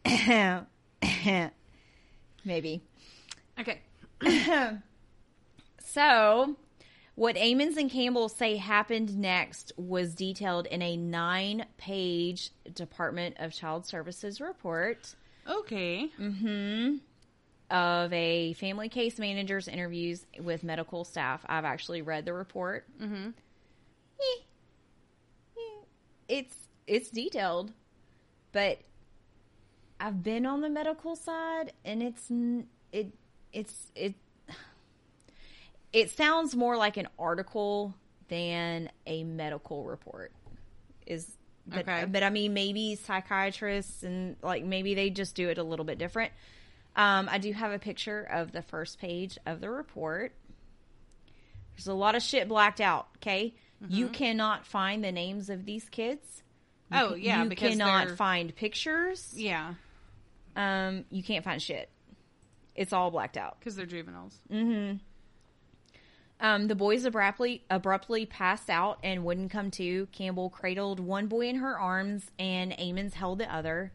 Maybe. 2.45 2.83
Okay. 3.61 3.81
So, 5.85 6.57
what 7.15 7.37
Ammons 7.37 7.77
and 7.77 7.91
Campbell 7.91 8.29
say 8.29 8.57
happened 8.57 9.19
next 9.19 9.73
was 9.77 10.15
detailed 10.15 10.67
in 10.67 10.81
a 10.83 10.97
nine 10.97 11.67
page 11.77 12.51
Department 12.75 13.37
of 13.39 13.53
Child 13.53 13.85
Services 13.87 14.41
report 14.41 15.15
Okay. 15.47 16.09
Mhm. 16.19 17.01
of 17.71 18.13
a 18.13 18.53
family 18.55 18.89
case 18.89 19.19
manager's 19.19 19.67
interviews 19.69 20.25
with 20.41 20.63
medical 20.63 21.05
staff. 21.05 21.45
I've 21.47 21.65
actually 21.65 22.03
read 22.03 22.25
the 22.25 22.33
report. 22.33 22.87
Mm-hmm. 22.99 23.31
It's 26.29 26.57
it's 26.87 27.11
detailed, 27.11 27.73
but 28.53 28.79
I've 30.01 30.23
been 30.23 30.47
on 30.47 30.61
the 30.63 30.69
medical 30.71 31.15
side, 31.17 31.73
and 31.85 32.03
it's 32.03 32.31
it 32.93 33.13
it's 33.53 33.91
it 33.95 34.15
it 35.93 36.11
sounds 36.11 36.55
more 36.55 36.77
like 36.77 36.97
an 36.97 37.09
article 37.19 37.95
than 38.29 38.91
a 39.07 39.25
medical 39.25 39.85
report. 39.85 40.33
Is 41.07 41.31
but, 41.67 41.81
Okay. 41.81 42.05
but 42.07 42.23
I 42.23 42.31
mean 42.31 42.55
maybe 42.55 42.97
psychiatrists 42.97 44.03
and 44.03 44.37
like 44.43 44.65
maybe 44.65 44.95
they 44.95 45.11
just 45.11 45.35
do 45.35 45.49
it 45.49 45.59
a 45.59 45.63
little 45.63 45.85
bit 45.85 45.99
different. 45.99 46.33
Um, 46.97 47.29
I 47.31 47.39
do 47.39 47.53
have 47.53 47.73
a 47.73 47.79
picture 47.79 48.23
of 48.23 48.53
the 48.53 48.63
first 48.63 48.99
page 48.99 49.39
of 49.47 49.61
the 49.61 49.71
report. 49.71 50.35
There's 51.75 51.87
a 51.87 51.95
lot 51.95 52.15
of 52.15 52.23
shit 52.23 52.49
blacked 52.49 52.81
out. 52.81 53.07
Okay, 53.19 53.55
you 53.89 54.09
cannot 54.09 54.67
find 54.67 55.03
the 55.03 55.11
names 55.13 55.51
of 55.51 55.65
these 55.65 55.89
kids. 55.89 56.43
You 56.91 56.99
Oh, 56.99 57.09
ca- 57.11 57.15
yeah, 57.17 57.43
you 57.45 57.51
cannot 57.51 58.07
they're- 58.09 58.17
find 58.17 58.55
pictures. 58.55 59.33
Yeah, 59.37 59.75
Um, 60.55 61.05
you 61.11 61.23
can't 61.23 61.45
find 61.45 61.61
shit. 61.63 61.89
It's 62.75 62.93
all 62.93 63.11
blacked 63.11 63.37
out. 63.39 63.59
because 63.59 63.75
they're 63.77 63.87
juveniles. 63.87 64.39
Um, 66.43 66.67
the 66.67 66.75
boys 66.75 67.05
abruptly 67.05 67.63
abruptly 67.71 68.27
passed 68.27 68.69
out 68.69 68.99
and 69.05 69.25
wouldn't 69.25 69.51
come 69.53 69.71
to. 69.73 70.07
Campbell 70.11 70.51
cradled 70.51 70.99
one 71.01 71.29
boy 71.29 71.47
in 71.49 71.57
her 71.57 71.79
arms, 71.79 72.31
and 72.39 72.73
Ammons 72.73 73.15
held 73.15 73.39
the 73.39 73.51
other. 73.55 73.93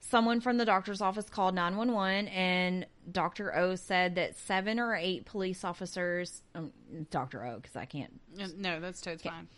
Someone 0.00 0.40
from 0.40 0.58
the 0.58 0.64
doctor's 0.64 1.00
office 1.00 1.28
called 1.28 1.54
911, 1.56 2.28
and 2.28 2.86
Dr. 3.10 3.54
O 3.56 3.74
said 3.76 4.14
that 4.14 4.36
seven 4.36 4.78
or 4.80 4.94
eight 4.94 5.24
police 5.26 5.64
officers, 5.64 6.42
um, 6.54 6.72
Dr. 7.10 7.44
O, 7.44 7.56
because 7.56 7.76
I 7.76 7.84
can't 7.84 8.12
No, 8.58 8.78
that's 8.80 9.00
totally 9.00 9.28
fine. 9.30 9.48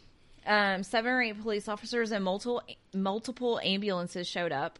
um, 0.46 0.82
seven 0.82 1.10
or 1.12 1.22
eight 1.22 1.40
police 1.42 1.68
officers 1.68 2.10
and 2.10 2.24
multiple 2.24 2.62
multiple 2.94 3.60
ambulances 3.62 4.26
showed 4.26 4.52
up. 4.52 4.78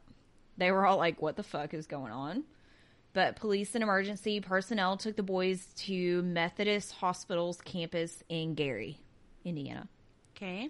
They 0.57 0.71
were 0.71 0.87
all 0.87 0.97
like, 0.99 1.21
"What 1.21 1.37
the 1.37 1.43
fuck 1.43 1.75
is 1.75 1.87
going 1.87 2.13
on?" 2.13 2.45
But 3.15 3.37
police 3.37 3.75
and 3.77 3.83
emergency 3.83 4.41
personnel 4.41 4.97
took 4.97 5.15
the 5.17 5.23
boys 5.23 5.65
to 5.87 6.21
Methodist 6.23 6.93
Hospital's 6.93 7.61
campus 7.61 8.23
in 8.29 8.55
Gary, 8.55 8.99
Indiana. 9.45 9.89
Okay. 10.37 10.69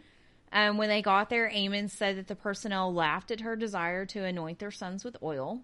Um, 0.52 0.76
when 0.76 0.90
they 0.90 1.00
got 1.00 1.30
there, 1.30 1.50
Amon 1.50 1.88
said 1.88 2.18
that 2.18 2.28
the 2.28 2.36
personnel 2.36 2.92
laughed 2.92 3.30
at 3.30 3.40
her 3.40 3.56
desire 3.56 4.04
to 4.06 4.24
anoint 4.24 4.58
their 4.58 4.70
sons 4.70 5.04
with 5.04 5.16
oil, 5.22 5.62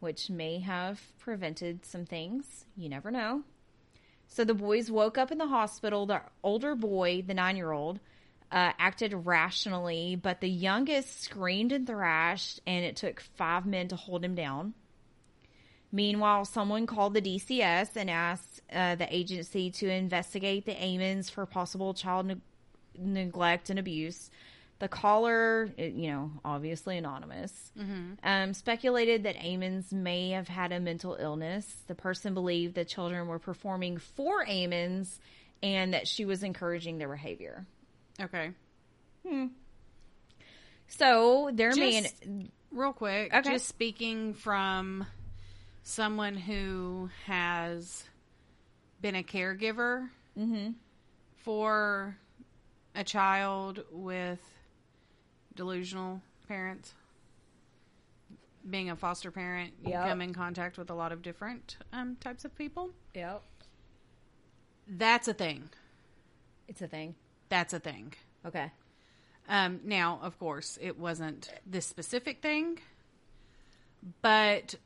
which 0.00 0.28
may 0.28 0.58
have 0.58 1.00
prevented 1.20 1.86
some 1.86 2.04
things. 2.04 2.66
You 2.76 2.88
never 2.88 3.12
know. 3.12 3.44
So 4.26 4.44
the 4.44 4.52
boys 4.52 4.90
woke 4.90 5.16
up 5.16 5.30
in 5.30 5.38
the 5.38 5.46
hospital. 5.46 6.06
The 6.06 6.22
older 6.42 6.74
boy, 6.74 7.22
the 7.24 7.34
nine 7.34 7.56
year 7.56 7.70
old, 7.70 8.00
uh, 8.50 8.72
acted 8.80 9.14
rationally, 9.14 10.16
but 10.20 10.40
the 10.40 10.50
youngest 10.50 11.22
screamed 11.22 11.70
and 11.70 11.86
thrashed, 11.86 12.60
and 12.66 12.84
it 12.84 12.96
took 12.96 13.20
five 13.20 13.64
men 13.64 13.86
to 13.88 13.96
hold 13.96 14.24
him 14.24 14.34
down. 14.34 14.74
Meanwhile, 15.92 16.44
someone 16.44 16.86
called 16.86 17.14
the 17.14 17.20
DCS 17.22 17.96
and 17.96 18.08
asked 18.08 18.60
uh, 18.72 18.94
the 18.94 19.12
agency 19.14 19.70
to 19.72 19.88
investigate 19.90 20.64
the 20.64 20.74
Ammons 20.74 21.30
for 21.30 21.46
possible 21.46 21.94
child 21.94 22.26
neg- 22.26 22.40
neglect 22.96 23.70
and 23.70 23.78
abuse. 23.78 24.30
The 24.78 24.88
caller, 24.88 25.68
uh, 25.78 25.82
you 25.82 26.10
know, 26.10 26.30
obviously 26.44 26.96
anonymous, 26.96 27.52
um, 28.22 28.54
speculated 28.54 29.24
that 29.24 29.36
Ammons 29.36 29.92
may 29.92 30.30
have 30.30 30.48
had 30.48 30.72
a 30.72 30.80
mental 30.80 31.16
illness. 31.20 31.66
The 31.86 31.94
person 31.94 32.32
believed 32.34 32.76
the 32.76 32.84
children 32.84 33.26
were 33.26 33.38
performing 33.40 33.98
for 33.98 34.44
Ammons 34.46 35.18
and 35.62 35.92
that 35.92 36.08
she 36.08 36.24
was 36.24 36.42
encouraging 36.42 36.96
their 36.98 37.08
behavior. 37.08 37.66
Okay. 38.18 38.52
Hmm. 39.28 39.46
So 40.88 41.50
their 41.52 41.74
man, 41.76 42.50
real 42.70 42.92
quick, 42.92 43.34
Okay. 43.34 43.52
just 43.52 43.68
speaking 43.68 44.34
from 44.34 45.06
someone 45.82 46.34
who 46.36 47.10
has 47.26 48.04
been 49.00 49.14
a 49.16 49.22
caregiver 49.22 50.08
Mm-hmm. 50.38 50.70
for 51.42 52.16
a 52.94 53.02
child 53.04 53.84
with 53.90 54.38
delusional 55.56 56.22
parents. 56.48 56.94
Being 58.68 58.90
a 58.90 58.96
foster 58.96 59.30
parent, 59.30 59.72
you 59.84 59.90
Yep. 59.90 60.06
come 60.06 60.20
in 60.22 60.32
contact 60.34 60.78
with 60.78 60.88
a 60.90 60.94
lot 60.94 61.12
of 61.12 61.22
different 61.22 61.76
um, 61.92 62.16
types 62.16 62.44
of 62.44 62.54
people. 62.54 62.90
yep, 63.14 63.42
That's 64.86 65.28
a 65.28 65.34
thing. 65.34 65.68
it's 66.68 66.80
a 66.82 66.86
thing. 66.88 67.14
That's 67.48 67.72
a 67.74 67.80
thing. 67.80 68.14
Okay, 68.46 68.70
Um, 69.48 69.80
now, 69.84 70.20
of 70.22 70.38
course, 70.38 70.78
it 70.80 70.96
wasn't 70.98 71.52
this 71.66 71.86
specific 71.86 72.40
thing, 72.40 72.78
but 74.22 74.76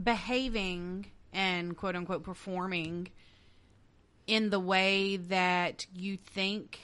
behaving 0.00 1.06
and 1.32 1.76
quote 1.76 1.96
unquote 1.96 2.22
performing 2.22 3.08
in 4.26 4.50
the 4.50 4.60
way 4.60 5.16
that 5.16 5.86
you 5.94 6.16
think 6.16 6.78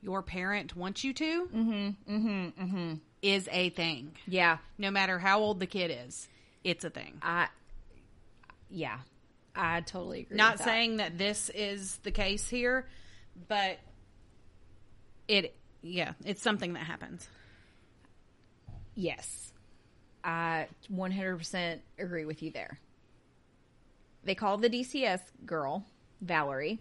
your 0.00 0.22
parent 0.22 0.76
wants 0.76 1.04
you 1.04 1.12
to 1.12 1.48
Mm-hmm. 1.54 2.12
Mm-hmm. 2.14 2.62
Mm-hmm. 2.64 2.94
is 3.22 3.48
a 3.50 3.70
thing. 3.70 4.12
Yeah. 4.26 4.58
No 4.78 4.90
matter 4.90 5.18
how 5.18 5.40
old 5.40 5.60
the 5.60 5.66
kid 5.66 6.06
is, 6.06 6.28
it's 6.64 6.84
a 6.84 6.90
thing. 6.90 7.18
I. 7.22 7.48
Yeah. 8.70 8.98
I 9.54 9.80
totally 9.80 10.20
agree. 10.20 10.36
Not 10.36 10.58
that. 10.58 10.64
saying 10.64 10.98
that 10.98 11.18
this 11.18 11.50
is 11.52 11.96
the 12.04 12.12
case 12.12 12.48
here, 12.48 12.86
but 13.48 13.78
it, 15.26 15.56
yeah, 15.82 16.12
it's 16.24 16.40
something 16.40 16.74
that 16.74 16.84
happens. 16.84 17.28
Yes. 18.94 19.52
I 20.24 20.66
100% 20.92 21.78
agree 21.98 22.24
with 22.24 22.42
you 22.42 22.50
there. 22.50 22.78
They 24.24 24.34
called 24.34 24.62
the 24.62 24.70
DCS 24.70 25.20
girl, 25.46 25.84
Valerie. 26.20 26.80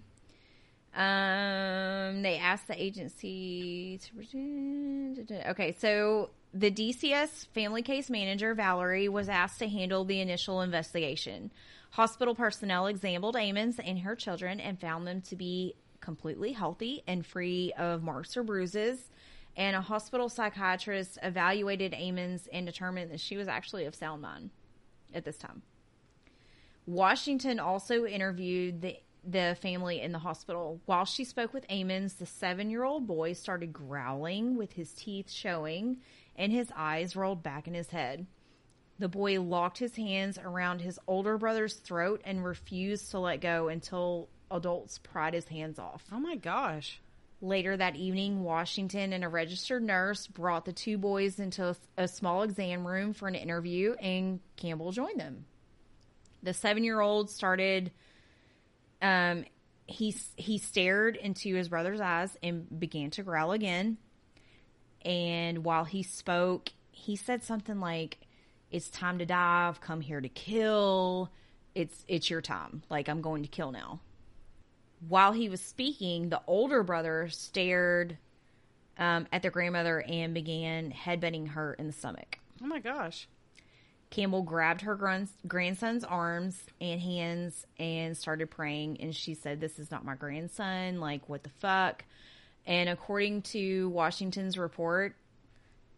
Um, 0.96 2.24
they 2.24 2.40
asked 2.42 2.68
the 2.68 2.82
agency 2.82 4.00
to. 4.32 5.50
Okay, 5.52 5.76
so 5.78 6.32
the 6.54 6.72
DCS 6.72 7.48
family 7.48 7.84
case 7.84 8.10
manager, 8.10 8.56
Valerie, 8.56 9.08
was 9.08 9.30
asked 9.30 9.60
to 9.60 9.68
handle 9.68 10.06
the 10.06 10.20
initial 10.20 10.62
investigation. 10.62 11.52
Hospital 11.92 12.34
personnel 12.34 12.88
examined 12.88 13.36
Ammons 13.36 13.80
and 13.84 14.00
her 14.00 14.16
children 14.16 14.60
and 14.60 14.80
found 14.80 15.06
them 15.06 15.22
to 15.22 15.36
be 15.36 15.76
completely 16.00 16.54
healthy 16.54 17.04
and 17.08 17.26
free 17.26 17.74
of 17.78 18.02
marks 18.02 18.36
or 18.36 18.44
bruises. 18.44 19.10
And 19.58 19.76
a 19.76 19.82
hospital 19.82 20.30
psychiatrist 20.30 21.18
evaluated 21.22 21.92
Ammons 21.92 22.48
and 22.54 22.66
determined 22.66 23.12
that 23.12 23.20
she 23.20 23.36
was 23.36 23.48
actually 23.48 23.86
of 23.86 23.96
sound 23.96 24.22
mind 24.22 24.52
at 25.14 25.26
this 25.26 25.38
time. 25.38 25.64
Washington 26.86 27.60
also 27.60 28.06
interviewed 28.06 28.82
the 28.82 28.98
the 29.28 29.58
family 29.62 30.00
in 30.00 30.14
the 30.14 30.20
hospital. 30.20 30.80
While 30.86 31.04
she 31.04 31.26
spoke 31.26 31.54
with 31.54 31.68
Ammons, 31.68 32.18
the 32.18 32.26
seven 32.26 32.70
year 32.70 32.86
old 32.86 33.06
boy 33.06 33.34
started 33.34 33.74
growling 33.74 34.56
with 34.56 34.72
his 34.74 34.94
teeth 34.94 35.30
showing 35.30 35.98
and 36.38 36.52
his 36.52 36.72
eyes 36.76 37.16
rolled 37.16 37.44
back 37.44 37.68
in 37.68 37.74
his 37.74 37.90
head. 37.90 38.26
The 39.00 39.10
boy 39.10 39.42
locked 39.42 39.80
his 39.80 39.96
hands 39.96 40.38
around 40.38 40.82
his 40.82 41.00
older 41.08 41.38
brother's 41.38 41.76
throat 41.76 42.22
and 42.24 42.44
refused 42.44 43.12
to 43.12 43.20
let 43.20 43.42
go 43.42 43.68
until 43.68 44.30
adults 44.50 44.98
pried 44.98 45.34
his 45.34 45.50
hands 45.50 45.78
off. 45.78 46.06
Oh 46.12 46.20
my 46.20 46.36
gosh. 46.36 47.02
Later 47.40 47.78
that 47.78 47.96
evening, 47.96 48.44
Washington 48.44 49.14
and 49.14 49.24
a 49.24 49.30
registered 49.30 49.84
nurse 49.84 50.26
brought 50.26 50.66
the 50.66 50.74
two 50.74 50.98
boys 50.98 51.40
into 51.40 51.76
a, 51.96 52.08
small 52.08 52.42
exam 52.42 52.86
room 52.86 53.14
for 53.14 53.28
an 53.28 53.36
interview, 53.36 53.94
and 54.02 54.40
Campbell 54.56 54.92
joined 54.92 55.20
them. 55.20 55.46
The 56.42 56.54
seven 56.54 56.84
year 56.84 57.00
old 57.00 57.30
started, 57.30 57.92
um, 59.04 59.46
he, 59.86 60.16
he 60.36 60.58
stared 60.58 61.16
into 61.16 61.54
his 61.54 61.70
brother's 61.70 62.02
eyes 62.02 62.36
and 62.42 62.80
began 62.80 63.12
to 63.12 63.24
growl 63.24 63.52
again. 63.52 63.98
And 65.06 65.64
while 65.64 65.86
he 65.86 66.02
spoke, 66.02 66.70
he 66.90 67.16
said 67.16 67.44
something 67.44 67.80
like, 67.80 68.18
It's 68.72 68.90
time 68.90 69.20
to 69.20 69.28
die. 69.28 69.68
I've 69.68 69.80
come 69.80 70.02
here 70.02 70.22
to 70.22 70.30
kill. 70.30 71.32
It's, 71.76 72.04
it's 72.08 72.32
your 72.32 72.42
time. 72.42 72.82
Like, 72.90 73.10
I'm 73.10 73.22
going 73.22 73.44
to 73.44 73.50
kill 73.50 73.72
now 73.72 74.02
while 75.08 75.32
he 75.32 75.50
was 75.50 75.62
speaking, 75.62 76.30
the 76.30 76.42
older 76.48 76.84
brother 76.84 77.30
stared 77.30 78.18
um, 78.98 79.28
at 79.32 79.44
the 79.44 79.50
grandmother 79.50 80.02
and 80.02 80.34
began 80.34 80.92
headbutting 80.92 81.50
her 81.50 81.74
in 81.74 81.88
the 81.88 81.94
stomach. 81.94 82.40
Oh 82.64 82.68
my 82.68 82.80
gosh. 82.80 83.28
Campbell 84.10 84.42
grabbed 84.42 84.82
her 84.82 84.96
gran- 84.96 85.30
grandson's 85.48 86.04
arms 86.04 86.64
and 86.80 87.00
hands 87.02 87.66
and 87.78 88.18
started 88.18 88.50
praying. 88.50 89.02
And 89.02 89.16
she 89.16 89.34
said, 89.34 89.60
This 89.60 89.80
is 89.80 89.92
not 89.92 90.06
my 90.06 90.16
grandson. 90.16 91.00
Like, 91.00 91.28
what 91.28 91.44
the 91.44 91.50
fuck? 91.60 92.06
And 92.66 92.90
according 92.90 93.44
to 93.44 93.90
Washington's 93.90 94.58
report, 94.58 95.16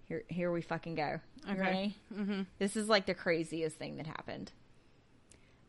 here, 0.07 0.23
here 0.27 0.51
we 0.51 0.61
fucking 0.61 0.95
go. 0.95 1.19
Okay. 1.49 1.93
Mm-hmm. 2.13 2.41
This 2.57 2.75
is 2.75 2.89
like 2.89 3.05
the 3.05 3.13
craziest 3.13 3.77
thing 3.77 3.97
that 3.97 4.07
happened. 4.07 4.51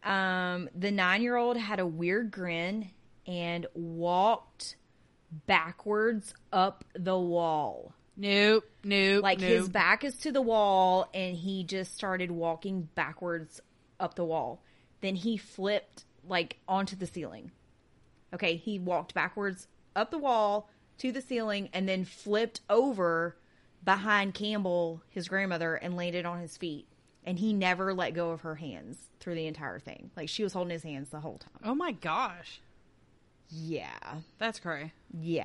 Um, 0.03 0.71
the 0.75 0.91
nine 0.91 1.23
year 1.23 1.37
old 1.37 1.59
had 1.59 1.79
a 1.79 1.87
weird 1.87 2.31
grin 2.31 2.91
and 3.27 3.67
walked 3.75 4.77
backwards 5.47 6.35
up 6.53 6.85
the 6.95 7.19
wall. 7.19 7.95
Nope, 8.17 8.65
nope. 8.85 9.23
Like 9.23 9.41
nope. 9.41 9.49
his 9.49 9.69
back 9.69 10.05
is 10.05 10.15
to 10.19 10.33
the 10.33 10.43
wall 10.43 11.09
and 11.15 11.37
he 11.37 11.65
just 11.65 11.95
started 11.95 12.31
walking 12.31 12.89
backwards 12.95 13.61
up 13.99 14.15
the 14.15 14.25
wall. 14.25 14.63
Then 15.01 15.15
he 15.15 15.37
flipped 15.37 16.05
like 16.27 16.59
onto 16.69 16.97
the 16.97 17.07
ceiling. 17.07 17.51
Okay, 18.35 18.57
he 18.57 18.79
walked 18.79 19.15
backwards 19.15 19.67
up 19.97 20.11
the 20.11 20.19
wall 20.19 20.69
to 20.99 21.13
the 21.13 21.23
ceiling 21.23 21.71
and 21.73 21.89
then 21.89 22.05
flipped 22.05 22.61
over 22.69 23.37
behind 23.85 24.35
Campbell, 24.35 25.03
his 25.09 25.29
grandmother, 25.29 25.75
and 25.75 25.97
landed 25.97 26.27
on 26.27 26.41
his 26.41 26.57
feet. 26.57 26.87
And 27.25 27.39
he 27.39 27.53
never 27.53 27.93
let 27.93 28.15
go 28.15 28.31
of 28.31 28.43
her 28.43 28.55
hands 28.55 28.99
through 29.19 29.35
the 29.35 29.47
entire 29.47 29.79
thing. 29.79 30.11
Like 30.17 30.29
she 30.29 30.43
was 30.43 30.53
holding 30.53 30.73
his 30.73 30.83
hands 30.83 31.11
the 31.11 31.21
whole 31.21 31.39
time. 31.39 31.63
Oh 31.65 31.75
my 31.75 31.93
gosh. 31.93 32.61
Yeah. 33.51 33.99
That's 34.39 34.61
cray. 34.61 34.93
Yeah. 35.13 35.45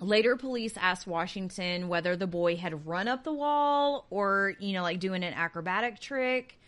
Later, 0.00 0.36
police 0.36 0.76
asked 0.76 1.06
Washington 1.06 1.88
whether 1.88 2.16
the 2.16 2.26
boy 2.26 2.56
had 2.56 2.86
run 2.86 3.08
up 3.08 3.24
the 3.24 3.32
wall 3.32 4.06
or, 4.10 4.54
you 4.58 4.72
know, 4.72 4.82
like 4.82 5.00
doing 5.00 5.22
an 5.22 5.34
acrobatic 5.34 6.00
trick. 6.00 6.58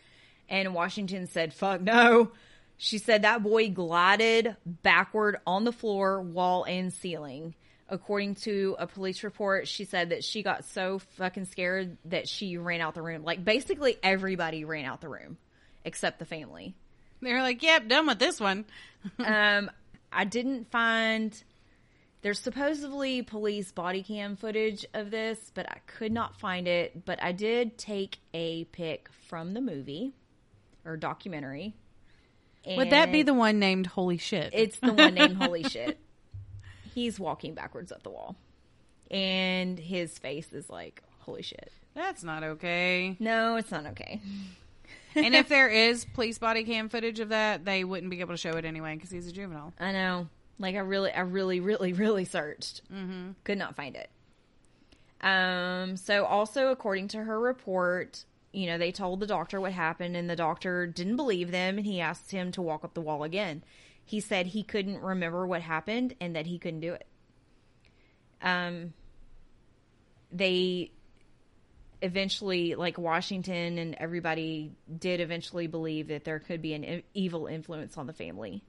And 0.48 0.74
Washington 0.74 1.26
said, 1.26 1.52
fuck 1.52 1.80
no. 1.80 2.30
She 2.78 2.98
said 2.98 3.22
that 3.22 3.42
boy 3.42 3.70
glided 3.70 4.56
backward 4.64 5.38
on 5.46 5.64
the 5.64 5.72
floor, 5.72 6.20
wall, 6.20 6.64
and 6.64 6.92
ceiling. 6.92 7.54
According 7.88 8.34
to 8.36 8.76
a 8.78 8.86
police 8.86 9.22
report, 9.22 9.66
she 9.66 9.84
said 9.84 10.10
that 10.10 10.24
she 10.24 10.42
got 10.42 10.64
so 10.64 10.98
fucking 11.16 11.46
scared 11.46 11.96
that 12.06 12.28
she 12.28 12.58
ran 12.58 12.80
out 12.80 12.94
the 12.94 13.02
room. 13.02 13.22
Like, 13.22 13.44
basically, 13.44 13.96
everybody 14.02 14.64
ran 14.64 14.84
out 14.84 15.00
the 15.00 15.08
room 15.08 15.38
except 15.84 16.18
the 16.18 16.24
family. 16.24 16.74
They're 17.22 17.42
like, 17.42 17.62
yep, 17.62 17.88
done 17.88 18.06
with 18.06 18.18
this 18.18 18.40
one. 18.40 18.66
um, 19.24 19.70
I 20.12 20.24
didn't 20.24 20.70
find. 20.70 21.42
There's 22.22 22.40
supposedly 22.40 23.22
police 23.22 23.70
body 23.72 24.02
cam 24.02 24.36
footage 24.36 24.84
of 24.94 25.10
this, 25.10 25.38
but 25.54 25.68
I 25.70 25.78
could 25.86 26.12
not 26.12 26.40
find 26.40 26.66
it. 26.66 27.04
But 27.04 27.22
I 27.22 27.32
did 27.32 27.78
take 27.78 28.18
a 28.34 28.64
pic 28.64 29.08
from 29.28 29.54
the 29.54 29.60
movie 29.60 30.12
or 30.84 30.96
documentary. 30.96 31.74
Would 32.66 32.90
that 32.90 33.12
be 33.12 33.22
the 33.22 33.34
one 33.34 33.60
named 33.60 33.86
Holy 33.86 34.18
Shit? 34.18 34.50
It's 34.52 34.78
the 34.80 34.92
one 34.92 35.14
named 35.14 35.36
Holy 35.36 35.62
Shit. 35.68 35.98
He's 36.94 37.20
walking 37.20 37.54
backwards 37.54 37.92
up 37.92 38.02
the 38.02 38.10
wall, 38.10 38.36
and 39.10 39.78
his 39.78 40.18
face 40.18 40.52
is 40.52 40.68
like 40.68 41.02
Holy 41.26 41.42
shit. 41.42 41.72
That's 41.94 42.22
not 42.22 42.44
okay. 42.44 43.16
No, 43.18 43.56
it's 43.56 43.72
not 43.72 43.84
okay. 43.86 44.20
And 45.16 45.34
if 45.34 45.48
there 45.48 45.68
is 45.68 46.04
police 46.04 46.38
body 46.38 46.64
cam 46.64 46.88
footage 46.88 47.20
of 47.20 47.30
that, 47.30 47.64
they 47.64 47.84
wouldn't 47.84 48.10
be 48.10 48.20
able 48.20 48.34
to 48.34 48.38
show 48.38 48.50
it 48.50 48.64
anyway 48.64 48.94
because 48.94 49.10
he's 49.10 49.26
a 49.26 49.32
juvenile. 49.32 49.72
I 49.80 49.92
know. 49.92 50.28
Like 50.58 50.74
I 50.74 50.80
really, 50.80 51.12
I 51.12 51.20
really, 51.20 51.60
really, 51.60 51.92
really 51.92 52.24
searched. 52.24 52.82
Mm-hmm. 52.92 53.32
Could 53.44 53.58
not 53.58 53.76
find 53.76 53.96
it. 53.96 54.10
Um. 55.20 55.96
So 55.96 56.24
also, 56.24 56.68
according 56.68 57.08
to 57.08 57.24
her 57.24 57.38
report, 57.40 58.24
you 58.52 58.66
know, 58.66 58.78
they 58.78 58.92
told 58.92 59.20
the 59.20 59.26
doctor 59.26 59.60
what 59.60 59.72
happened, 59.72 60.16
and 60.16 60.30
the 60.30 60.36
doctor 60.36 60.86
didn't 60.86 61.16
believe 61.16 61.50
them, 61.50 61.78
and 61.78 61.86
he 61.86 62.00
asked 62.00 62.30
him 62.30 62.52
to 62.52 62.62
walk 62.62 62.84
up 62.84 62.94
the 62.94 63.00
wall 63.00 63.22
again. 63.22 63.62
He 64.04 64.20
said 64.20 64.46
he 64.48 64.62
couldn't 64.62 65.00
remember 65.00 65.46
what 65.46 65.62
happened 65.62 66.14
and 66.20 66.36
that 66.36 66.46
he 66.46 66.58
couldn't 66.58 66.80
do 66.80 66.94
it. 66.94 67.06
Um. 68.42 68.92
They 70.32 70.90
eventually, 72.02 72.74
like 72.74 72.98
Washington 72.98 73.78
and 73.78 73.94
everybody, 73.94 74.72
did 74.98 75.20
eventually 75.20 75.66
believe 75.66 76.08
that 76.08 76.24
there 76.24 76.38
could 76.38 76.62
be 76.62 76.74
an 76.74 77.02
evil 77.14 77.46
influence 77.46 77.96
on 77.96 78.06
the 78.06 78.12
family. 78.12 78.62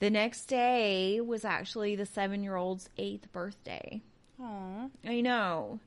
The 0.00 0.10
next 0.10 0.46
day 0.46 1.20
was 1.20 1.44
actually 1.44 1.94
the 1.94 2.06
seven 2.06 2.42
year 2.42 2.56
old's 2.56 2.88
eighth 2.98 3.30
birthday. 3.32 4.02
Aww. 4.40 4.90
I 5.06 5.20
know. 5.20 5.78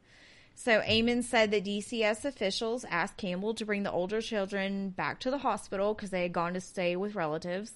So 0.55 0.79
Eamon 0.81 1.23
said 1.23 1.51
that 1.51 1.65
DCS 1.65 2.23
officials 2.23 2.85
asked 2.89 3.17
Campbell 3.17 3.53
to 3.55 3.65
bring 3.65 3.83
the 3.83 3.91
older 3.91 4.21
children 4.21 4.89
back 4.89 5.19
to 5.19 5.31
the 5.31 5.39
hospital 5.39 5.93
because 5.93 6.11
they 6.11 6.21
had 6.21 6.31
gone 6.31 6.53
to 6.53 6.61
stay 6.61 6.95
with 6.95 7.13
relatives, 7.13 7.73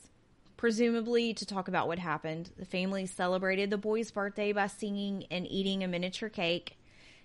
presumably 0.56 1.34
to 1.34 1.46
talk 1.46 1.68
about 1.68 1.90
what 1.90 2.00
happened. 2.00 2.52
The 2.58 2.66
family 2.66 3.06
celebrated 3.06 3.70
the 3.70 3.78
boy's 3.78 4.12
birthday 4.12 4.54
by 4.54 4.68
singing 4.68 5.26
and 5.30 5.46
eating 5.46 5.84
a 5.84 5.90
miniature 5.90 6.30
cake. 6.30 6.78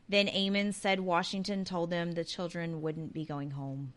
Then 0.09 0.27
Eamon 0.27 0.75
said 0.75 1.01
Washington 1.01 1.65
told 1.65 1.91
them 1.91 2.13
the 2.13 2.25
children 2.25 2.83
wouldn't 2.83 3.13
be 3.13 3.25
going 3.25 3.53
home. 3.53 3.93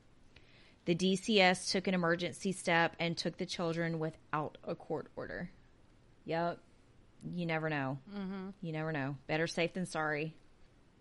The 0.86 0.96
DCS 0.96 1.72
took 1.72 1.88
an 1.88 1.94
emergency 1.94 2.54
step 2.54 2.96
and 2.98 3.18
took 3.18 3.38
the 3.38 3.46
children 3.46 4.00
without 4.00 4.58
a 4.64 4.74
court 4.74 5.08
order. 5.18 5.50
Yep. 6.26 6.60
You 7.36 7.46
never 7.46 7.70
know. 7.70 7.98
Mm-hmm. 8.16 8.50
You 8.62 8.72
never 8.72 8.94
know. 8.94 9.18
Better 9.28 9.48
safe 9.48 9.74
than 9.74 9.86
sorry. 9.86 10.34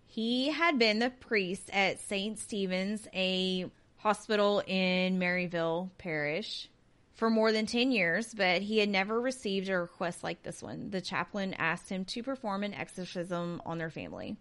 He 0.07 0.49
had 0.49 0.79
been 0.79 0.99
the 0.99 1.11
priest 1.11 1.71
at 1.73 2.01
St. 2.01 2.39
Stephen's, 2.39 3.07
a 3.15 3.71
hospital 3.99 4.63
in 4.67 5.19
Merrillville 5.19 5.91
Parish, 5.99 6.69
for 7.15 7.31
more 7.31 7.53
than 7.53 7.67
10 7.67 7.93
years, 7.93 8.35
but 8.35 8.63
he 8.63 8.79
had 8.79 8.89
never 8.89 9.21
received 9.21 9.69
a 9.69 9.79
request 9.79 10.23
like 10.23 10.43
this 10.43 10.63
one. 10.63 10.91
The 10.91 11.01
chaplain 11.01 11.55
asked 11.55 11.89
him 11.89 12.05
to 12.07 12.23
perform 12.23 12.63
an 12.63 12.75
exorcism 12.75 13.63
on 13.65 13.79
their 13.79 13.91
family. 13.91 14.37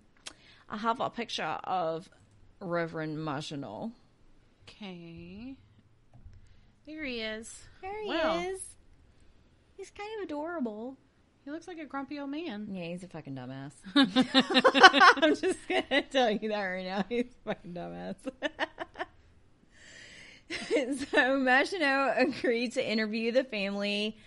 I 0.70 0.78
have 0.78 1.00
a 1.00 1.10
picture 1.10 1.58
of 1.64 2.10
Reverend 2.60 3.24
Maginot. 3.24 3.92
Okay. 4.68 5.56
There 6.88 7.04
he 7.04 7.22
is. 7.22 7.64
There 7.82 8.04
he 8.04 8.10
Wow. 8.10 8.40
is. 8.40 8.62
He's 9.78 9.92
kind 9.92 10.10
of 10.20 10.26
adorable. 10.26 10.98
He 11.44 11.52
looks 11.52 11.68
like 11.68 11.78
a 11.78 11.86
grumpy 11.86 12.20
old 12.20 12.32
man. 12.32 12.70
Yeah, 12.72 12.86
he's 12.86 13.04
a 13.04 13.08
fucking 13.08 13.36
dumbass. 13.36 13.74
I'm 15.24 15.36
just 15.36 15.60
gonna 15.70 16.02
tell 16.04 16.32
you 16.32 16.50
that 16.50 16.62
right 16.64 16.86
now. 16.86 17.06
He's 17.08 17.26
a 17.26 17.50
fucking 17.54 17.74
dumbass. 17.74 18.16
so 21.12 21.38
Maginot 21.40 22.16
agreed 22.18 22.74
to 22.74 22.88
interview 22.88 23.32
the 23.32 23.44
family 23.44 24.18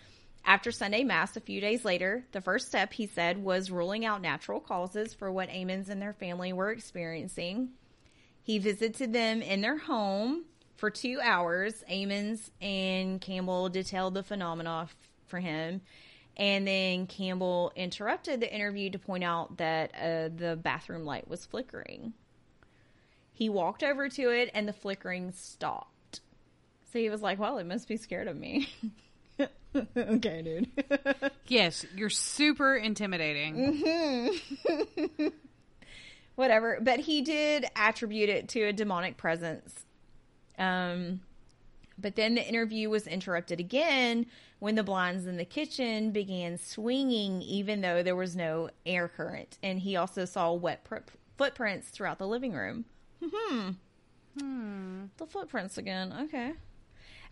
after 0.45 0.73
Sunday 0.73 1.05
Mass 1.05 1.37
a 1.37 1.41
few 1.41 1.61
days 1.61 1.85
later. 1.85 2.25
The 2.33 2.41
first 2.41 2.69
step, 2.69 2.93
he 2.93 3.07
said, 3.07 3.43
was 3.43 3.71
ruling 3.71 4.05
out 4.05 4.23
natural 4.23 4.61
causes 4.61 5.15
for 5.15 5.31
what 5.31 5.49
Ammons 5.51 5.89
and 5.89 6.01
their 6.01 6.15
family 6.15 6.53
were 6.53 6.71
experiencing. 6.71 7.71
He 8.43 8.59
visited 8.59 9.13
them 9.13 9.43
in 9.43 9.61
their 9.61 9.79
home 9.79 10.45
for 10.77 10.91
two 10.91 11.21
hours. 11.23 11.85
Ammons 11.91 12.51
and 12.63 13.21
Campbell 13.21 13.69
detailed 13.69 14.15
the 14.15 14.23
phenomena 14.23 14.89
for 15.27 15.39
him. 15.39 15.83
And 16.37 16.67
then 16.67 17.07
Campbell 17.07 17.73
interrupted 17.75 18.41
the 18.41 18.53
interview 18.53 18.91
to 18.91 18.99
point 18.99 19.25
out 19.25 19.57
that 19.59 19.91
uh, 19.95 20.31
the 20.35 20.57
bathroom 20.57 21.05
light 21.05 21.29
was 21.29 21.45
flickering. 21.45 22.15
He 23.33 23.49
walked 23.49 23.83
over 23.83 24.09
to 24.09 24.31
it 24.31 24.51
and 24.55 24.67
the 24.67 24.73
flickering 24.73 25.33
stopped. 25.33 26.21
So 26.93 26.99
he 26.99 27.11
was 27.11 27.23
like, 27.23 27.39
Well, 27.39 27.59
it 27.59 27.67
must 27.67 27.89
be 27.89 27.97
scared 27.97 28.29
of 28.29 28.37
me. 28.37 28.69
okay, 29.97 30.43
dude. 30.43 31.31
Yes, 31.47 31.87
you're 31.97 32.11
super 32.11 32.77
intimidating. 32.77 33.83
Whatever. 36.35 36.79
But 36.83 37.01
he 37.01 37.23
did 37.23 37.65
attribute 37.75 38.29
it 38.29 38.49
to 38.51 38.65
a 38.65 38.73
demonic 38.73 39.17
presence. 39.17 39.87
Um, 40.59 41.21
but 41.97 42.17
then 42.17 42.35
the 42.35 42.47
interview 42.47 42.91
was 42.91 43.07
interrupted 43.07 43.61
again 43.61 44.27
when 44.59 44.75
the 44.75 44.83
blinds 44.83 45.27
in 45.27 45.39
the 45.39 45.45
kitchen 45.47 46.11
began 46.13 46.59
swinging, 46.59 47.41
even 47.41 47.81
though 47.81 48.03
there 48.03 48.15
was 48.15 48.37
no 48.37 48.69
air 48.85 49.09
current. 49.09 49.57
And 49.63 49.81
he 49.81 49.97
also 49.97 50.27
saw 50.27 50.53
wet 50.53 50.85
pr- 50.85 50.97
footprints 51.39 51.89
throughout 51.89 52.19
the 52.19 52.29
living 52.29 52.53
room. 52.53 52.85
Hmm. 53.25 53.71
The 55.17 55.27
footprints 55.27 55.79
again. 55.79 56.13
Okay. 56.25 56.53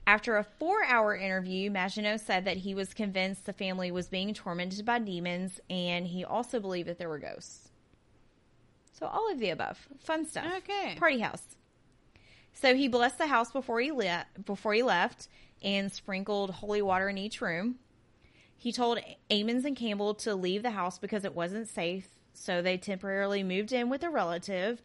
After 0.07 0.37
a 0.37 0.45
four 0.45 0.85
hour 0.85 1.17
interview, 1.17 1.71
Maginot 1.71 2.21
said 2.21 2.45
that 2.45 2.59
he 2.59 2.75
was 2.75 2.95
convinced 2.95 3.45
the 3.45 3.53
family 3.53 3.91
was 3.91 4.09
being 4.09 4.33
tormented 4.35 4.85
by 4.85 5.01
demons, 5.01 5.61
and 5.69 6.07
he 6.07 6.25
also 6.25 6.61
believed 6.61 6.89
that 6.89 6.99
there 6.99 7.09
were 7.09 7.19
ghosts. 7.19 7.71
So, 8.93 9.07
all 9.07 9.31
of 9.31 9.41
the 9.41 9.51
above. 9.51 9.89
Fun 9.99 10.27
stuff. 10.27 10.47
Okay. 10.59 10.95
Party 10.97 11.19
house. 11.19 11.57
So 12.55 12.75
he 12.75 12.89
blessed 12.89 13.19
the 13.19 13.27
house 13.27 13.53
before 13.53 13.81
he 13.81 13.93
le- 13.93 14.25
before 14.47 14.73
he 14.73 14.83
left 14.83 15.29
and 15.63 15.93
sprinkled 15.93 16.51
holy 16.51 16.81
water 16.81 17.09
in 17.09 17.19
each 17.19 17.43
room. 17.43 17.77
He 18.57 18.73
told 18.73 18.99
Ammons 19.31 19.67
and 19.67 19.77
Campbell 19.77 20.15
to 20.15 20.35
leave 20.35 20.63
the 20.63 20.71
house 20.71 20.99
because 20.99 21.27
it 21.27 21.35
wasn't 21.35 21.69
safe, 21.69 22.09
so 22.33 22.63
they 22.63 22.79
temporarily 22.79 23.43
moved 23.43 23.73
in 23.73 23.91
with 23.91 24.03
a 24.03 24.09
relative. 24.09 24.83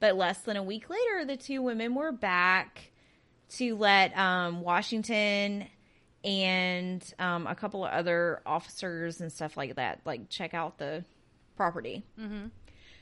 But 0.00 0.16
less 0.16 0.40
than 0.40 0.58
a 0.58 0.62
week 0.62 0.90
later, 0.90 1.24
the 1.24 1.38
two 1.38 1.62
women 1.62 1.94
were 1.94 2.12
back 2.12 2.90
to 3.50 3.76
let 3.76 4.16
um, 4.16 4.62
Washington 4.62 5.66
and 6.24 7.14
um, 7.18 7.46
a 7.46 7.54
couple 7.54 7.84
of 7.84 7.92
other 7.92 8.40
officers 8.46 9.20
and 9.20 9.30
stuff 9.30 9.56
like 9.56 9.76
that, 9.76 10.00
like 10.04 10.28
check 10.30 10.54
out 10.54 10.78
the 10.78 11.04
property. 11.56 12.02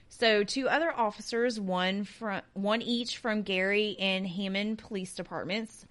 So 0.08 0.44
two 0.44 0.68
other 0.68 0.92
officers, 0.92 1.58
one 1.58 2.04
from 2.04 2.42
one 2.52 2.82
each 2.82 3.18
from 3.18 3.42
Gary 3.42 3.96
and 3.98 4.26
Hammond 4.26 4.78
police 4.78 5.14
departments, 5.14 5.86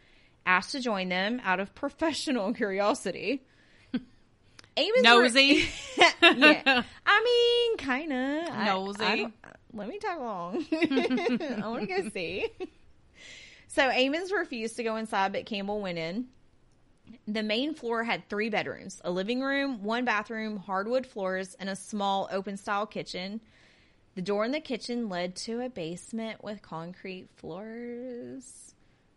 asked 0.45 0.73
to 0.73 0.79
join 0.79 1.09
them 1.09 1.41
out 1.43 1.59
of 1.59 1.73
professional 1.75 2.53
curiosity. 2.53 3.41
Amos 4.77 5.01
Nosy. 5.01 5.65
yeah, 6.21 6.83
I 7.05 7.23
mean, 7.23 7.77
kind 7.77 8.13
of 8.13 8.65
Nosy. 8.65 9.27
let 9.73 9.87
me 9.87 9.97
talk 9.99 10.19
along. 10.19 10.65
I 10.71 11.61
want 11.67 11.89
to 11.89 12.01
go 12.03 12.09
see. 12.09 12.47
So 13.73 13.83
Ammons 13.83 14.33
refused 14.33 14.75
to 14.75 14.83
go 14.83 14.97
inside, 14.97 15.31
but 15.31 15.45
Campbell 15.45 15.79
went 15.79 15.97
in. 15.97 16.25
The 17.25 17.41
main 17.41 17.73
floor 17.73 18.03
had 18.03 18.27
three 18.27 18.49
bedrooms, 18.49 18.99
a 19.05 19.11
living 19.11 19.39
room, 19.39 19.81
one 19.81 20.03
bathroom, 20.03 20.57
hardwood 20.57 21.07
floors, 21.07 21.55
and 21.57 21.69
a 21.69 21.75
small 21.77 22.27
open 22.33 22.57
style 22.57 22.85
kitchen. 22.85 23.39
The 24.15 24.21
door 24.21 24.43
in 24.43 24.51
the 24.51 24.59
kitchen 24.59 25.07
led 25.07 25.37
to 25.37 25.61
a 25.61 25.69
basement 25.69 26.43
with 26.43 26.61
concrete 26.61 27.29
floors. 27.37 28.75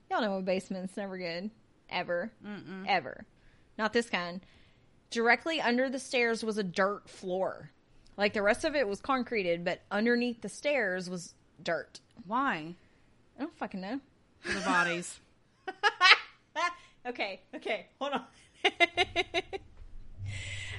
Y'all 0.09 0.21
know 0.21 0.39
a 0.39 0.43
basement's 0.43 0.97
never 0.97 1.19
good. 1.19 1.51
Ever. 1.91 2.31
Ever. 2.87 3.27
Not 3.77 3.93
this 3.93 4.09
kind. 4.09 4.41
Directly 5.11 5.61
under 5.61 5.91
the 5.91 5.99
stairs 5.99 6.45
was 6.45 6.59
a 6.59 6.63
dirt 6.63 7.09
floor. 7.11 7.73
Like 8.17 8.35
the 8.35 8.43
rest 8.43 8.65
of 8.65 8.77
it 8.77 8.87
was 8.87 9.01
concreted, 9.01 9.65
but 9.65 9.81
underneath 9.91 10.43
the 10.43 10.49
stairs 10.49 11.11
was 11.11 11.35
dirt. 11.61 11.99
Why? 12.25 12.77
I 13.37 13.41
don't 13.41 13.57
fucking 13.57 13.81
know. 13.81 13.99
The 14.45 14.61
bodies. 14.61 15.21
okay, 17.07 17.41
okay, 17.55 17.87
hold 18.01 18.13
on. 18.13 18.25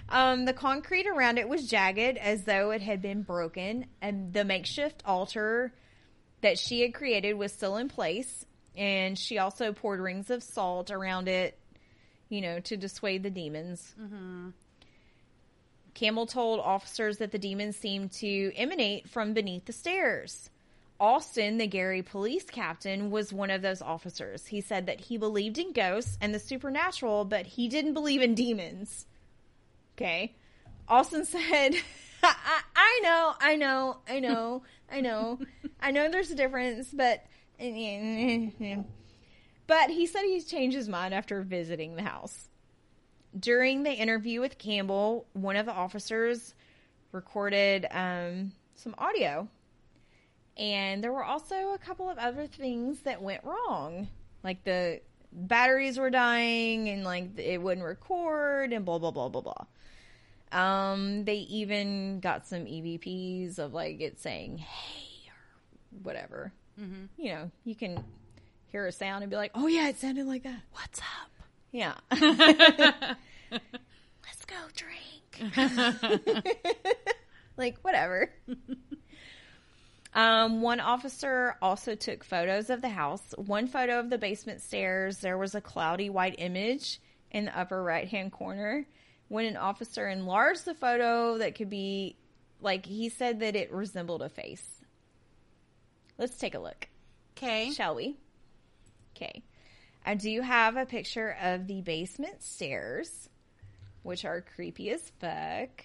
um, 0.10 0.46
the 0.46 0.54
concrete 0.54 1.08
around 1.08 1.38
it 1.38 1.50
was 1.50 1.68
jagged 1.68 2.18
as 2.18 2.44
though 2.44 2.72
it 2.72 2.82
had 2.82 3.02
been 3.02 3.24
broken, 3.24 3.86
and 4.02 4.34
the 4.34 4.46
makeshift 4.46 5.02
altar 5.06 5.74
that 6.42 6.60
she 6.60 6.82
had 6.82 6.94
created 6.94 7.34
was 7.34 7.52
still 7.52 7.78
in 7.78 7.90
place. 7.90 8.46
And 8.78 9.18
she 9.18 9.38
also 9.38 9.72
poured 9.72 10.00
rings 10.00 10.30
of 10.30 10.44
salt 10.44 10.92
around 10.92 11.28
it, 11.28 11.58
you 12.30 12.42
know, 12.42 12.60
to 12.60 12.78
dissuade 12.78 13.24
the 13.24 13.30
demons. 13.30 13.96
Campbell 15.94 16.26
told 16.26 16.60
officers 16.60 17.18
that 17.18 17.32
the 17.32 17.40
demons 17.40 17.78
seemed 17.78 18.12
to 18.12 18.52
emanate 18.56 19.10
from 19.10 19.34
beneath 19.34 19.66
the 19.66 19.72
stairs. 19.74 20.50
Austin, 21.00 21.58
the 21.58 21.68
Gary 21.68 22.02
police 22.02 22.46
captain, 22.46 23.12
was 23.12 23.34
one 23.34 23.50
of 23.50 23.62
those 23.62 23.82
officers. 23.82 24.48
He 24.48 24.62
said 24.62 24.86
that 24.86 25.02
he 25.02 25.18
believed 25.18 25.58
in 25.58 25.74
ghosts 25.74 26.18
and 26.22 26.34
the 26.34 26.40
supernatural, 26.40 27.26
but 27.26 27.46
he 27.46 27.68
didn't 27.68 27.94
believe 27.94 28.22
in 28.22 28.36
demons. 28.36 29.06
Okay. 29.98 30.36
Austin 30.88 31.26
said, 31.26 31.76
I, 32.24 32.62
I 32.76 33.00
know, 33.04 33.34
I 33.40 33.56
know, 33.56 33.98
I 34.08 34.20
know, 34.20 34.64
I 34.92 35.02
know, 35.02 35.40
I 35.82 35.92
know 35.92 36.10
there's 36.10 36.32
a 36.32 36.36
difference, 36.36 36.90
but. 36.94 37.26
But 39.68 39.90
he 39.90 40.06
said 40.06 40.24
he's 40.24 40.46
changed 40.46 40.78
his 40.78 40.88
mind 40.88 41.14
after 41.14 41.42
visiting 41.42 41.96
the 41.96 42.04
house. 42.04 42.50
During 43.38 43.84
the 43.84 43.92
interview 43.92 44.40
with 44.40 44.58
Campbell, 44.58 45.26
one 45.34 45.56
of 45.56 45.66
the 45.66 45.72
officers 45.72 46.54
recorded 47.12 47.88
um, 47.90 48.52
some 48.76 48.94
audio 48.98 49.48
and 50.58 51.04
there 51.04 51.12
were 51.12 51.24
also 51.24 51.74
a 51.74 51.78
couple 51.78 52.10
of 52.10 52.18
other 52.18 52.48
things 52.48 53.00
that 53.02 53.22
went 53.22 53.44
wrong. 53.44 54.08
Like 54.44 54.64
the 54.64 55.02
batteries 55.32 55.98
were 55.98 56.10
dying 56.10 56.88
and 56.90 57.04
like 57.04 57.38
it 57.38 57.62
wouldn't 57.62 57.86
record 57.86 58.72
and 58.72 58.86
blah 58.86 59.00
blah 59.00 59.12
blah 59.12 59.30
blah 59.30 59.42
blah. 59.42 59.66
Um 60.52 61.26
they 61.26 61.38
even 61.38 62.20
got 62.20 62.48
some 62.48 62.66
EVPs 62.66 63.60
of 63.60 63.74
like 63.74 64.00
it 64.02 64.20
saying 64.20 64.60
hey 64.60 65.30
or 65.30 66.00
whatever. 66.04 66.54
Mm-hmm. 66.80 67.22
You 67.22 67.34
know, 67.34 67.52
you 67.64 67.76
can 67.76 68.04
hear 68.72 68.86
a 68.86 68.92
sound 68.92 69.24
and 69.24 69.30
be 69.30 69.38
like, 69.38 69.52
"Oh 69.56 69.68
yeah, 69.68 69.88
it 69.88 69.98
sounded 69.98 70.26
like 70.26 70.44
that." 70.44 70.62
What's 70.74 71.00
up? 71.00 71.32
Yeah. 71.72 71.94
Let's 73.52 74.46
go 74.46 74.56
drink. 74.76 75.56
like 77.58 77.78
whatever. 77.82 78.30
Um, 80.16 80.62
one 80.62 80.80
officer 80.80 81.58
also 81.62 81.94
took 81.94 82.24
photos 82.24 82.70
of 82.70 82.82
the 82.82 82.90
house. 82.90 83.34
One 83.38 83.68
photo 83.68 84.00
of 84.00 84.10
the 84.10 84.18
basement 84.18 84.62
stairs, 84.62 85.18
there 85.20 85.38
was 85.38 85.56
a 85.56 85.62
cloudy 85.62 86.10
white 86.10 86.36
image 86.38 87.02
in 87.32 87.46
the 87.46 87.60
upper 87.60 87.84
right 87.84 88.08
hand 88.08 88.32
corner. 88.32 88.86
When 89.28 89.46
an 89.46 89.58
officer 89.58 90.08
enlarged 90.08 90.64
the 90.64 90.74
photo, 90.74 91.38
that 91.40 91.56
could 91.56 91.70
be 91.70 92.16
like 92.62 92.86
he 92.86 93.10
said 93.10 93.42
that 93.42 93.58
it 93.58 93.74
resembled 93.74 94.22
a 94.22 94.30
face. 94.30 94.66
Let's 96.18 96.38
take 96.38 96.56
a 96.56 96.60
look, 96.60 96.88
Okay. 97.36 97.72
shall 97.72 97.96
we? 97.96 98.16
Okay. 99.16 99.44
I 100.06 100.16
do 100.16 100.40
have 100.42 100.78
a 100.78 100.86
picture 100.86 101.36
of 101.42 101.68
the 101.68 101.82
basement 101.82 102.42
stairs, 102.42 103.30
which 104.04 104.24
are 104.24 104.40
creepy 104.56 104.92
as 104.92 105.12
fuck. 105.20 105.84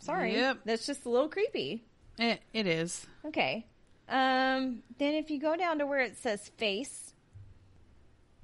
Sorry. 0.00 0.34
Yep. 0.34 0.58
That's 0.66 0.86
just 0.86 1.06
a 1.06 1.08
little 1.08 1.28
creepy. 1.30 1.84
It, 2.18 2.40
it 2.52 2.66
is. 2.66 3.06
Okay. 3.26 3.66
Um, 4.08 4.82
then 4.98 5.14
if 5.14 5.30
you 5.30 5.38
go 5.38 5.56
down 5.56 5.78
to 5.78 5.86
where 5.86 6.00
it 6.00 6.16
says 6.16 6.48
face, 6.56 7.12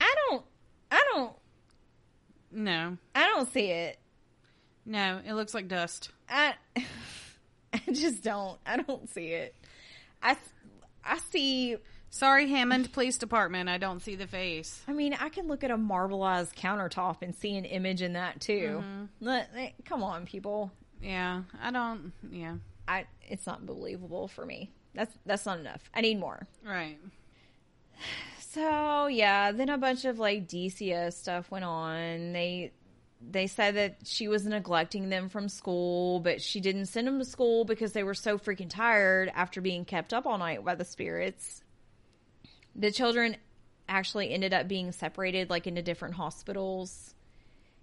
I 0.01 0.15
don't, 0.29 0.45
I 0.93 1.03
don't, 1.13 1.33
No. 2.53 2.99
I 3.15 3.27
don't 3.29 3.51
see 3.53 3.71
it. 3.71 3.99
No, 4.87 5.21
it 5.27 5.33
looks 5.33 5.55
like 5.55 5.67
dust. 5.69 6.11
I, 6.29 6.55
I 7.73 7.81
just 7.93 8.23
don't. 8.23 8.59
I 8.67 8.77
don't 8.77 9.09
see 9.09 9.29
it. 9.29 9.55
I, 10.23 10.37
I 11.05 11.19
see. 11.31 11.77
Sorry, 12.11 12.49
Hammond 12.49 12.93
Police 12.93 13.17
Department. 13.19 13.69
I 13.69 13.79
don't 13.79 14.01
see 14.01 14.15
the 14.15 14.27
face. 14.27 14.83
I 14.87 14.93
mean, 14.93 15.15
I 15.15 15.31
can 15.31 15.49
look 15.49 15.65
at 15.65 15.71
a 15.71 15.77
marbleized 15.79 16.55
countertop 16.55 17.23
and 17.23 17.35
see 17.35 17.57
an 17.57 17.65
image 17.65 18.03
in 18.03 18.13
that 18.13 18.41
too. 18.41 18.83
Eh, 19.27 19.71
Come 19.87 20.03
on, 20.05 20.27
people. 20.27 20.71
Yeah, 21.03 21.43
I 21.61 21.71
don't. 21.71 22.13
Yeah, 22.31 22.57
I. 22.87 23.07
It's 23.29 23.47
not 23.47 23.67
believable 23.67 24.29
for 24.29 24.45
me. 24.45 24.73
That's 24.95 25.17
that's 25.27 25.47
not 25.47 25.59
enough. 25.59 25.91
I 25.95 26.01
need 26.01 26.19
more. 26.19 26.47
right. 26.65 26.99
So 28.39 29.07
yeah, 29.09 29.51
then 29.51 29.69
a 29.69 29.79
bunch 29.79 30.05
of 30.05 30.19
like 30.19 30.49
DCS 30.49 31.15
stuff 31.15 31.51
went 31.51 31.65
on. 31.65 32.33
They 32.33 32.73
they 33.21 33.47
said 33.47 33.77
that 33.77 33.97
she 34.05 34.29
was 34.29 34.47
neglecting 34.47 35.09
them 35.09 35.29
from 35.29 35.49
school, 35.49 36.21
but 36.21 36.41
she 36.43 36.61
didn't 36.61 36.87
send 36.87 37.07
them 37.07 37.19
to 37.19 37.25
school 37.25 37.65
because 37.65 37.93
they 37.93 38.03
were 38.03 38.15
so 38.15 38.39
freaking 38.39 38.69
tired 38.69 39.31
after 39.35 39.61
being 39.61 39.85
kept 39.85 40.13
up 40.13 40.27
all 40.27 40.39
night 40.39 40.65
by 40.65 40.75
the 40.75 40.85
spirits. 40.85 41.63
The 42.77 42.91
children 42.91 43.37
actually 43.89 44.31
ended 44.33 44.55
up 44.55 44.69
being 44.69 44.93
separated 44.93 45.51
like 45.51 45.67
into 45.67 45.83
different 45.83 46.15
hospitals 46.15 47.14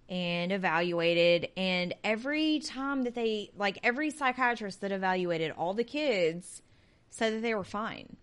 and 0.09 0.51
evaluated 0.51 1.47
and 1.55 1.93
every 2.03 2.59
time 2.59 3.03
that 3.03 3.15
they 3.15 3.49
like 3.55 3.79
every 3.83 4.09
psychiatrist 4.09 4.81
that 4.81 4.91
evaluated 4.91 5.51
all 5.51 5.73
the 5.73 5.83
kids 5.83 6.61
said 7.09 7.33
that 7.33 7.41
they 7.41 7.53
were 7.55 7.63
fine 7.63 8.17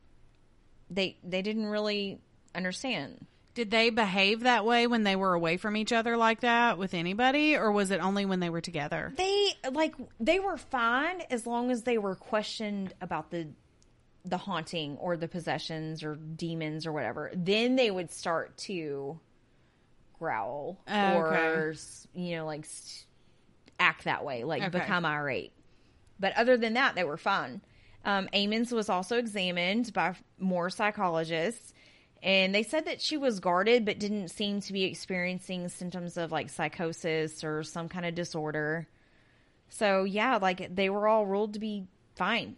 they 0.90 1.16
they 1.22 1.42
didn't 1.42 1.66
really 1.66 2.20
understand. 2.54 3.26
Did 3.54 3.70
they 3.70 3.90
behave 3.90 4.40
that 4.40 4.64
way 4.64 4.86
when 4.86 5.02
they 5.02 5.16
were 5.16 5.34
away 5.34 5.56
from 5.56 5.76
each 5.76 5.92
other 5.92 6.16
like 6.16 6.40
that 6.40 6.78
with 6.78 6.94
anybody, 6.94 7.56
or 7.56 7.72
was 7.72 7.90
it 7.90 8.00
only 8.00 8.24
when 8.24 8.40
they 8.40 8.50
were 8.50 8.60
together? 8.60 9.12
They 9.16 9.52
like 9.72 9.94
they 10.20 10.38
were 10.38 10.56
fine 10.56 11.22
as 11.30 11.46
long 11.46 11.70
as 11.70 11.82
they 11.82 11.98
were 11.98 12.14
questioned 12.14 12.94
about 13.00 13.30
the 13.30 13.48
the 14.24 14.38
haunting 14.38 14.96
or 14.98 15.16
the 15.16 15.28
possessions 15.28 16.04
or 16.04 16.16
demons 16.16 16.86
or 16.86 16.92
whatever. 16.92 17.30
Then 17.34 17.76
they 17.76 17.90
would 17.90 18.10
start 18.10 18.56
to 18.58 19.18
growl 20.18 20.78
Oh, 20.88 21.14
or 21.16 21.36
okay. 21.38 21.78
you 22.14 22.36
know 22.36 22.46
like 22.46 22.66
act 23.80 24.04
that 24.04 24.24
way, 24.24 24.44
like 24.44 24.62
Okay. 24.62 24.78
become 24.80 25.04
irate. 25.04 25.52
But 26.20 26.36
other 26.36 26.56
than 26.56 26.74
that, 26.74 26.94
they 26.94 27.04
were 27.04 27.16
fine. 27.16 27.60
Um, 28.04 28.28
Ammons 28.32 28.72
was 28.72 28.88
also 28.88 29.18
examined 29.18 29.92
by 29.92 30.14
more 30.38 30.70
psychologists, 30.70 31.72
and 32.22 32.54
they 32.54 32.62
said 32.62 32.86
that 32.86 33.00
she 33.00 33.16
was 33.16 33.38
guarded 33.40 33.84
but 33.84 33.98
didn't 33.98 34.28
seem 34.28 34.60
to 34.62 34.72
be 34.72 34.84
experiencing 34.84 35.68
symptoms 35.68 36.16
of 36.16 36.32
like 36.32 36.48
psychosis 36.50 37.44
or 37.44 37.62
some 37.62 37.88
kind 37.88 38.04
of 38.06 38.14
disorder. 38.14 38.88
So, 39.68 40.04
yeah, 40.04 40.38
like 40.40 40.74
they 40.74 40.88
were 40.90 41.06
all 41.06 41.26
ruled 41.26 41.52
to 41.54 41.60
be 41.60 41.86
fine, 42.16 42.56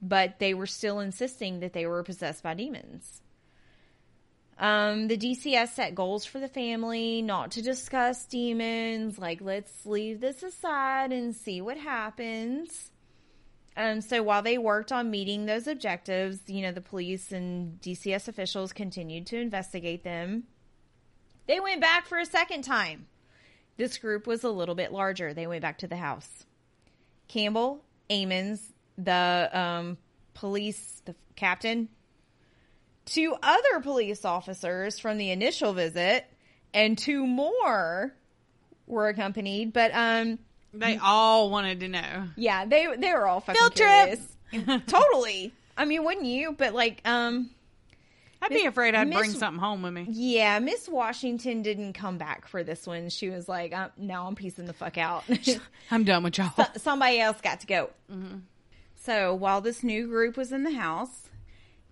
but 0.00 0.38
they 0.38 0.52
were 0.54 0.66
still 0.66 1.00
insisting 1.00 1.60
that 1.60 1.72
they 1.72 1.86
were 1.86 2.02
possessed 2.02 2.42
by 2.42 2.54
demons. 2.54 3.22
Um, 4.62 5.08
the 5.08 5.18
DCS 5.18 5.70
set 5.70 5.96
goals 5.96 6.24
for 6.24 6.38
the 6.38 6.46
family 6.46 7.20
not 7.20 7.50
to 7.52 7.62
discuss 7.62 8.24
demons. 8.26 9.18
Like, 9.18 9.40
let's 9.40 9.84
leave 9.84 10.20
this 10.20 10.44
aside 10.44 11.10
and 11.10 11.34
see 11.34 11.60
what 11.60 11.76
happens. 11.76 12.92
Um, 13.76 14.00
so 14.00 14.22
while 14.22 14.42
they 14.42 14.58
worked 14.58 14.92
on 14.92 15.10
meeting 15.10 15.46
those 15.46 15.66
objectives, 15.66 16.38
you 16.46 16.62
know, 16.62 16.70
the 16.70 16.80
police 16.80 17.32
and 17.32 17.80
DCS 17.80 18.28
officials 18.28 18.72
continued 18.72 19.26
to 19.26 19.40
investigate 19.40 20.04
them. 20.04 20.44
They 21.48 21.58
went 21.58 21.80
back 21.80 22.06
for 22.06 22.18
a 22.18 22.26
second 22.26 22.62
time. 22.62 23.06
This 23.78 23.98
group 23.98 24.28
was 24.28 24.44
a 24.44 24.50
little 24.50 24.76
bit 24.76 24.92
larger. 24.92 25.34
They 25.34 25.48
went 25.48 25.62
back 25.62 25.78
to 25.78 25.88
the 25.88 25.96
house. 25.96 26.46
Campbell, 27.26 27.82
Ammons, 28.08 28.60
the 28.96 29.50
um, 29.52 29.98
police, 30.34 31.02
the 31.04 31.16
captain, 31.34 31.88
two 33.06 33.34
other 33.42 33.80
police 33.82 34.24
officers 34.24 34.98
from 34.98 35.18
the 35.18 35.30
initial 35.30 35.72
visit, 35.72 36.24
and 36.74 36.96
two 36.96 37.26
more 37.26 38.14
were 38.86 39.08
accompanied. 39.08 39.72
But 39.72 39.92
um, 39.94 40.38
They 40.72 40.96
all 40.98 41.50
wanted 41.50 41.80
to 41.80 41.88
know. 41.88 42.28
yeah, 42.36 42.64
they 42.64 42.86
they 42.96 43.12
were 43.12 43.26
all 43.26 43.40
fucking 43.40 43.58
Field 43.60 43.76
trip. 43.76 44.18
totally. 44.86 45.52
I 45.76 45.84
mean, 45.86 46.04
wouldn't 46.04 46.26
you? 46.26 46.52
But 46.52 46.74
like, 46.74 47.00
um, 47.06 47.50
I'd 48.42 48.50
Miss- 48.50 48.62
be 48.62 48.66
afraid 48.66 48.94
I'd 48.94 49.10
bring 49.10 49.30
something 49.30 49.60
home 49.62 49.82
with 49.82 49.92
me. 49.92 50.06
yeah, 50.10 50.58
Miss 50.58 50.88
Washington 50.88 51.62
didn't 51.62 51.94
come 51.94 52.18
back 52.18 52.46
for 52.48 52.62
this 52.64 52.86
one. 52.86 53.08
She 53.08 53.30
was 53.30 53.48
like, 53.48 53.72
uh, 53.72 53.88
"No, 53.96 54.26
I'm 54.26 54.34
piecing 54.34 54.66
the 54.66 54.72
fuck 54.74 54.98
out." 54.98 55.24
I'm 55.90 56.04
done 56.04 56.22
with 56.24 56.36
y'all. 56.38 56.50
Somebody 56.76 57.20
else 57.20 57.40
got 57.40 57.60
to 57.60 57.66
go. 57.66 57.90
So 58.96 59.34
while 59.34 59.60
this 59.60 59.82
new 59.82 60.06
group 60.06 60.36
was 60.36 60.52
in 60.52 60.62
the 60.62 60.72
house, 60.72 61.28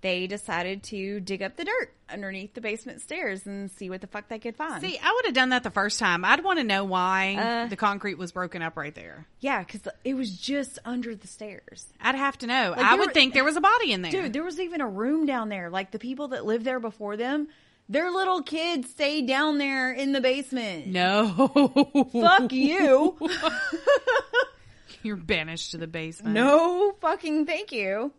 they 0.03 0.26
decided 0.26 0.82
to 0.84 1.20
dig 1.20 1.42
up 1.42 1.57
the 1.57 1.64
dirt 1.64 1.92
underneath 2.09 2.55
the 2.55 2.61
basement 2.61 3.01
stairs 3.03 3.46
and 3.46 3.70
see 3.70 3.88
what 3.90 4.01
the 4.01 4.07
fuck 4.07 4.28
they 4.28 4.38
could 4.38 4.57
find. 4.57 4.80
See, 4.82 4.98
I 5.03 5.12
would 5.14 5.26
have 5.26 5.34
done 5.34 5.51
that 5.51 5.62
the 5.62 5.70
first 5.70 5.98
time. 5.98 6.24
I'd 6.24 6.42
want 6.42 6.59
to 6.59 6.64
know 6.64 6.84
why 6.84 7.34
Uh, 7.38 7.66
the 7.68 7.76
concrete 7.76 8.16
was 8.18 8.32
broken 8.32 8.62
up 8.62 8.76
right 8.76 8.94
there. 8.94 9.26
yeah, 9.40 9.61
because 9.62 9.82
it 10.05 10.14
was 10.14 10.36
just 10.38 10.78
under 10.84 11.14
the 11.14 11.26
stairs. 11.26 11.86
I'd 12.01 12.14
have 12.14 12.38
to 12.38 12.46
know. 12.46 12.74
Like, 12.76 12.84
I 12.86 12.94
would 12.96 13.09
were- 13.09 13.12
think 13.12 13.34
there 13.34 13.44
was 13.44 13.57
a 13.57 13.61
body 13.61 13.92
in 13.92 14.03
there. 14.03 14.11
Dude, 14.11 14.32
there 14.32 14.42
was 14.44 14.59
even 14.59 14.80
a 14.80 14.88
room 14.88 15.26
down 15.26 15.48
there. 15.51 15.70
Like 15.70 15.90
the 15.90 15.98
people 15.98 16.28
that 16.28 16.44
lived 16.46 16.64
there 16.64 16.80
before 16.80 17.16
them, 17.16 17.48
their 17.88 18.11
little 18.11 18.42
kids 18.42 18.88
stayed 18.90 19.26
down 19.26 19.59
there 19.59 19.92
in 19.92 20.12
the 20.12 20.20
basement. 20.20 20.86
no. 20.86 22.09
Fuck 22.12 22.53
you. 22.53 23.16
You're 25.03 25.16
banished 25.16 25.70
to 25.70 25.78
the 25.78 25.86
basement. 25.86 26.34
no 26.34 26.92
fucking 27.01 27.46
thank 27.46 27.72
you. 27.72 28.12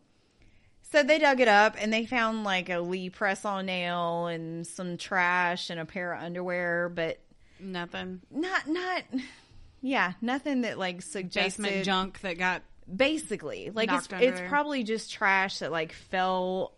So 0.91 1.03
they 1.03 1.19
dug 1.19 1.39
it 1.39 1.47
up 1.47 1.75
and 1.79 1.91
they 1.93 2.05
found 2.05 2.43
like 2.43 2.69
a 2.69 2.79
Lee 2.79 3.09
press 3.09 3.45
on 3.45 3.67
nail 3.67 4.27
and 4.27 4.67
some 4.67 4.97
trash 4.97 5.69
and 5.69 5.79
a 5.79 5.85
pair 5.85 6.13
of 6.13 6.21
underwear, 6.21 6.89
but 6.89 7.19
Nothing. 7.59 8.21
not 8.29 8.67
not 8.67 9.03
yeah, 9.81 10.13
nothing 10.21 10.61
that 10.61 10.77
like 10.77 11.01
suggested 11.01 11.61
Basement 11.63 11.85
junk 11.85 12.19
that 12.21 12.37
got. 12.37 12.61
basically. 12.93 13.69
Like 13.73 13.91
it's 13.91 14.07
it's 14.11 14.39
there. 14.39 14.49
probably 14.49 14.83
just 14.83 15.11
trash 15.11 15.59
that 15.59 15.71
like 15.71 15.93
fell 15.93 16.73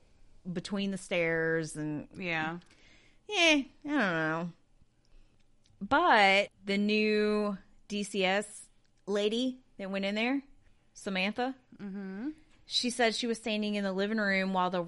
between 0.51 0.91
the 0.91 0.97
stairs 0.97 1.75
and 1.75 2.07
Yeah. 2.17 2.57
Yeah, 3.27 3.35
I 3.55 3.65
don't 3.85 3.97
know. 3.97 4.49
But 5.81 6.49
the 6.65 6.77
new 6.77 7.57
DCS 7.89 8.45
lady 9.07 9.59
that 9.77 9.89
went 9.89 10.05
in 10.05 10.15
there, 10.15 10.41
Samantha, 10.93 11.55
mm-hmm. 11.81 12.29
She 12.73 12.89
said 12.89 13.13
she 13.13 13.27
was 13.27 13.37
standing 13.37 13.75
in 13.75 13.83
the 13.83 13.93
living 13.93 14.17
room 14.17 14.51
while 14.51 14.71
the 14.71 14.87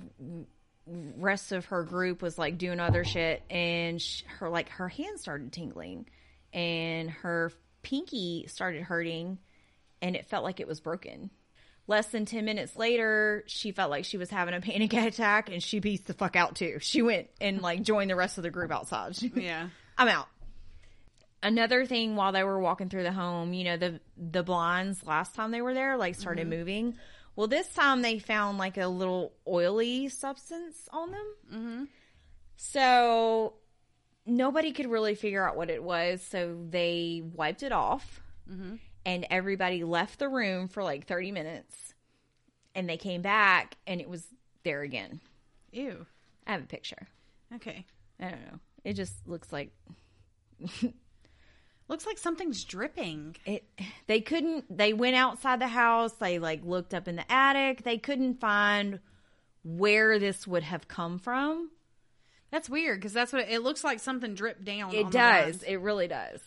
rest 0.87 1.51
of 1.51 1.65
her 1.65 1.83
group 1.83 2.19
was 2.19 2.35
like 2.35 2.57
doing 2.57 2.79
other 2.79 3.03
shit, 3.03 3.43
and 3.47 4.01
sh 4.01 4.23
her 4.39 4.49
like 4.49 4.69
her 4.69 4.89
hand 4.89 5.19
started 5.19 5.53
tingling, 5.53 6.07
and 6.51 7.11
her 7.11 7.51
pinky 7.83 8.47
started 8.47 8.81
hurting, 8.81 9.37
and 10.01 10.15
it 10.15 10.25
felt 10.25 10.43
like 10.43 10.59
it 10.59 10.67
was 10.67 10.79
broken. 10.79 11.29
Less 11.85 12.07
than 12.07 12.25
10 12.25 12.43
minutes 12.43 12.75
later, 12.75 13.43
she 13.45 13.71
felt 13.71 13.91
like 13.91 14.05
she 14.05 14.17
was 14.17 14.31
having 14.31 14.55
a 14.55 14.61
panic 14.61 14.91
attack 14.93 15.51
and 15.51 15.61
she 15.61 15.79
pieced 15.79 16.07
the 16.07 16.15
fuck 16.15 16.35
out 16.35 16.55
too. 16.55 16.79
She 16.81 17.03
went 17.03 17.27
and 17.39 17.61
like 17.61 17.83
joined 17.83 18.09
the 18.09 18.15
rest 18.15 18.39
of 18.39 18.43
the 18.43 18.49
group 18.49 18.71
outside. 18.71 19.15
Yeah. 19.35 19.69
I'm 19.95 20.07
out. 20.07 20.27
Another 21.43 21.85
thing 21.85 22.15
while 22.15 22.31
they 22.31 22.43
were 22.43 22.59
walking 22.59 22.89
through 22.89 23.03
the 23.03 23.11
home, 23.11 23.53
you 23.53 23.63
know, 23.63 23.77
the 23.77 23.99
the 24.17 24.41
blinds 24.41 25.05
last 25.05 25.35
time 25.35 25.51
they 25.51 25.61
were 25.61 25.75
there 25.75 25.97
like 25.97 26.15
started 26.15 26.49
mm-hmm. 26.49 26.57
moving. 26.57 26.95
Well, 27.35 27.47
this 27.47 27.67
time 27.73 28.01
they 28.01 28.19
found 28.19 28.57
like 28.57 28.77
a 28.77 28.87
little 28.87 29.33
oily 29.47 30.09
substance 30.09 30.87
on 30.91 31.11
them. 31.11 31.35
Mm-hmm. 31.53 31.83
So 32.57 33.55
nobody 34.25 34.71
could 34.71 34.89
really 34.89 35.15
figure 35.15 35.47
out 35.47 35.57
what 35.57 35.69
it 35.69 35.83
was, 35.83 36.21
so 36.21 36.57
they 36.69 37.21
wiped 37.33 37.63
it 37.63 37.71
off, 37.71 38.21
and 39.05 39.27
everybody 39.29 39.83
left 39.83 40.19
the 40.19 40.29
room 40.29 40.67
for 40.67 40.83
like 40.83 41.05
30 41.05 41.31
minutes, 41.31 41.93
and 42.73 42.89
they 42.89 42.97
came 42.97 43.21
back, 43.21 43.75
and 43.85 43.99
it 43.99 44.09
was 44.09 44.25
there 44.63 44.81
again. 44.81 45.19
Ew. 45.71 46.05
I 46.47 46.53
have 46.53 46.63
a 46.63 46.67
picture. 46.67 47.07
Okay. 47.55 47.85
I 48.19 48.29
don't 48.29 48.41
know. 48.41 48.59
It 48.83 48.93
just 48.93 49.27
looks 49.27 49.51
like 49.51 49.71
Looks 51.87 52.05
like 52.05 52.17
something's 52.17 52.63
dripping. 52.63 53.35
it 53.45 53.63
they 54.07 54.19
couldn't 54.21 54.75
they 54.75 54.91
went 54.93 55.15
outside 55.15 55.59
the 55.59 55.67
house 55.67 56.13
they 56.13 56.39
like 56.39 56.63
looked 56.65 56.93
up 56.93 57.07
in 57.07 57.15
the 57.15 57.31
attic 57.31 57.83
they 57.83 57.97
couldn't 57.97 58.39
find 58.39 58.99
where 59.63 60.17
this 60.19 60.47
would 60.47 60.63
have 60.63 60.87
come 60.87 61.19
from 61.19 61.69
That's 62.51 62.69
weird 62.69 62.99
because 62.99 63.13
that's 63.13 63.31
what 63.33 63.43
it, 63.43 63.49
it 63.51 63.59
looks 63.61 63.83
like. 63.83 63.99
Something 63.99 64.33
dripped 64.33 64.63
down. 64.65 64.93
it 64.93 65.05
on 65.05 65.11
does 65.11 65.63
it 65.63 65.75
really 65.77 66.07
does 66.07 66.41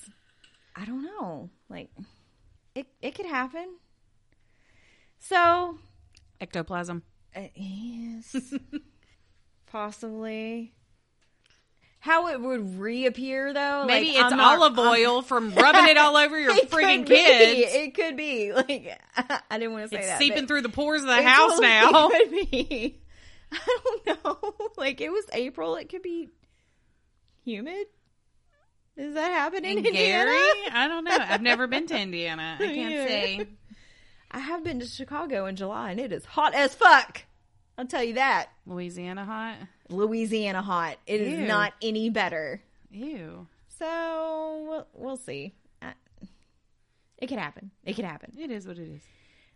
i 0.77 0.85
don't 0.85 1.03
know 1.05 1.51
like 1.69 1.91
it 2.75 2.87
it 3.03 3.15
could 3.15 3.27
happen 3.27 3.77
so 5.19 5.79
Ectoplasm. 6.41 7.03
Uh, 7.35 7.49
yes, 7.57 8.37
possibly. 9.67 10.73
How 12.01 12.29
it 12.29 12.41
would 12.41 12.79
reappear 12.79 13.53
though? 13.53 13.85
Maybe 13.87 14.09
like, 14.09 14.17
it's 14.17 14.33
I'm 14.33 14.37
not- 14.39 14.59
olive 14.61 14.79
I'm- 14.79 14.89
oil 14.89 15.23
from 15.23 15.51
rubbing 15.55 15.89
it 15.89 15.97
all 15.97 16.17
over 16.17 16.39
your 16.39 16.55
freaking 16.67 17.05
kids. 17.07 17.73
It 17.75 17.95
could 17.95 18.17
be. 18.17 18.53
Like 18.57 19.01
I 19.51 19.59
didn't 19.59 19.73
want 19.73 19.85
to 19.85 19.89
say 19.91 19.99
It's 19.99 20.09
that. 20.09 20.19
seeping 20.19 20.47
through 20.47 20.63
the 20.63 20.69
pores 20.69 21.01
of 21.03 21.09
the 21.09 21.23
house 21.23 21.59
totally 21.59 21.67
now. 21.69 22.09
Could 22.09 22.31
be. 22.31 23.01
I 23.53 23.79
don't 24.05 24.25
know. 24.25 24.55
Like 24.77 25.01
it 25.01 25.11
was 25.11 25.25
April. 25.33 25.75
It 25.77 25.89
could 25.89 26.03
be 26.03 26.29
humid. 27.45 27.87
Is 28.97 29.15
that 29.15 29.31
happening 29.31 29.73
in, 29.73 29.79
In 29.79 29.87
Indiana? 29.87 30.25
Gary? 30.31 30.53
I 30.73 30.89
don't 30.89 31.05
know. 31.05 31.17
I've 31.19 31.43
never 31.43 31.67
been 31.67 31.87
to 31.87 31.99
Indiana. 31.99 32.57
I 32.61 32.65
can't 32.67 32.91
Yeah. 32.93 33.07
say. 33.07 33.49
I 34.31 34.39
have 34.41 34.63
been 34.65 34.81
to 34.81 34.87
Chicago 34.87 35.47
in 35.47 35.57
July 35.57 35.93
and 35.93 36.01
it 36.01 36.13
is 36.13 36.25
hot 36.25 36.55
as 36.55 36.75
fuck. 36.75 37.23
I'll 37.79 37.87
tell 37.87 38.03
you 38.03 38.15
that. 38.15 38.49
Louisiana 38.67 39.25
hot? 39.25 39.57
Louisiana 39.89 40.63
hot. 40.63 40.99
It 41.07 41.21
is 41.21 41.41
Ew. 41.41 41.47
not 41.47 41.73
any 41.83 42.11
better. 42.11 42.63
Ew. 42.91 43.47
So 43.79 44.65
we'll, 44.69 44.87
we'll 44.95 45.17
see. 45.17 45.55
Uh, 45.81 45.93
It 47.19 47.29
could 47.29 47.39
happen. 47.39 47.71
It 47.85 47.95
could 47.95 48.05
happen. 48.05 48.33
It 48.39 48.51
is 48.51 48.67
what 48.67 48.79
it 48.79 48.89
is. 48.89 49.03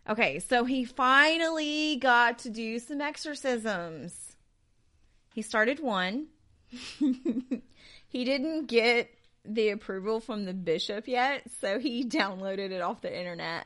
Okay, 0.09 0.39
so 0.39 0.65
he 0.65 0.83
finally 0.85 1.95
got 1.97 2.39
to 2.39 2.49
do 2.49 2.79
some 2.79 2.99
exorcisms. 3.01 4.35
He 5.33 5.41
started 5.41 5.79
one. 5.79 6.27
he 6.99 8.25
didn't 8.25 8.65
get 8.67 9.09
the 9.45 9.69
approval 9.69 10.19
from 10.19 10.45
the 10.45 10.53
bishop 10.53 11.07
yet, 11.07 11.43
so 11.61 11.79
he 11.79 12.03
downloaded 12.05 12.71
it 12.71 12.81
off 12.81 13.01
the 13.01 13.17
internet. 13.17 13.65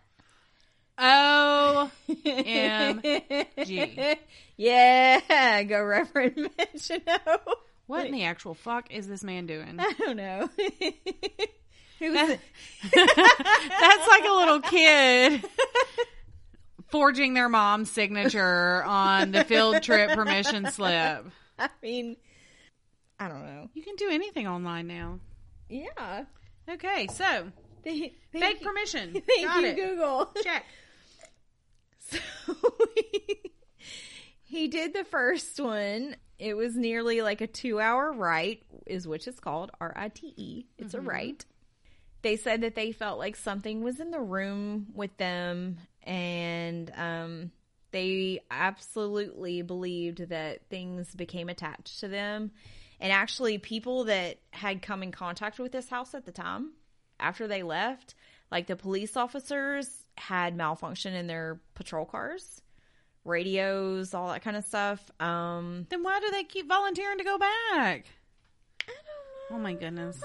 Oh, 0.98 1.92
M.G. 2.26 4.16
Yeah, 4.60 5.62
go 5.64 5.84
Reverend 5.84 6.50
Maginot. 6.58 7.22
what 7.86 8.08
in 8.08 8.12
the 8.12 8.24
actual 8.24 8.56
fuck 8.56 8.92
is 8.92 9.08
this 9.08 9.24
man 9.24 9.46
doing? 9.46 9.76
I 9.80 9.94
don't 10.00 10.18
know. 10.18 10.50
It? 12.00 12.40
That's 12.94 14.08
like 14.08 14.24
a 14.24 14.34
little 14.34 14.60
kid 14.62 15.44
forging 16.90 17.34
their 17.34 17.50
mom's 17.50 17.90
signature 17.90 18.84
on 18.84 19.32
the 19.32 19.44
field 19.44 19.82
trip 19.82 20.12
permission 20.12 20.70
slip. 20.70 21.26
I 21.58 21.70
mean, 21.82 22.16
I 23.20 23.28
don't 23.28 23.44
know. 23.44 23.70
You 23.74 23.82
can 23.82 23.96
do 23.96 24.10
anything 24.12 24.48
online 24.48 24.86
now. 24.86 25.20
Yeah. 25.70 26.26
Okay, 26.70 27.08
so 27.08 27.52
Thank, 27.84 28.14
fake 28.32 28.62
permission. 28.62 29.14
Thank 29.28 29.48
Got 29.48 29.64
you, 29.64 29.70
it. 29.70 29.76
Google. 29.76 30.32
Check. 30.44 30.66
So 32.10 32.18
he 34.44 34.68
did 34.68 34.94
the 34.94 35.04
first 35.04 35.60
one. 35.60 36.16
It 36.40 36.56
was 36.56 36.76
nearly 36.76 37.22
like 37.22 37.42
a 37.42 37.48
two 37.48 37.80
hour 37.80 38.12
rite, 38.14 38.64
is 38.86 39.08
which 39.08 39.28
is 39.28 39.40
called 39.40 39.72
R 39.80 39.94
I 39.96 40.10
T 40.10 40.34
E. 40.38 40.66
It's 40.78 40.94
a 40.94 41.02
rite. 41.02 41.46
They 42.22 42.36
said 42.36 42.62
that 42.62 42.76
they 42.76 42.92
felt 42.92 43.20
like 43.20 43.36
something 43.36 43.84
was 43.84 44.00
in 44.00 44.12
the 44.12 44.20
room 44.20 44.88
with 44.94 45.16
them, 45.18 45.78
and 46.04 46.92
um, 46.96 47.52
they 47.92 48.42
absolutely 48.50 49.62
believed 49.62 50.30
that 50.30 50.68
things 50.70 51.14
became 51.16 51.50
attached 51.50 52.00
to 52.02 52.08
them. 52.08 52.52
And 53.00 53.12
actually, 53.12 53.60
people 53.60 54.06
that 54.06 54.40
had 54.52 54.82
come 54.82 55.04
in 55.04 55.12
contact 55.12 55.60
with 55.60 55.72
this 55.72 55.90
house 55.90 56.16
at 56.16 56.26
the 56.26 56.32
time, 56.32 56.72
after 57.20 57.48
they 57.48 57.64
left, 57.64 58.16
like 58.52 58.68
the 58.68 58.76
police 58.76 59.16
officers 59.16 60.07
had 60.18 60.56
malfunction 60.56 61.14
in 61.14 61.28
their 61.28 61.60
patrol 61.76 62.06
cars, 62.06 62.62
radios, 63.26 64.14
all 64.14 64.30
that 64.30 64.42
kind 64.44 64.58
of 64.58 64.66
stuff. 64.66 65.00
Um, 65.20 65.86
Then 65.90 66.04
why 66.04 66.20
do 66.20 66.32
they 66.32 66.44
keep 66.44 66.68
volunteering 66.68 67.18
to 67.20 67.24
go 67.24 67.38
back? 67.38 68.06
Oh 69.50 69.58
my 69.58 69.74
goodness. 69.74 70.20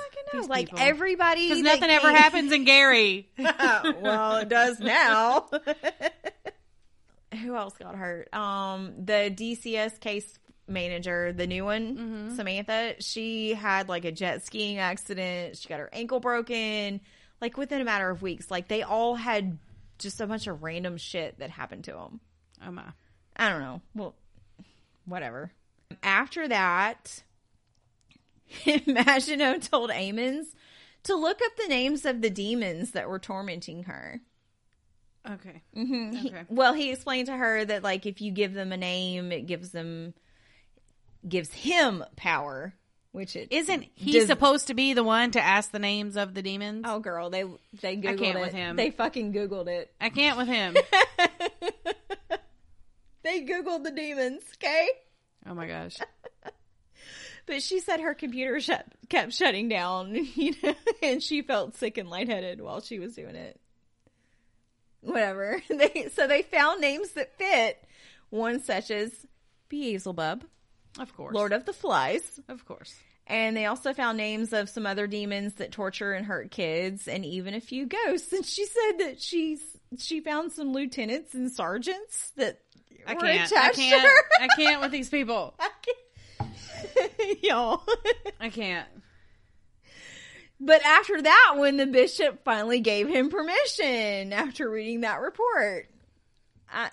Like 0.49 0.66
people. 0.70 0.80
everybody, 0.80 1.49
Because 1.49 1.62
nothing 1.62 1.90
ever 1.90 2.09
came- 2.09 2.16
happens 2.16 2.51
in 2.53 2.64
Gary. 2.64 3.28
well, 3.38 4.36
it 4.38 4.49
does 4.49 4.80
now. 4.80 5.49
Who 7.43 7.55
else 7.57 7.74
got 7.78 7.95
hurt? 7.95 8.32
Um, 8.34 8.93
the 9.05 9.32
DCS 9.34 9.99
case 10.01 10.38
manager, 10.68 11.32
the 11.32 11.47
new 11.47 11.64
one, 11.64 12.32
Samantha, 12.36 12.95
she 13.01 13.55
had 13.55 13.88
like 13.88 14.05
a 14.05 14.12
jet 14.12 14.45
skiing 14.45 14.78
accident. 14.78 15.57
She 15.57 15.68
got 15.68 15.78
her 15.80 15.88
ankle 15.93 16.20
broken, 16.20 17.01
like 17.40 17.57
within 17.57 17.80
a 17.80 17.84
matter 17.84 18.11
of 18.11 18.22
weeks. 18.22 18.51
Like 18.51 18.68
they 18.68 18.82
all 18.82 19.14
had 19.14 19.57
just 20.03 20.21
a 20.21 20.27
bunch 20.27 20.47
of 20.47 20.63
random 20.63 20.97
shit 20.97 21.39
that 21.39 21.51
happened 21.51 21.85
to 21.85 21.97
him. 21.97 22.21
oh 22.67 22.71
my. 22.71 22.85
I 23.37 23.49
don't 23.49 23.61
know. 23.61 23.81
Well, 23.95 24.15
whatever. 25.07 25.53
After 26.03 26.47
that, 26.49 27.23
Maginot 28.87 29.63
told 29.63 29.91
Ammons 29.91 30.47
to 31.05 31.15
look 31.17 31.41
up 31.45 31.53
the 31.57 31.69
names 31.69 32.05
of 32.05 32.21
the 32.21 32.31
demons 32.31 32.93
that 32.93 33.09
were 33.09 33.19
tormenting 33.19 33.85
her. 33.85 34.21
Okay. 35.29 35.63
Mm-hmm. 35.77 36.13
He- 36.13 36.29
Okay. 36.31 36.45
well, 36.49 36.73
he 36.75 36.91
explained 36.93 37.27
to 37.27 37.37
her 37.37 37.65
that 37.65 37.83
like 37.83 38.07
if 38.07 38.21
you 38.21 38.33
give 38.33 38.55
them 38.55 38.73
a 38.73 38.77
name, 38.77 39.33
it 39.33 39.47
gives 39.47 39.71
them 39.71 40.15
gives 41.29 41.53
him 41.53 42.05
power, 42.17 42.75
which 43.13 43.37
it 43.37 43.49
Isn't 43.51 43.87
he 43.95 44.13
Does- 44.13 44.27
supposed 44.27 44.67
to 44.69 44.75
be 44.75 44.93
the 44.95 45.05
one 45.05 45.31
to 45.33 45.41
ask 45.41 45.71
the 45.71 45.79
names 45.79 46.17
of 46.17 46.35
the 46.35 46.43
demons? 46.43 46.85
Oh, 46.89 46.99
girl, 46.99 47.31
they 47.31 47.45
they 47.81 47.97
googled 47.97 48.19
can't 48.19 48.39
it. 48.39 48.41
with 48.41 48.53
him. 48.53 48.77
They 48.77 48.91
fucking 48.91 49.33
googled 49.33 49.69
it. 49.69 49.93
I 50.01 50.09
can't 50.11 50.37
with 50.39 50.49
him. 50.49 50.77
They 53.25 53.43
googled 53.45 53.85
the 53.85 53.93
demons. 53.93 54.43
Okay. 54.57 54.89
Oh 55.47 55.55
my 55.55 55.67
gosh. 55.67 55.97
But 57.45 57.61
she 57.61 57.81
said 57.81 57.99
her 58.01 58.15
computer 58.15 58.61
shut, 58.61 58.87
kept 59.09 59.33
shutting 59.33 59.69
down, 59.69 60.15
you 60.37 60.55
know, 60.63 60.75
and 61.03 61.21
she 61.21 61.43
felt 61.43 61.75
sick 61.75 61.99
and 61.99 62.09
lightheaded 62.09 62.61
while 62.61 62.81
she 62.81 63.01
was 63.01 63.17
doing 63.17 63.35
it. 63.35 63.59
Whatever. 65.01 65.61
They 65.69 66.09
so 66.15 66.29
they 66.29 66.43
found 66.43 66.81
names 66.81 67.11
that 67.13 67.37
fit. 67.37 67.83
One 68.31 68.63
such 68.63 68.93
as 68.93 69.11
Beelzebub, 69.69 70.45
Of 70.99 71.14
course. 71.16 71.34
Lord 71.34 71.53
of 71.53 71.64
the 71.64 71.72
Flies, 71.72 72.40
Of 72.49 72.64
course. 72.66 72.95
and 73.26 73.57
they 73.57 73.66
also 73.66 73.95
found 73.95 74.18
names 74.18 74.53
of 74.53 74.68
some 74.68 74.84
other 74.86 75.07
demons 75.07 75.55
that 75.55 75.72
torture 75.72 76.12
and 76.12 76.26
hurt 76.26 76.51
kids, 76.51 77.09
and 77.09 77.24
even 77.24 77.55
a 77.55 77.61
few 77.61 77.86
ghosts. 77.86 78.32
And 78.32 78.45
she 78.45 78.66
said 78.66 78.99
that 78.99 79.20
she's 79.20 79.61
she 79.99 80.20
found 80.20 80.53
some 80.53 80.72
lieutenants 80.72 81.34
and 81.34 81.51
sergeants 81.53 82.30
that 82.36 82.61
I 83.07 83.14
were 83.14 83.20
can't. 83.20 83.53
I 83.53 83.70
can't. 83.72 84.03
her. 84.03 84.22
I 84.40 84.49
can't 84.57 84.80
with 84.80 84.90
these 84.93 85.09
people. 85.09 85.55
I 85.61 85.70
can't. 86.38 87.38
Y'all. 87.43 87.82
I 88.40 88.49
can't. 88.51 88.88
But 90.60 90.85
after 90.85 91.20
that 91.20 91.55
one, 91.56 91.77
the 91.77 91.86
bishop 91.86 92.44
finally 92.44 92.81
gave 92.81 93.09
him 93.09 93.31
permission 93.31 94.32
after 94.32 94.70
reading 94.70 95.01
that 95.01 95.20
report. 95.20 95.89
I, 96.73 96.90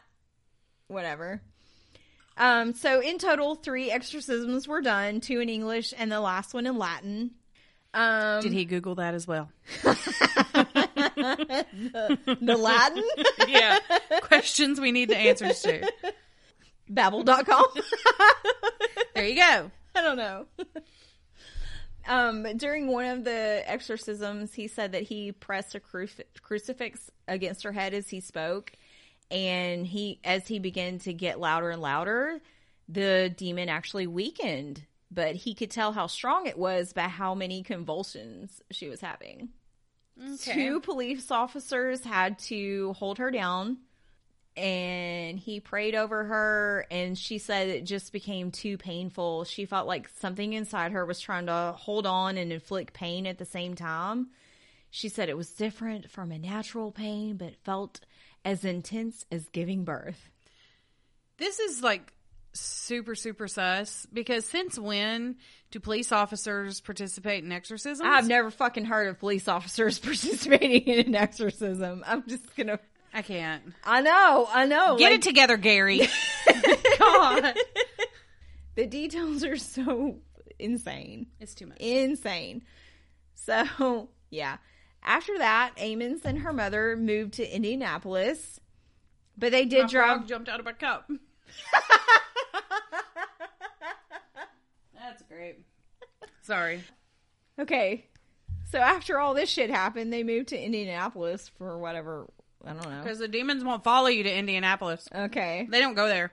whatever. 0.88 1.42
Um, 2.40 2.74
so 2.74 3.02
in 3.02 3.20
total, 3.20 3.56
three 3.56 3.92
exorcisms 3.92 4.68
were 4.68 4.82
done, 4.82 5.20
two 5.20 5.42
in 5.42 5.50
English 5.50 5.94
and 5.98 6.12
the 6.12 6.22
last 6.22 6.54
one 6.54 6.66
in 6.66 6.78
Latin. 6.78 7.32
Um, 7.94 8.42
Did 8.42 8.54
he 8.54 8.66
Google 8.66 8.96
that 8.96 9.14
as 9.14 9.28
well? 9.28 9.52
the 9.84 11.66
Latin? 12.58 13.04
yeah. 13.48 13.80
Questions 14.22 14.80
we 14.80 14.92
need 14.92 15.10
the 15.10 15.18
answers 15.18 15.62
to. 15.64 15.86
Babbel.com. 16.92 17.66
There 19.16 19.28
you 19.28 19.36
go. 19.36 19.72
I 19.96 20.02
don't 20.02 20.16
know. 20.16 20.46
Um, 22.08 22.44
during 22.56 22.88
one 22.88 23.06
of 23.06 23.26
the 23.26 23.64
exorcisms, 23.66 24.54
he 24.54 24.68
said 24.70 24.94
that 24.94 25.02
he 25.02 25.34
pressed 25.34 25.76
a 25.76 25.82
cruci- 25.82 26.24
crucifix 26.42 27.12
against 27.28 27.64
her 27.64 27.74
head 27.74 27.94
as 27.94 28.08
he 28.08 28.22
spoke, 28.22 28.72
and 29.32 29.86
he, 29.86 30.20
as 30.24 30.48
he 30.48 30.60
began 30.60 31.00
to 31.00 31.14
get 31.14 31.40
louder 31.40 31.70
and 31.70 31.82
louder, 31.82 32.40
the 32.88 33.34
demon 33.36 33.70
actually 33.70 34.08
weakened. 34.08 34.84
But 35.12 35.36
he 35.36 35.56
could 35.56 35.72
tell 35.72 35.92
how 35.92 36.08
strong 36.08 36.46
it 36.46 36.58
was 36.58 36.94
by 36.94 37.04
how 37.04 37.34
many 37.34 37.64
convulsions 37.64 38.62
she 38.70 38.90
was 38.90 39.02
having. 39.02 39.50
Two 40.42 40.82
police 40.82 41.32
officers 41.32 42.04
had 42.04 42.38
to 42.40 42.94
hold 42.94 43.18
her 43.20 43.32
down 43.32 43.78
and 44.58 45.40
he 45.40 45.62
prayed 45.62 45.96
over 45.96 46.26
her 46.26 46.86
and 46.92 47.18
she 47.18 47.38
said 47.38 47.70
it 47.70 47.86
just 47.86 48.12
became 48.12 48.52
too 48.52 48.78
painful. 48.78 49.46
She 49.46 49.66
felt 49.66 49.88
like 49.88 50.10
something 50.20 50.52
inside 50.54 50.92
her 50.92 51.06
was 51.06 51.22
trying 51.22 51.46
to 51.46 51.74
hold 51.78 52.06
on 52.06 52.38
and 52.38 52.52
inflict 52.52 52.94
pain 52.94 53.26
at 53.26 53.38
the 53.38 53.46
same 53.46 53.76
time. 53.76 54.28
She 54.90 55.08
said 55.08 55.30
it 55.30 55.38
was 55.38 55.52
different 55.52 56.12
from 56.12 56.32
a 56.32 56.38
natural 56.38 56.92
pain 56.92 57.38
but 57.38 57.56
felt 57.64 58.02
as 58.46 58.66
intense 58.66 59.26
as 59.32 59.48
giving 59.50 59.84
birth. 59.84 60.30
This 61.38 61.60
is 61.60 61.82
like 61.82 62.14
super, 62.54 63.16
super 63.16 63.48
sus 63.48 64.08
because 64.12 64.46
since 64.46 64.78
when 64.78 65.38
do 65.72 65.80
police 65.80 66.12
officers 66.12 66.82
participate 66.82 67.44
in 67.44 67.52
exorcisms? 67.52 68.02
I've 68.04 68.28
never 68.28 68.50
fucking 68.52 68.86
heard 68.86 69.08
of 69.08 69.20
police 69.20 69.48
officers 69.48 70.00
participating 70.00 70.82
in 70.84 71.08
an 71.08 71.16
exorcism. 71.16 72.04
I'm 72.06 72.28
just 72.28 72.44
to 72.58 72.80
I 73.14 73.22
can't. 73.22 73.64
I 73.84 74.02
know, 74.02 74.48
I 74.52 74.66
know. 74.66 74.98
Get 74.98 75.06
like- 75.12 75.14
it 75.20 75.22
together, 75.24 75.58
Gary. 75.58 76.00
God. 77.00 77.56
the 78.76 78.86
details 78.86 79.44
are 79.44 79.58
so 79.58 80.18
insane. 80.60 81.28
It's 81.40 81.56
too 81.56 81.68
much. 81.68 81.80
Insane. 81.80 82.64
So, 83.34 84.10
yeah. 84.30 84.58
After 85.04 85.38
that, 85.38 85.72
Ammons 85.78 86.26
and 86.26 86.40
her 86.40 86.54
mother 86.54 86.96
moved 86.96 87.34
to 87.36 87.56
Indianapolis. 87.56 88.60
But 89.38 89.52
they 89.52 89.66
did 89.66 89.84
My 89.84 89.88
drive 89.90 90.28
jumped 90.28 90.50
out 90.50 90.60
of 90.60 90.66
my 90.66 90.74
cup. 90.74 91.10
That's 94.94 95.24
great. 95.24 95.60
Sorry. 96.42 96.84
Okay. 97.58 98.06
So 98.72 98.80
after 98.80 99.20
all 99.20 99.34
this 99.34 99.50
shit 99.50 99.70
happened, 99.70 100.14
they 100.14 100.24
moved 100.24 100.50
to 100.50 100.62
Indianapolis 100.62 101.50
for 101.58 101.78
whatever, 101.78 102.28
I 102.66 102.74
don't 102.74 102.90
know. 102.90 103.02
Because 103.02 103.20
the 103.20 103.28
demons 103.28 103.64
won't 103.64 103.84
follow 103.84 104.08
you 104.08 104.24
to 104.24 104.34
Indianapolis. 104.38 105.08
Okay. 105.14 105.68
They 105.70 105.80
don't 105.80 105.96
go 105.96 106.08
there. 106.08 106.32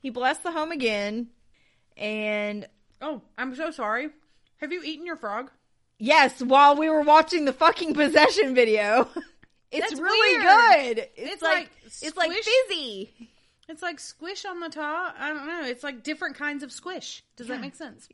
He 0.00 0.10
blessed 0.10 0.42
the 0.42 0.52
home 0.52 0.70
again. 0.70 1.28
And 1.96 2.66
Oh, 3.00 3.22
I'm 3.36 3.54
so 3.56 3.70
sorry. 3.70 4.10
Have 4.58 4.72
you 4.72 4.82
eaten 4.82 5.04
your 5.06 5.16
frog? 5.16 5.50
Yes, 5.98 6.40
while 6.42 6.76
we 6.76 6.88
were 6.88 7.02
watching 7.02 7.44
the 7.44 7.52
fucking 7.52 7.94
possession 7.94 8.54
video, 8.54 9.08
it's 9.70 9.88
That's 9.90 10.00
really 10.00 10.38
weird. 10.44 10.96
good. 10.96 11.08
It's, 11.16 11.32
It's 11.34 11.42
like, 11.42 11.54
like 11.58 11.70
it's 12.02 12.16
like 12.16 12.32
fizzy. 12.32 13.12
It's 13.68 13.82
like 13.82 13.98
squish 13.98 14.44
on 14.44 14.60
the 14.60 14.68
top. 14.68 15.16
I 15.18 15.28
don't 15.32 15.46
know. 15.46 15.62
It's 15.64 15.82
like 15.82 16.02
different 16.02 16.36
kinds 16.36 16.62
of 16.62 16.70
squish. 16.70 17.24
Does 17.36 17.48
that 17.48 17.60
make 17.60 17.74
sense? 17.74 18.08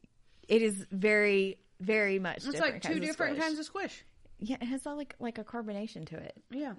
It 0.48 0.62
is 0.62 0.86
very, 0.90 1.58
very 1.80 2.18
much. 2.18 2.46
It's 2.46 2.58
like 2.58 2.80
two 2.82 2.98
different 3.00 3.34
squish. 3.36 3.46
kinds 3.46 3.58
of 3.58 3.64
squish. 3.66 4.04
Yeah, 4.38 4.56
it 4.60 4.64
has 4.66 4.86
all 4.86 4.96
like 4.96 5.14
like 5.20 5.38
a 5.38 5.44
carbonation 5.44 6.06
to 6.08 6.16
it. 6.16 6.34
Yeah. 6.50 6.72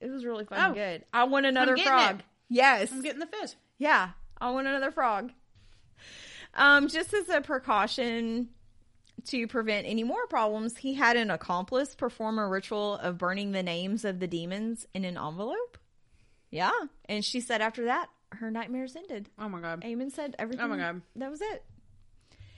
It 0.00 0.10
was 0.10 0.24
really 0.24 0.44
fucking 0.44 0.64
Oh. 0.64 0.74
good. 0.74 1.04
I 1.12 1.24
want 1.24 1.44
another 1.46 1.76
frog. 1.76 2.20
it. 2.20 2.24
Yes. 2.48 2.90
I'm 2.90 3.02
getting 3.02 3.20
the 3.20 3.26
fizz. 3.26 3.56
Yeah, 3.78 4.10
I 4.40 4.50
want 4.50 4.66
another 4.66 4.90
frog. 4.90 5.30
Um, 6.54 6.88
just 6.88 7.12
as 7.12 7.28
a 7.28 7.40
precaution 7.40 8.48
to 9.28 9.46
prevent 9.46 9.86
any 9.86 10.04
more 10.04 10.26
problems, 10.26 10.76
he 10.76 10.94
had 10.94 11.16
an 11.16 11.30
accomplice 11.30 11.94
perform 11.94 12.38
a 12.38 12.46
ritual 12.46 12.94
of 12.94 13.18
burning 13.18 13.52
the 13.52 13.62
names 13.62 14.04
of 14.04 14.20
the 14.20 14.26
demons 14.26 14.86
in 14.94 15.04
an 15.04 15.16
envelope. 15.16 15.78
Yeah, 16.50 16.70
and 17.08 17.24
she 17.24 17.40
said 17.40 17.60
after 17.60 17.86
that, 17.86 18.08
her 18.32 18.50
nightmares 18.50 18.96
ended. 18.96 19.28
Oh 19.38 19.48
my 19.48 19.60
god. 19.60 19.82
Eamon 19.82 20.10
said 20.12 20.34
everything. 20.38 20.64
Oh 20.64 20.68
my 20.68 20.76
God. 20.76 21.02
that 21.16 21.30
was 21.30 21.40
it. 21.40 21.64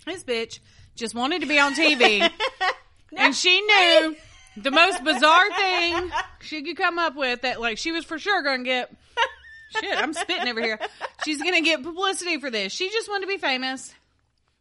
This 0.06 0.24
bitch 0.24 0.60
just 0.94 1.14
wanted 1.14 1.42
to 1.42 1.46
be 1.46 1.58
on 1.58 1.74
TV. 1.74 2.28
and 3.16 3.34
she 3.34 3.60
knew 3.60 4.16
the 4.56 4.70
most 4.70 5.02
bizarre 5.04 5.50
thing 5.56 6.10
she 6.40 6.62
could 6.62 6.76
come 6.76 6.98
up 6.98 7.16
with 7.16 7.42
that 7.42 7.60
like 7.60 7.78
she 7.78 7.92
was 7.92 8.04
for 8.04 8.18
sure 8.18 8.42
gonna 8.42 8.64
get 8.64 8.92
shit, 9.80 9.96
I'm 9.96 10.12
spitting 10.12 10.48
over 10.48 10.60
here. 10.60 10.78
She's 11.24 11.42
gonna 11.42 11.60
get 11.60 11.82
publicity 11.82 12.38
for 12.38 12.50
this. 12.50 12.72
She 12.72 12.90
just 12.90 13.08
wanted 13.08 13.26
to 13.26 13.32
be 13.32 13.38
famous. 13.38 13.94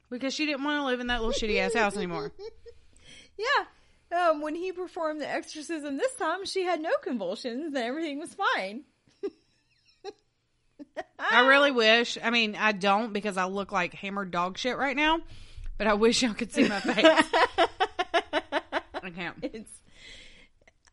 Because 0.09 0.33
she 0.33 0.45
didn't 0.45 0.63
want 0.63 0.81
to 0.81 0.85
live 0.85 0.99
in 0.99 1.07
that 1.07 1.21
little 1.21 1.33
shitty 1.33 1.59
ass 1.59 1.73
house 1.73 1.95
anymore. 1.95 2.31
Yeah. 3.39 4.27
Um, 4.29 4.41
when 4.41 4.53
he 4.53 4.73
performed 4.73 5.21
the 5.21 5.29
exorcism 5.29 5.95
this 5.95 6.13
time, 6.15 6.45
she 6.45 6.63
had 6.63 6.81
no 6.81 6.89
convulsions 7.01 7.67
and 7.67 7.77
everything 7.77 8.19
was 8.19 8.35
fine. 8.35 8.83
I 11.19 11.47
really 11.47 11.71
wish. 11.71 12.17
I 12.21 12.31
mean, 12.31 12.57
I 12.57 12.73
don't 12.73 13.13
because 13.13 13.37
I 13.37 13.45
look 13.45 13.71
like 13.71 13.93
hammered 13.93 14.31
dog 14.31 14.57
shit 14.57 14.77
right 14.77 14.95
now. 14.95 15.21
But 15.77 15.87
I 15.87 15.93
wish 15.93 16.21
y'all 16.21 16.33
could 16.33 16.51
see 16.51 16.67
my 16.67 16.81
face. 16.81 17.05
I 19.01 19.09
can't. 19.15 19.37
It's 19.41 19.71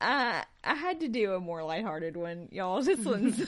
uh, 0.00 0.42
I 0.64 0.74
had 0.74 1.00
to 1.00 1.08
do 1.08 1.32
a 1.34 1.40
more 1.40 1.62
lighthearted 1.64 2.16
one, 2.16 2.48
y'all. 2.50 2.82
This 2.86 3.04
one's 3.04 3.38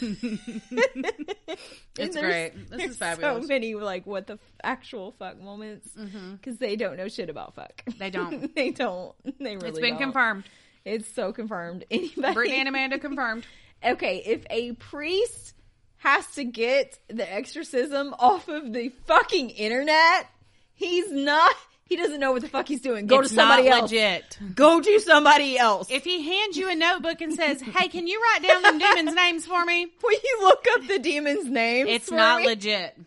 It's 1.99 2.17
great. 2.21 2.71
This 2.71 2.91
is 2.93 2.97
fabulous. 2.97 3.45
So 3.45 3.49
many 3.49 3.75
like 3.75 4.07
what 4.07 4.27
the 4.27 4.35
f- 4.35 4.39
actual 4.63 5.13
fuck 5.13 5.41
moments 5.41 5.89
because 6.33 6.59
they 6.59 6.77
don't 6.77 6.97
know 6.97 7.09
shit 7.09 7.29
about 7.31 7.55
fuck. 7.55 7.83
They 7.99 8.11
don't. 8.11 8.55
they 8.57 8.71
don't. 8.71 9.15
They 9.39 9.57
really. 9.57 9.69
It's 9.71 9.79
been 9.81 9.95
don't. 9.95 10.03
confirmed. 10.03 10.45
It's 10.85 11.13
so 11.13 11.33
confirmed. 11.33 11.85
Anybody? 11.91 12.35
Brittany 12.35 12.61
and 12.61 12.69
Amanda 12.69 12.99
confirmed. 12.99 13.45
okay, 13.85 14.23
if 14.25 14.45
a 14.51 14.73
priest 14.73 15.55
has 15.99 16.27
to 16.37 16.45
get 16.45 16.99
the 17.09 17.31
exorcism 17.31 18.15
off 18.19 18.49
of 18.49 18.73
the 18.73 18.91
fucking 19.07 19.51
internet, 19.51 20.31
he's 20.75 21.11
not. 21.11 21.55
He 21.89 21.97
doesn't 21.97 22.21
know 22.21 22.33
what 22.33 22.43
the 22.43 22.49
fuck 22.49 22.69
he's 22.69 22.83
doing. 22.83 23.07
Go 23.07 23.21
It's 23.21 23.31
to 23.31 23.35
somebody 23.35 23.69
not 23.69 23.81
else. 23.83 23.91
legit. 23.93 24.39
Go 24.55 24.81
to 24.81 25.01
somebody 25.01 25.59
else. 25.59 25.91
If 25.91 26.05
he 26.05 26.23
hands 26.23 26.57
you 26.57 26.71
a 26.71 26.75
notebook 26.75 27.21
and 27.23 27.33
says, 27.33 27.63
"Hey, 27.63 27.89
can 27.89 28.07
you 28.07 28.21
write 28.23 28.43
down 28.47 28.63
them 28.63 28.79
demons' 28.79 29.15
names 29.15 29.47
for 29.47 29.65
me?" 29.65 29.87
Will 30.03 30.13
you 30.13 30.39
look 30.43 30.65
up 30.75 30.87
the 30.87 30.99
demon's 30.99 31.47
names? 31.47 31.89
It's 31.91 32.11
not 32.11 32.41
me? 32.43 32.47
legit. 32.47 32.99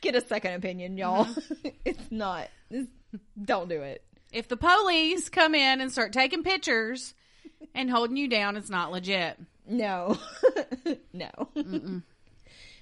Get 0.00 0.14
a 0.14 0.20
second 0.20 0.52
opinion, 0.54 0.96
y'all. 0.96 1.24
Mm-hmm. 1.24 1.68
it's 1.84 2.10
not. 2.12 2.48
It's- 2.70 2.86
don't 3.42 3.68
do 3.68 3.80
it. 3.82 4.04
If 4.32 4.48
the 4.48 4.56
police 4.56 5.28
come 5.28 5.54
in 5.54 5.80
and 5.80 5.90
start 5.92 6.12
taking 6.12 6.42
pictures 6.42 7.14
and 7.74 7.88
holding 7.90 8.16
you 8.16 8.26
down, 8.28 8.56
it's 8.56 8.68
not 8.70 8.90
legit. 8.92 9.38
No, 9.68 10.18
no. 11.12 11.48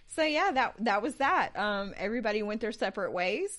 So 0.08 0.22
yeah, 0.24 0.50
that 0.52 0.74
that 0.80 1.02
was 1.02 1.14
that. 1.16 1.56
Um, 1.56 1.94
everybody 1.96 2.42
went 2.42 2.60
their 2.60 2.72
separate 2.72 3.12
ways. 3.12 3.56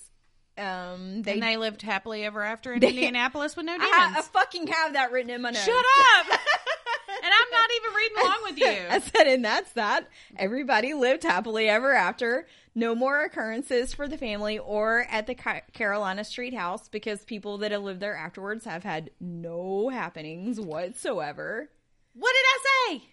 Um, 0.56 1.22
they, 1.22 1.32
and 1.32 1.42
they 1.42 1.56
lived 1.56 1.82
happily 1.82 2.24
ever 2.24 2.42
after 2.42 2.72
in 2.72 2.80
They- 2.80 2.88
Indianapolis 2.90 3.56
with 3.56 3.66
no 3.66 3.72
I, 3.72 3.78
demons. 3.78 3.92
ha- 3.92 4.14
I 4.18 4.22
fucking 4.22 4.66
have 4.68 4.92
that 4.92 5.10
written 5.12 5.30
in 5.30 5.42
my 5.42 5.50
notes. 5.50 5.64
Shut 5.64 5.74
up! 5.74 6.26
and 6.30 7.32
I'm 7.32 7.50
not 7.50 7.70
even 7.76 7.94
reading 7.94 8.16
along 8.22 8.38
with 8.44 8.58
you. 8.58 8.86
I 8.90 9.00
said, 9.00 9.26
and 9.26 9.44
that's 9.44 9.72
that. 9.72 10.08
Everybody 10.36 10.94
lived 10.94 11.24
happily 11.24 11.68
ever 11.68 11.92
after. 11.92 12.46
No 12.76 12.94
more 12.94 13.22
occurrences 13.22 13.94
for 13.94 14.08
the 14.08 14.18
family 14.18 14.58
or 14.58 15.06
at 15.10 15.26
the 15.28 15.34
Carolina 15.72 16.24
Street 16.24 16.54
House 16.54 16.88
because 16.88 17.24
people 17.24 17.58
that 17.58 17.70
have 17.72 17.82
lived 17.82 18.00
there 18.00 18.16
afterwards 18.16 18.64
have 18.64 18.82
had 18.82 19.10
no 19.20 19.88
happenings 19.90 20.60
whatsoever. 20.60 21.68
What 22.14 22.32
did 22.32 22.44
I 22.46 22.58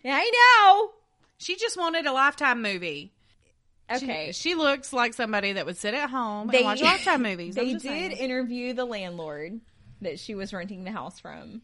say? 0.03 0.09
I 0.11 0.31
know. 0.31 0.91
She 1.37 1.55
just 1.55 1.77
wanted 1.77 2.05
a 2.05 2.11
Lifetime 2.11 2.61
movie. 2.61 3.13
She- 3.99 4.05
Okay. 4.05 4.31
She, 4.31 4.55
looks 4.55 4.91
like 4.93 5.13
somebody 5.13 5.53
that 5.53 5.65
would 5.65 5.77
sit 5.77 5.93
at 5.93 6.09
home 6.09 6.47
They- 6.47 6.57
and 6.59 6.65
watch 6.65 6.81
Lifetime 6.81 7.21
movies. 7.23 7.55
They 7.61 7.73
did 7.73 7.81
saying. 7.81 8.11
interview 8.11 8.73
the 8.73 8.85
landlord 8.85 9.59
that 10.01 10.19
she 10.19 10.35
was 10.35 10.53
renting 10.53 10.83
the 10.83 10.91
house 10.91 11.19
from. 11.19 11.61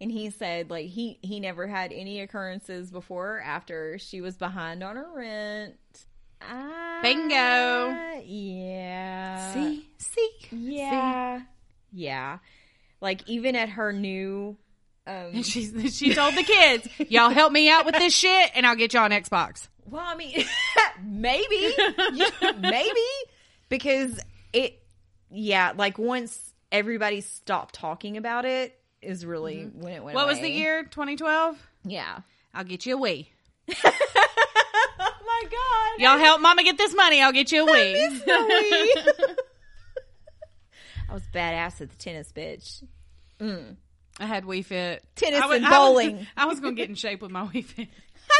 And 0.00 0.10
he 0.10 0.30
said 0.30 0.68
like 0.68 0.86
he 0.86 1.18
he 1.22 1.38
never 1.38 1.68
had 1.68 1.92
any 1.92 2.20
occurrences 2.22 2.90
before 2.90 3.36
or 3.36 3.40
after 3.40 3.98
she 3.98 4.20
was 4.20 4.36
behind 4.36 4.82
on 4.82 4.96
her 4.96 5.06
rent. 5.14 5.76
Ah, 6.40 6.98
Bingo. 7.02 7.94
Yeah. 8.24 9.52
see, 9.54 9.86
see. 9.98 10.30
Yeah. 10.50 11.42
Yeah. 11.92 12.38
Like 13.00 13.28
even 13.28 13.54
at 13.54 13.68
her 13.68 13.92
new 13.92 14.56
um 15.06 15.14
And 15.34 15.46
she 15.46 15.88
she 15.90 16.14
told 16.14 16.34
the 16.34 16.42
kids, 16.42 16.88
"Y'all 17.10 17.30
help 17.30 17.52
me 17.52 17.68
out 17.70 17.86
with 17.86 17.94
this 17.96 18.12
shit, 18.22 18.50
and 18.56 18.66
I'll 18.66 18.76
get 18.76 18.94
you 18.94 19.00
on 19.00 19.10
Xbox." 19.12 19.68
Well, 19.90 20.04
I 20.06 20.14
mean 20.14 20.44
maybe 21.04 21.74
maybe 22.60 23.00
because 23.68 24.18
it 24.52 24.80
yeah, 25.30 25.72
like 25.76 25.98
once 25.98 26.52
everybody 26.70 27.20
stopped 27.20 27.74
talking 27.74 28.16
about 28.16 28.44
it 28.44 28.78
is 29.00 29.24
really 29.26 29.64
when 29.64 29.92
it 29.92 30.02
went 30.04 30.06
Mm-hmm. 30.06 30.14
What 30.14 30.26
was 30.26 30.40
the 30.40 30.48
year? 30.50 30.84
2012. 30.84 31.56
Yeah. 31.84 32.18
I'll 32.54 32.64
get 32.64 32.86
you 32.86 32.96
a 32.96 33.00
Wii. 33.00 33.26
oh 33.84 33.92
my 35.00 35.42
god. 35.50 36.00
Y'all 36.02 36.18
help 36.18 36.40
Mama 36.40 36.62
get 36.62 36.76
this 36.78 36.94
money. 36.94 37.20
I'll 37.22 37.32
get 37.32 37.50
you 37.50 37.66
a 37.66 37.70
Wii. 37.70 39.36
I 41.08 41.14
was 41.14 41.22
badass 41.34 41.80
at 41.80 41.90
the 41.90 41.96
tennis 41.96 42.32
bitch. 42.32 42.82
I 44.20 44.26
had 44.26 44.44
Wii 44.44 44.64
Fit. 44.64 45.02
Tennis 45.16 45.40
I 45.42 45.56
and 45.56 45.66
I 45.66 45.70
was- 45.70 45.78
bowling. 45.78 46.26
I 46.36 46.46
was, 46.46 46.60
gonna 46.60 46.74
get 46.74 46.88
in 46.88 46.94
shape 46.94 47.22
with 47.22 47.30
my 47.30 47.46
Wii 47.46 47.64
Fit. 47.64 47.88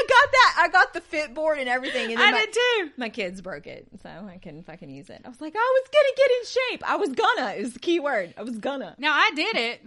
I 0.02 0.08
got 0.08 0.32
that. 0.32 0.58
I 0.58 0.68
got 0.68 0.94
the 0.94 1.00
fit 1.00 1.34
board 1.34 1.58
and 1.58 1.68
everything. 1.68 2.10
And 2.10 2.20
then 2.20 2.28
I 2.28 2.30
my, 2.32 2.40
did 2.40 2.52
too. 2.52 2.90
My 2.96 3.08
kids 3.08 3.40
broke 3.40 3.66
it, 3.66 3.86
so 4.02 4.08
I 4.08 4.38
couldn't 4.38 4.64
fucking 4.64 4.90
use 4.90 5.10
it. 5.10 5.22
I 5.24 5.28
was 5.28 5.40
like, 5.40 5.54
I 5.56 5.80
was 5.82 5.90
gonna 5.92 6.16
get 6.16 6.30
in 6.30 6.46
shape. 6.46 6.90
I 6.90 6.96
was 6.96 7.12
gonna. 7.12 7.54
It 7.58 7.62
was 7.62 7.72
the 7.74 7.78
key 7.78 8.00
word. 8.00 8.34
I 8.36 8.42
was 8.42 8.58
gonna. 8.58 8.94
Now 8.98 9.12
I 9.12 9.30
did 9.34 9.56
it. 9.56 9.82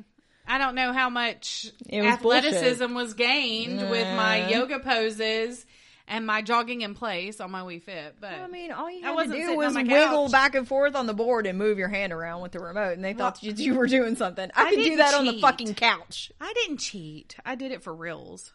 I 0.47 0.57
don't 0.57 0.75
know 0.75 0.93
how 0.93 1.09
much 1.09 1.71
It 1.87 2.01
was 2.01 2.13
athleticism 2.13 2.93
was 2.93 3.15
gained 3.15 3.89
with 3.89 4.07
my 4.15 4.47
yoga 4.47 4.79
poses 4.79 5.65
and 6.07 6.25
my 6.25 6.41
jogging 6.41 6.81
in 6.81 6.93
place 6.93 7.41
on 7.41 7.51
my 7.51 7.61
Wii 7.61 7.81
Fit. 7.81 8.15
But 8.19 8.33
I 8.33 8.47
mean, 8.47 8.71
all 8.71 8.89
you 8.89 9.05
I 9.05 9.11
had 9.11 9.31
to 9.31 9.33
do 9.33 9.55
was 9.55 9.75
wiggle 9.75 10.29
back 10.29 10.55
and 10.55 10.67
forth 10.67 10.95
on 10.95 11.07
the 11.07 11.13
board 11.13 11.47
and 11.47 11.57
move 11.57 11.79
your 11.79 11.87
hand 11.87 12.13
around 12.13 12.41
with 12.41 12.51
the 12.51 12.59
remote, 12.59 12.93
and 12.93 13.03
they 13.03 13.13
thought 13.13 13.41
you, 13.41 13.53
you 13.53 13.75
were 13.75 13.87
doing 13.87 14.15
something. 14.15 14.51
I, 14.55 14.67
I 14.67 14.69
could 14.69 14.83
do 14.83 14.97
that 14.97 15.15
on 15.15 15.25
the 15.25 15.39
fucking 15.39 15.73
couch. 15.75 16.31
I 16.39 16.53
didn't 16.53 16.77
cheat. 16.77 17.35
I 17.45 17.55
did 17.55 17.71
it 17.71 17.81
for 17.81 17.93
reals. 17.93 18.53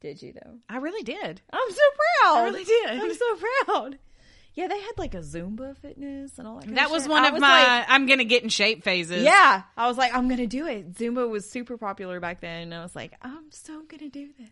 Did 0.00 0.22
you 0.22 0.32
though? 0.32 0.58
I 0.68 0.76
really 0.78 1.02
did. 1.02 1.40
I'm 1.52 1.70
so 1.70 1.82
proud. 2.22 2.36
I 2.38 2.44
really 2.44 2.64
did. 2.64 2.88
I'm 2.90 3.14
so 3.14 3.36
proud. 3.66 3.98
Yeah, 4.54 4.66
they 4.68 4.80
had 4.80 4.92
like 4.96 5.14
a 5.14 5.18
Zumba 5.18 5.76
fitness 5.76 6.38
and 6.38 6.46
all 6.48 6.56
that. 6.56 6.64
Kind 6.64 6.76
That 6.78 6.90
was 6.90 7.02
shit. 7.04 7.10
one 7.10 7.22
I 7.24 7.28
of 7.28 7.32
was 7.34 7.40
my 7.40 7.62
like- 7.78 7.86
I'm 7.88 8.06
gonna 8.06 8.24
get 8.24 8.42
in 8.42 8.48
shape 8.48 8.82
phases. 8.82 9.22
yeah, 9.22 9.62
I 9.76 9.86
was 9.88 9.96
like, 9.96 10.14
I'm 10.14 10.28
gonna 10.28 10.46
do 10.48 10.66
it. 10.66 10.94
Zumba 10.94 11.28
was 11.28 11.48
super 11.48 11.76
popular 11.78 12.18
back 12.20 12.40
then, 12.40 12.62
and 12.64 12.74
I 12.74 12.82
was 12.82 12.94
like, 12.96 13.12
I'm 13.22 13.50
so 13.50 13.82
gonna 13.88 14.08
do 14.10 14.30
this. 14.38 14.48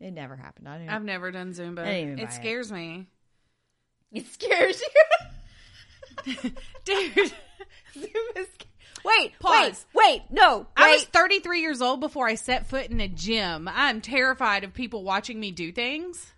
It 0.00 0.12
never 0.12 0.36
happened. 0.36 0.68
I 0.68 0.78
didn't. 0.78 0.90
I've 0.90 1.02
never 1.04 1.30
done 1.32 1.52
Zumba. 1.54 1.80
I 1.80 1.84
didn't 1.86 2.02
even 2.02 2.16
buy 2.16 2.22
It 2.22 2.28
it. 2.28 2.32
scares 2.32 2.70
me. 2.70 3.06
it 4.12 4.26
scares 4.28 4.80
you. 4.80 6.34
Dude, 6.84 7.14
Zumba's- 7.96 8.48
wait, 9.04 9.38
Pause. 9.38 9.86
wait, 9.94 10.04
wait. 10.04 10.22
No, 10.30 10.58
wait. 10.58 10.66
I 10.76 10.92
was 10.92 11.04
33 11.04 11.60
years 11.60 11.80
old 11.82 12.00
before 12.00 12.26
I 12.26 12.34
set 12.34 12.66
foot 12.68 12.86
in 12.90 13.00
a 13.00 13.08
gym. 13.08 13.68
I'm 13.72 14.00
terrified 14.00 14.64
of 14.64 14.74
people 14.74 15.02
watching 15.04 15.38
me 15.40 15.50
do 15.50 15.72
things. 15.72 16.32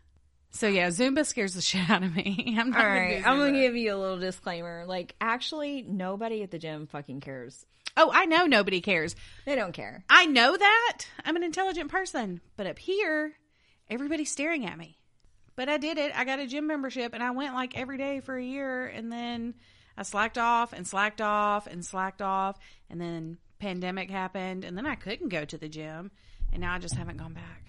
So 0.52 0.66
yeah, 0.66 0.88
Zumba 0.88 1.24
scares 1.24 1.54
the 1.54 1.60
shit 1.62 1.88
out 1.88 2.02
of 2.02 2.14
me. 2.14 2.56
I'm 2.58 2.70
not 2.70 2.80
All 2.80 2.86
gonna 2.86 3.00
right, 3.00 3.26
I'm 3.26 3.38
gonna 3.38 3.52
give 3.52 3.76
you 3.76 3.94
a 3.94 3.98
little 3.98 4.18
disclaimer. 4.18 4.84
Like, 4.86 5.14
actually, 5.20 5.82
nobody 5.82 6.42
at 6.42 6.50
the 6.50 6.58
gym 6.58 6.86
fucking 6.86 7.20
cares. 7.20 7.64
Oh, 7.96 8.10
I 8.12 8.24
know 8.26 8.46
nobody 8.46 8.80
cares. 8.80 9.16
They 9.46 9.56
don't 9.56 9.72
care. 9.72 10.04
I 10.08 10.26
know 10.26 10.56
that. 10.56 10.98
I'm 11.24 11.36
an 11.36 11.42
intelligent 11.42 11.90
person. 11.90 12.40
But 12.56 12.66
up 12.66 12.78
here, 12.78 13.32
everybody's 13.88 14.30
staring 14.30 14.64
at 14.64 14.78
me. 14.78 14.96
But 15.56 15.68
I 15.68 15.76
did 15.76 15.98
it. 15.98 16.12
I 16.16 16.24
got 16.24 16.38
a 16.38 16.46
gym 16.46 16.66
membership 16.66 17.12
and 17.12 17.22
I 17.22 17.32
went 17.32 17.54
like 17.54 17.76
every 17.76 17.98
day 17.98 18.20
for 18.20 18.36
a 18.36 18.42
year 18.44 18.86
and 18.86 19.10
then 19.12 19.54
I 20.00 20.02
slacked 20.02 20.38
off 20.38 20.72
and 20.72 20.86
slacked 20.86 21.20
off 21.20 21.66
and 21.66 21.84
slacked 21.84 22.22
off 22.22 22.58
and 22.88 22.98
then 22.98 23.36
pandemic 23.58 24.10
happened 24.10 24.64
and 24.64 24.74
then 24.74 24.86
I 24.86 24.94
couldn't 24.94 25.28
go 25.28 25.44
to 25.44 25.58
the 25.58 25.68
gym 25.68 26.10
and 26.54 26.62
now 26.62 26.72
I 26.72 26.78
just 26.78 26.96
haven't 26.96 27.18
gone 27.18 27.34
back. 27.34 27.66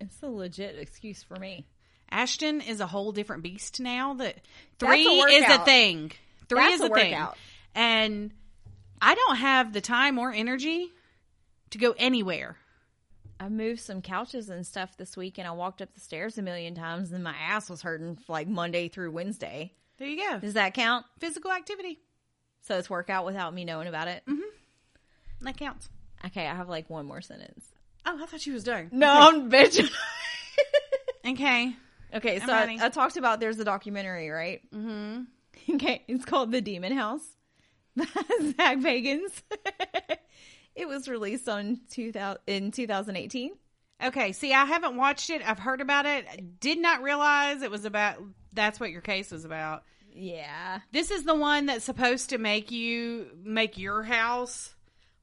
It's 0.00 0.20
a 0.20 0.26
legit 0.26 0.76
excuse 0.76 1.22
for 1.22 1.36
me. 1.36 1.68
Ashton 2.10 2.62
is 2.62 2.80
a 2.80 2.86
whole 2.88 3.12
different 3.12 3.44
beast 3.44 3.78
now 3.78 4.14
that 4.14 4.40
That's 4.80 4.92
a 4.92 5.04
three 5.04 5.34
is 5.34 5.48
a 5.48 5.64
thing. 5.64 6.10
Three 6.48 6.58
That's 6.58 6.74
is 6.74 6.80
a 6.80 6.92
a, 6.92 6.94
thing. 6.96 7.26
And 7.76 8.32
I 9.00 9.14
don't 9.14 9.36
have 9.36 9.72
the 9.72 9.80
time 9.80 10.18
or 10.18 10.32
energy 10.32 10.90
to 11.70 11.78
go 11.78 11.94
anywhere. 11.96 12.56
I 13.38 13.48
moved 13.50 13.78
some 13.78 14.02
couches 14.02 14.48
and 14.48 14.66
stuff 14.66 14.96
this 14.96 15.16
week, 15.16 15.38
and 15.38 15.46
I 15.46 15.52
walked 15.52 15.80
up 15.80 15.94
the 15.94 16.00
stairs 16.00 16.38
a 16.38 16.42
million 16.42 16.74
times, 16.74 17.12
and 17.12 17.22
my 17.22 17.36
ass 17.36 17.70
was 17.70 17.82
hurting 17.82 18.18
like 18.26 18.48
Monday 18.48 18.88
through 18.88 19.12
Wednesday. 19.12 19.74
There 19.98 20.08
you 20.08 20.28
go. 20.30 20.38
Does 20.38 20.54
that 20.54 20.74
count? 20.74 21.06
Physical 21.18 21.50
activity. 21.52 21.98
So 22.60 22.78
it's 22.78 22.90
workout 22.90 23.24
without 23.24 23.54
me 23.54 23.64
knowing 23.64 23.88
about 23.88 24.08
it. 24.08 24.22
Mm-hmm. 24.28 25.44
That 25.44 25.56
counts. 25.56 25.88
Okay, 26.26 26.46
I 26.46 26.54
have 26.54 26.68
like 26.68 26.90
one 26.90 27.06
more 27.06 27.20
sentence. 27.20 27.66
Oh, 28.04 28.18
I 28.22 28.26
thought 28.26 28.46
you 28.46 28.52
was 28.52 28.64
done. 28.64 28.88
No, 28.92 29.12
I'm 29.12 29.50
bitching. 29.50 29.90
Okay. 31.26 31.74
okay, 32.14 32.38
so 32.40 32.50
I. 32.52 32.78
I 32.80 32.88
talked 32.88 33.18
about 33.18 33.38
there's 33.38 33.58
a 33.58 33.64
documentary, 33.64 34.30
right? 34.30 34.60
Mm-hmm. 34.74 35.22
Okay, 35.74 36.02
it's 36.08 36.24
called 36.24 36.52
The 36.52 36.62
Demon 36.62 36.92
House 36.92 37.24
by 37.96 38.04
Zach 38.04 38.78
Bagans. 38.78 39.42
it 40.74 40.88
was 40.88 41.08
released 41.08 41.48
on 41.48 41.80
2000 41.90 42.38
in 42.46 42.70
2018. 42.70 43.52
Okay. 44.02 44.32
See, 44.32 44.52
I 44.52 44.64
haven't 44.64 44.96
watched 44.96 45.30
it. 45.30 45.42
I've 45.48 45.58
heard 45.58 45.80
about 45.80 46.06
it. 46.06 46.60
Did 46.60 46.78
not 46.78 47.02
realize 47.02 47.62
it 47.62 47.70
was 47.70 47.84
about. 47.84 48.22
That's 48.52 48.78
what 48.80 48.90
your 48.90 49.00
case 49.02 49.30
was 49.30 49.44
about. 49.44 49.82
Yeah. 50.12 50.80
This 50.92 51.10
is 51.10 51.24
the 51.24 51.34
one 51.34 51.66
that's 51.66 51.84
supposed 51.84 52.30
to 52.30 52.38
make 52.38 52.70
you 52.70 53.26
make 53.42 53.78
your 53.78 54.02
house 54.02 54.74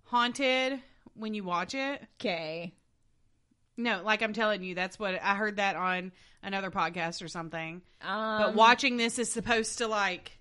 haunted 0.04 0.80
when 1.16 1.34
you 1.34 1.44
watch 1.44 1.74
it. 1.74 2.02
Okay. 2.20 2.74
No, 3.78 4.02
like 4.04 4.22
I'm 4.22 4.32
telling 4.34 4.64
you, 4.64 4.74
that's 4.76 4.98
what 4.98 5.22
I 5.22 5.36
heard 5.36 5.58
that 5.58 5.76
on 5.76 6.14
another 6.42 6.72
podcast 6.72 7.22
or 7.22 7.28
something. 7.28 7.82
Um, 8.02 8.42
But 8.42 8.56
watching 8.56 8.96
this 8.98 9.20
is 9.20 9.30
supposed 9.32 9.80
to 9.80 9.88
like 9.88 10.38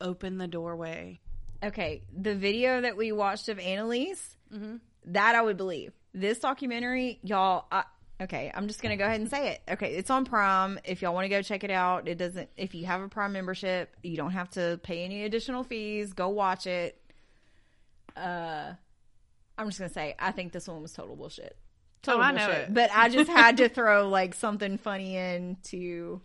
open 0.00 0.38
the 0.38 0.46
doorway. 0.46 1.20
Okay, 1.64 2.02
the 2.16 2.34
video 2.34 2.80
that 2.82 2.96
we 2.96 3.10
watched 3.12 3.48
of 3.48 3.58
Anneliese, 3.58 4.36
Mm-hmm. 4.52 4.76
that 5.06 5.34
I 5.34 5.42
would 5.42 5.56
believe. 5.56 5.92
This 6.14 6.38
documentary, 6.40 7.18
y'all. 7.22 7.64
I, 7.72 7.84
okay, 8.20 8.50
I'm 8.54 8.68
just 8.68 8.82
gonna 8.82 8.96
go 8.96 9.04
ahead 9.06 9.20
and 9.20 9.30
say 9.30 9.52
it. 9.52 9.62
Okay, 9.72 9.94
it's 9.94 10.10
on 10.10 10.24
Prime. 10.24 10.78
If 10.84 11.00
y'all 11.02 11.14
want 11.14 11.24
to 11.24 11.28
go 11.30 11.40
check 11.42 11.64
it 11.64 11.70
out, 11.70 12.06
it 12.08 12.18
doesn't. 12.18 12.50
If 12.56 12.74
you 12.74 12.84
have 12.86 13.00
a 13.00 13.08
Prime 13.08 13.32
membership, 13.32 13.94
you 14.02 14.16
don't 14.16 14.32
have 14.32 14.50
to 14.50 14.78
pay 14.82 15.04
any 15.04 15.24
additional 15.24 15.64
fees. 15.64 16.12
Go 16.12 16.28
watch 16.28 16.66
it. 16.66 17.00
Uh, 18.16 18.72
I'm 19.56 19.66
just 19.68 19.78
gonna 19.78 19.88
say, 19.92 20.14
I 20.18 20.32
think 20.32 20.52
this 20.52 20.68
one 20.68 20.82
was 20.82 20.92
total 20.92 21.16
bullshit. 21.16 21.56
Total 22.02 22.20
Oh, 22.20 22.24
I 22.24 22.32
know 22.32 22.46
bullshit. 22.46 22.62
it. 22.68 22.74
But 22.74 22.90
I 22.92 23.08
just 23.08 23.30
had 23.30 23.56
to 23.58 23.68
throw 23.70 24.08
like 24.08 24.34
something 24.34 24.76
funny 24.78 25.16
in 25.16 25.56
to. 25.64 26.20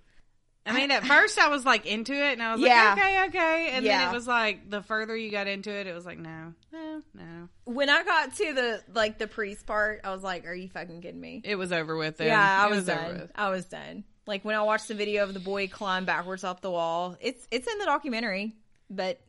I 0.68 0.73
mean, 0.73 0.91
at 0.91 1.06
first 1.06 1.39
I 1.39 1.48
was 1.49 1.65
like 1.65 1.85
into 1.85 2.14
it, 2.14 2.34
and 2.34 2.44
I 2.44 2.52
was 2.53 2.61
Yeah. 2.61 2.94
like, 2.95 2.98
okay, 2.98 3.26
okay, 3.27 3.69
and 3.72 3.85
then 3.85 4.10
it 4.10 4.14
was 4.14 4.27
like 4.27 4.69
the 4.69 4.81
further 4.81 5.15
you 5.15 5.31
got 5.31 5.48
into 5.48 5.72
it, 5.72 5.88
it 5.88 5.94
was 5.94 6.06
like, 6.06 6.18
no, 6.19 6.53
no, 6.72 7.02
no. 7.14 7.49
When 7.65 7.89
I 7.89 8.03
got 8.03 8.35
to 8.35 8.53
the 8.53 8.84
like 8.94 9.18
the 9.18 9.27
priest 9.27 9.65
part, 9.65 10.02
I 10.03 10.11
was 10.11 10.23
like, 10.23 10.45
"Are 10.45 10.53
you 10.53 10.69
fucking 10.69 11.02
kidding 11.02 11.19
me?" 11.22 11.41
It 11.44 11.56
was 11.56 11.72
over 11.72 11.95
with. 11.95 12.18
Then. 12.18 12.27
Yeah, 12.27 12.64
I 12.64 12.68
It 12.68 12.69
was, 12.72 12.89
over 12.89 13.02
done. 13.02 13.19
with. 13.22 13.31
I 13.35 13.49
was 13.49 13.65
done. 13.65 14.03
Like 14.26 14.44
when 14.44 14.56
I 14.56 14.61
watched 14.64 14.88
the 14.89 14.94
video 14.95 15.23
of 15.23 15.34
the 15.34 15.39
boy 15.39 15.68
climb 15.68 16.06
backwards 16.06 16.44
off 16.44 16.61
the 16.61 16.72
wall, 16.72 17.15
it's 17.22 17.48
it's 17.52 17.65
in 17.72 17.77
the 17.80 17.85
documentary, 17.85 18.56
but 18.89 19.19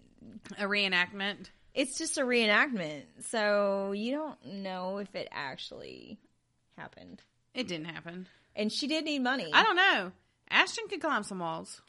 A 0.59 0.65
reenactment. 0.65 1.51
it's 1.75 1.97
just 1.99 2.19
a 2.19 2.23
reenactment, 2.23 3.03
so 3.29 3.93
you 3.93 4.13
don't 4.13 4.45
know 4.45 4.99
if 4.99 5.15
it 5.15 5.29
actually 5.31 6.19
happened. 6.77 7.23
It 7.55 7.69
didn't 7.69 7.87
happen. 7.87 8.27
And 8.57 8.73
she 8.73 8.89
did 8.89 9.05
need 9.05 9.21
money, 9.21 9.51
I 9.53 9.63
don't 9.63 9.77
know. 9.77 10.13
Ashton 10.51 10.85
could 10.89 11.01
climb 11.01 11.23
some 11.23 11.39
walls. 11.41 11.81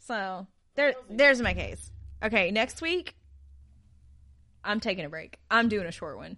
so 0.00 0.46
there 0.74 0.94
there's 1.10 1.40
my 1.40 1.54
case. 1.54 1.90
Okay, 2.22 2.50
next 2.50 2.80
week 2.82 3.14
I'm 4.64 4.80
taking 4.80 5.04
a 5.04 5.08
break. 5.08 5.38
I'm 5.50 5.68
doing 5.68 5.86
a 5.86 5.92
short 5.92 6.16
one. 6.16 6.36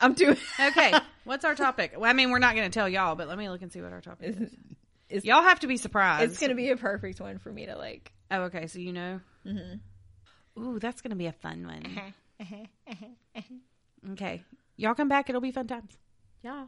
I'm 0.00 0.12
doing 0.14 0.36
Okay, 0.60 0.92
what's 1.24 1.44
our 1.44 1.54
topic? 1.54 1.94
Well, 1.96 2.08
I 2.08 2.12
mean, 2.12 2.30
we're 2.30 2.38
not 2.38 2.54
going 2.54 2.70
to 2.70 2.74
tell 2.74 2.88
y'all, 2.88 3.14
but 3.14 3.28
let 3.28 3.38
me 3.38 3.48
look 3.48 3.62
and 3.62 3.72
see 3.72 3.80
what 3.82 3.92
our 3.92 4.00
topic 4.00 4.36
is. 4.40 4.50
It's- 5.08 5.24
Y'all 5.24 5.42
have 5.42 5.60
to 5.60 5.68
be 5.68 5.76
surprised. 5.76 6.32
it's 6.32 6.40
gonna 6.40 6.56
be 6.56 6.70
a 6.70 6.76
perfect 6.76 7.20
one 7.20 7.38
for 7.38 7.52
me 7.52 7.66
to 7.66 7.76
like. 7.76 8.12
Oh, 8.28 8.42
okay. 8.44 8.66
So 8.66 8.80
you 8.80 8.92
know. 8.92 9.20
Mm-hmm. 9.46 10.60
Ooh, 10.64 10.78
that's 10.80 11.00
going 11.00 11.10
to 11.10 11.16
be 11.16 11.26
a 11.26 11.32
fun 11.32 11.64
one. 11.64 12.12
okay, 14.12 14.42
y'all 14.76 14.94
come 14.94 15.08
back. 15.08 15.28
It'll 15.28 15.40
be 15.40 15.52
fun 15.52 15.66
times. 15.68 15.96
Yeah, 16.42 16.64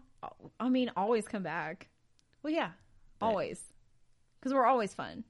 I 0.61 0.69
mean, 0.69 0.91
always 0.97 1.27
come 1.27 1.43
back. 1.43 1.89
Well, 2.43 2.53
yeah, 2.53 2.71
Always. 3.21 3.61
Because 4.39 4.55
we're 4.55 4.67
always 4.67 4.95
fun, 4.95 5.25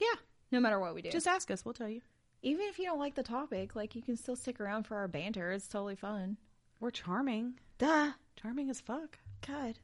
yeah. 0.00 0.14
no 0.52 0.60
matter 0.60 0.78
what 0.78 0.94
we 0.94 1.02
do. 1.02 1.10
Just 1.10 1.26
ask 1.26 1.50
us. 1.50 1.64
We'll 1.64 1.74
tell 1.74 1.88
you. 1.88 2.00
Even 2.42 2.66
if 2.66 2.78
you 2.78 2.84
don't 2.84 3.00
like 3.00 3.16
the 3.16 3.24
topic, 3.24 3.74
like 3.74 3.96
you 3.96 4.02
can 4.02 4.16
still 4.16 4.36
stick 4.36 4.60
around 4.60 4.84
for 4.84 4.96
our 4.96 5.08
banter. 5.08 5.50
It's 5.50 5.66
totally 5.66 5.96
fun. 5.96 6.36
We're 6.78 6.90
charming. 6.90 7.54
Duh. 7.78 8.12
Charming 8.40 8.70
as 8.70 8.80
fuck. 8.80 9.18
God. 9.46 9.78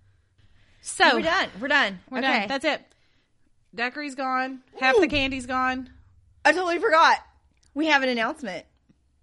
So 0.81 1.17
we're 1.17 1.23
done. 1.23 1.49
We're 1.61 1.69
done. 1.69 2.01
We're 2.11 2.19
okay. 2.19 2.41
done. 2.41 2.49
That's 2.49 2.65
it. 2.65 2.83
Daiquiri's 3.75 4.15
gone. 4.15 4.61
Half 4.79 5.01
the 5.01 5.09
candy's 5.09 5.47
gone. 5.47 5.89
I 6.45 6.53
totally 6.53 6.79
forgot. 6.79 7.19
We 7.75 7.87
have 7.87 8.03
an 8.03 8.11
announcement. 8.11 8.67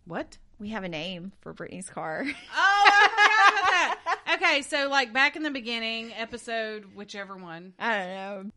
What? 0.05 0.37
We 0.57 0.69
have 0.69 0.83
a 0.83 0.89
name 0.89 1.33
for 1.41 1.53
Brittany's 1.53 1.89
car. 1.89 2.25
Oh, 2.25 2.33
I 2.55 3.07
forgot 3.09 3.53
about 3.53 3.69
that. 3.69 4.28
Okay, 4.41 4.61
so 4.61 4.88
like 4.90 5.11
back 5.11 5.36
in 5.36 5.44
the 5.44 5.52
beginning, 5.52 6.14
episode 6.14 6.86
whichever 6.95 7.36
one, 7.36 7.74
I 7.78 7.98
don't 7.98 8.07
know. 8.07 8.52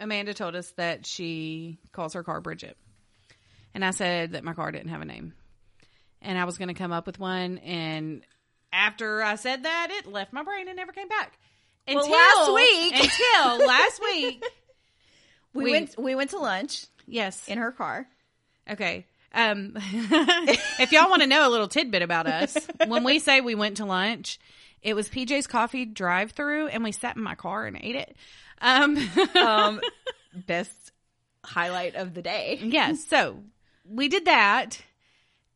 Amanda 0.00 0.34
told 0.34 0.54
us 0.54 0.70
that 0.72 1.06
she 1.06 1.78
calls 1.92 2.12
her 2.14 2.22
car 2.22 2.40
Bridget. 2.40 2.76
And 3.74 3.84
I 3.84 3.90
said 3.92 4.32
that 4.32 4.44
my 4.44 4.52
car 4.52 4.70
didn't 4.70 4.88
have 4.88 5.00
a 5.00 5.04
name. 5.06 5.32
And 6.20 6.38
I 6.38 6.44
was 6.44 6.58
going 6.58 6.68
to 6.68 6.74
come 6.74 6.92
up 6.92 7.06
with 7.06 7.18
one. 7.18 7.58
And 7.58 8.22
after 8.72 9.22
I 9.22 9.36
said 9.36 9.62
that, 9.64 9.88
it 9.90 10.06
left 10.06 10.32
my 10.32 10.42
brain 10.42 10.68
and 10.68 10.76
never 10.76 10.92
came 10.92 11.08
back. 11.08 11.38
Well, 11.86 11.98
Until 12.04 12.12
last 12.12 12.54
week- 12.54 12.94
Until 12.94 13.66
last 13.66 14.00
week. 14.02 14.44
We, 15.54 15.64
We- 15.64 15.70
went 15.72 15.98
we 15.98 16.14
went 16.14 16.30
to 16.30 16.38
lunch 16.38 16.84
Yes. 17.06 17.48
in 17.48 17.56
her 17.56 17.72
car. 17.72 18.06
Okay. 18.70 19.06
Um, 19.34 19.72
if 19.76 20.92
y'all 20.92 21.08
want 21.08 21.22
to 21.22 21.26
know 21.26 21.48
a 21.48 21.50
little 21.50 21.68
tidbit 21.68 22.02
about 22.02 22.26
us, 22.26 22.54
when 22.86 23.02
we 23.02 23.18
say 23.18 23.40
we 23.40 23.54
went 23.54 23.78
to 23.78 23.86
lunch, 23.86 24.38
it 24.82 24.94
was 24.94 25.08
PJ's 25.08 25.46
Coffee 25.46 25.84
drive 25.84 26.32
through, 26.32 26.68
and 26.68 26.82
we 26.84 26.92
sat 26.92 27.16
in 27.16 27.22
my 27.22 27.34
car 27.34 27.66
and 27.66 27.78
ate 27.80 27.96
it. 27.96 28.16
Um, 28.60 28.96
Um, 29.36 29.80
best 30.34 30.92
highlight 31.44 31.94
of 31.94 32.14
the 32.14 32.22
day. 32.22 32.58
yeah, 32.62 32.92
so 32.94 33.42
we 33.88 34.08
did 34.08 34.24
that, 34.26 34.78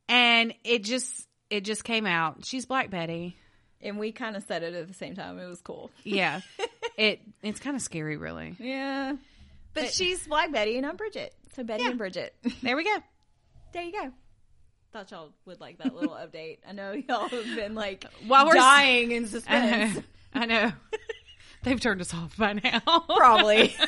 and 0.09 0.55
it 0.65 0.85
just 0.85 1.27
it 1.51 1.65
just 1.65 1.85
came 1.85 2.07
out. 2.07 2.45
She's 2.45 2.67
Black 2.67 2.91
Betty. 2.91 3.37
And 3.85 3.99
we 3.99 4.13
kind 4.13 4.37
of 4.37 4.45
said 4.45 4.63
it 4.63 4.75
at 4.75 4.87
the 4.87 4.95
same 4.95 5.17
time. 5.17 5.41
It 5.41 5.47
was 5.49 5.61
cool. 5.61 5.91
Yeah, 6.05 6.41
it 6.97 7.21
it's 7.43 7.59
kind 7.61 7.75
of 7.75 7.83
scary, 7.83 8.17
really. 8.17 8.55
Yeah. 8.61 9.17
But 9.75 9.93
she's 9.93 10.25
Black 10.27 10.53
Betty 10.53 10.77
and 10.77 10.87
I'm 10.87 10.97
Bridget. 10.97 11.35
So 11.57 11.65
Betty 11.65 11.83
Yeah. 11.83 11.91
and 11.91 11.99
Bridget. 11.99 12.35
There 12.63 12.77
we 12.77 12.85
go. 12.85 12.97
there 13.73 13.83
you 13.83 13.91
go. 13.93 14.13
Thought 14.93 15.11
y'all 15.11 15.31
would 15.47 15.59
like 15.61 15.79
that 15.79 15.95
little 15.95 16.15
update. 16.15 16.59
I 16.69 16.73
know 16.73 16.93
y'all 16.93 17.29
have 17.29 17.57
been 17.57 17.75
like 17.75 18.05
While 18.27 18.47
we're 18.47 18.55
dying 18.55 19.13
in 19.13 19.25
I 19.25 19.27
suspense. 19.27 19.95
know. 19.97 20.03
I 20.35 20.47
know. 20.47 20.73
They've 21.63 21.81
turned 21.81 22.01
us 22.03 22.13
off 22.13 22.37
by 22.37 22.53
now. 22.55 22.81
Probably. 22.81 23.75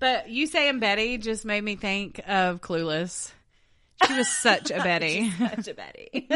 But 0.00 0.28
you 0.28 0.46
saying 0.46 0.78
Betty 0.78 1.18
just 1.18 1.44
made 1.44 1.64
me 1.64 1.74
think 1.74 2.20
of 2.24 2.60
Clueless. 2.60 3.32
She 4.06 4.12
was 4.16 4.28
such 4.28 4.70
a 4.70 4.76
Betty. 4.76 5.28
Such 5.32 5.66
a 5.66 5.74
Betty. 5.74 6.28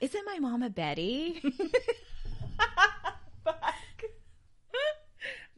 Isn't 0.00 0.24
my 0.24 0.38
mom 0.38 0.62
a 0.62 0.70
Betty? 0.70 1.42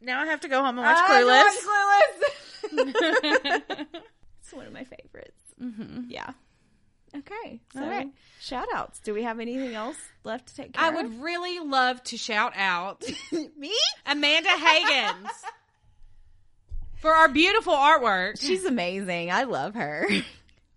now 0.01 0.21
I 0.21 0.25
have 0.25 0.41
to 0.41 0.47
go 0.47 0.57
home 0.63 0.79
and 0.79 0.87
watch 0.87 0.97
I 0.99 1.21
Clueless. 1.21 2.73
watch 2.73 3.83
Clueless. 3.93 4.01
It's 4.51 4.57
one 4.57 4.67
of 4.67 4.73
my 4.73 4.83
favorites. 4.83 5.41
Mm-hmm. 5.61 6.09
Yeah. 6.09 6.31
Okay. 7.15 7.61
So 7.73 7.81
All 7.83 7.89
right. 7.89 8.09
shout 8.39 8.67
outs. 8.73 8.99
Do 8.99 9.13
we 9.13 9.23
have 9.23 9.39
anything 9.39 9.73
else 9.75 9.97
left 10.23 10.47
to 10.49 10.55
take 10.55 10.73
care 10.73 10.83
I 10.83 10.89
of? 10.89 10.95
would 10.95 11.21
really 11.21 11.59
love 11.59 12.01
to 12.05 12.17
shout 12.17 12.53
out 12.55 13.03
Me? 13.57 13.73
Amanda 14.05 14.49
Hagens 14.49 15.27
for 16.97 17.11
our 17.13 17.27
beautiful 17.29 17.73
artwork. 17.73 18.39
She's 18.41 18.65
amazing. 18.65 19.31
I 19.31 19.43
love 19.43 19.75
her. 19.75 20.07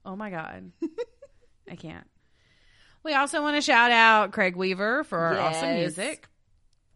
Oh 0.06 0.16
my 0.16 0.28
god. 0.28 0.70
I 1.70 1.76
can't. 1.76 2.06
We 3.04 3.14
also 3.14 3.40
want 3.40 3.56
to 3.56 3.62
shout 3.62 3.90
out 3.90 4.32
Craig 4.32 4.54
Weaver 4.54 5.02
for 5.04 5.18
our 5.18 5.38
awesome 5.38 5.68
Yes. 5.70 5.78
music. 5.96 6.28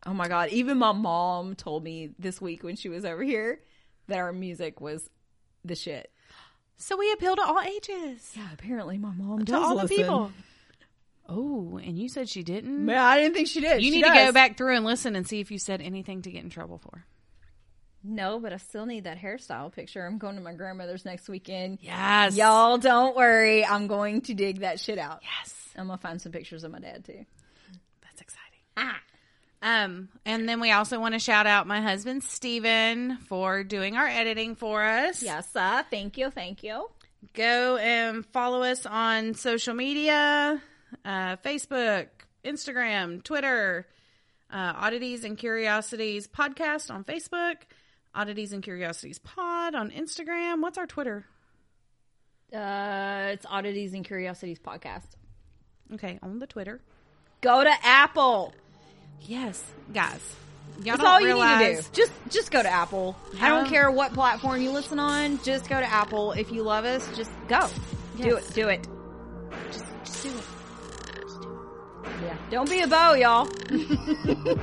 Oh 0.05 0.13
my 0.13 0.29
god! 0.29 0.51
Even 0.51 0.77
my 0.77 0.93
mom 0.93 1.55
told 1.55 1.83
me 1.83 2.11
this 2.19 2.39
week 2.39 2.63
when 2.63 2.77
she 2.77 2.91
was 2.91 3.07
over 3.07 3.23
here 3.23 3.63
that 4.09 4.19
our 4.19 4.31
music 4.31 4.83
was 4.83 5.09
the 5.65 5.75
shit. 5.75 6.13
So 6.79 6.97
we 6.97 7.11
appeal 7.13 7.35
to 7.37 7.43
all 7.43 7.61
ages. 7.61 8.33
Yeah, 8.37 8.49
apparently 8.53 8.99
my 8.99 9.11
mom 9.13 9.41
To 9.41 9.45
does 9.45 9.63
all 9.63 9.75
listen. 9.75 9.89
the 9.89 9.95
people. 9.97 10.33
Oh, 11.29 11.79
and 11.83 11.99
you 11.99 12.09
said 12.09 12.29
she 12.29 12.43
didn't? 12.43 12.87
Man, 12.87 12.97
I 12.97 13.19
didn't 13.19 13.35
think 13.35 13.49
she 13.49 13.61
did. 13.61 13.83
you 13.83 13.91
She 13.91 13.97
need 13.97 14.03
to 14.05 14.09
go 14.09 14.15
does. 14.15 14.35
back 14.35 14.57
through 14.57 14.77
and 14.77 14.85
listen 14.85 15.15
and 15.17 15.27
see 15.29 15.41
if 15.41 15.51
you 15.51 15.59
said 15.59 15.83
anything 15.83 16.23
to 16.23 16.31
get 16.31 16.43
in 16.43 16.49
trouble 16.51 16.79
for. 16.79 17.05
No, 18.03 18.39
but 18.39 18.53
I 18.53 18.57
still 18.59 18.87
need 18.87 19.05
that 19.05 19.19
hairstyle 19.19 19.71
picture. 19.73 20.07
I'm 20.07 20.19
going 20.19 20.37
to 20.37 20.41
my 20.41 20.55
grandmother's 20.55 21.05
next 21.05 21.29
weekend. 21.29 21.79
Yes. 21.83 22.37
Y'all 22.37 22.79
don't 22.79 23.15
worry. 23.17 23.67
I'm 23.67 23.89
going 23.89 24.21
to 24.23 24.35
dig 24.35 24.61
that 24.61 24.79
shit 24.81 24.99
out. 24.99 25.21
Yes. 25.23 25.55
I'm 25.77 25.89
gonna 25.89 25.99
find 25.99 26.21
some 26.23 26.33
pictures 26.33 26.65
of 26.65 26.71
my 26.73 26.79
dad 26.79 27.05
too. 27.05 27.25
That's 28.03 28.21
exciting. 28.21 28.59
Ah. 28.77 28.99
Um, 29.61 30.09
and 30.25 30.49
then 30.49 30.61
we 30.61 30.71
also 30.71 31.01
want 31.01 31.15
to 31.15 31.19
shout 31.19 31.47
out 31.47 31.67
my 31.67 31.81
husband 31.81 32.23
Steven 32.23 33.17
for 33.27 33.65
doing 33.65 33.97
our 33.97 34.07
editing 34.07 34.55
for 34.55 34.85
us. 34.85 35.23
Yes, 35.23 35.55
uh, 35.57 35.83
thank 35.91 36.17
you, 36.17 36.31
thank 36.31 36.63
you. 36.63 36.89
Go 37.35 37.77
and 37.77 38.25
follow 38.27 38.63
us 38.63 38.87
on 38.87 39.35
social 39.35 39.75
media, 39.75 40.63
uh, 41.05 41.37
Facebook, 41.39 42.07
Instagram, 42.45 43.23
Twitter, 43.25 43.89
uh, 44.53 44.75
Oddities 44.77 45.25
and 45.25 45.37
Curiosities 45.37 46.29
podcast 46.29 46.93
on 46.93 47.03
Facebook, 47.03 47.57
Oddities 48.15 48.53
and 48.53 48.63
Curiosities 48.63 49.19
pod 49.19 49.75
on 49.75 49.91
Instagram. 49.91 50.63
What's 50.63 50.79
our 50.79 50.87
Twitter? 50.87 51.27
Uh, 52.55 53.31
it's 53.33 53.45
Oddities 53.45 53.93
and 53.93 54.05
Curiosities 54.05 54.61
podcast. 54.61 55.09
Okay, 55.95 56.19
on 56.23 56.39
the 56.39 56.47
Twitter. 56.47 56.81
Go 57.41 57.65
to 57.65 57.73
Apple. 57.83 58.55
Yes, 59.23 59.63
guys. 59.93 60.21
Y'all 60.85 60.97
That's 60.97 61.09
all 61.09 61.21
you 61.21 61.35
need 61.35 61.77
to 61.77 61.83
do. 61.83 61.89
Just 61.93 62.13
just 62.31 62.51
go 62.51 62.63
to 62.63 62.69
Apple. 62.69 63.17
I 63.41 63.49
don't 63.49 63.67
care 63.69 63.91
what 63.91 64.15
platform 64.15 64.61
you 64.61 64.71
listen 64.71 64.99
on. 64.99 65.43
Just 65.43 65.69
go 65.69 65.81
to 65.81 65.87
Apple. 65.87 66.33
If 66.33 66.53
you 66.53 66.63
love 66.63 66.85
us, 66.85 67.09
just 67.17 67.31
go. 67.49 67.69
Do 68.17 68.37
it. 68.37 68.51
Do 68.55 68.69
it. 68.69 68.87
Just, 69.73 69.85
just 70.05 70.23
do 70.23 70.29
it. 70.31 70.45
Just 71.23 71.41
do 71.41 71.69
Yeah. 72.25 72.37
Don't 72.51 72.71
be 72.71 72.81
a 72.81 72.87
bow, 72.87 73.15
y'all. 73.15 73.49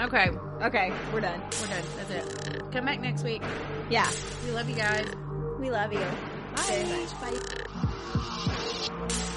Okay, 0.00 0.30
Okay, 0.62 0.92
we're 1.12 1.20
done. 1.20 1.40
we're 1.60 1.66
done. 1.68 1.82
That's 1.96 2.10
it. 2.10 2.72
Come 2.72 2.84
back 2.84 3.00
next 3.00 3.24
week. 3.24 3.42
Yeah. 3.90 4.08
We 4.44 4.52
love 4.52 4.68
you 4.68 4.76
guys. 4.76 5.08
We 5.58 5.70
love 5.70 5.92
you. 5.92 6.04
Bye. 6.54 7.06
Much. 7.20 7.38
Bye. 8.88 9.34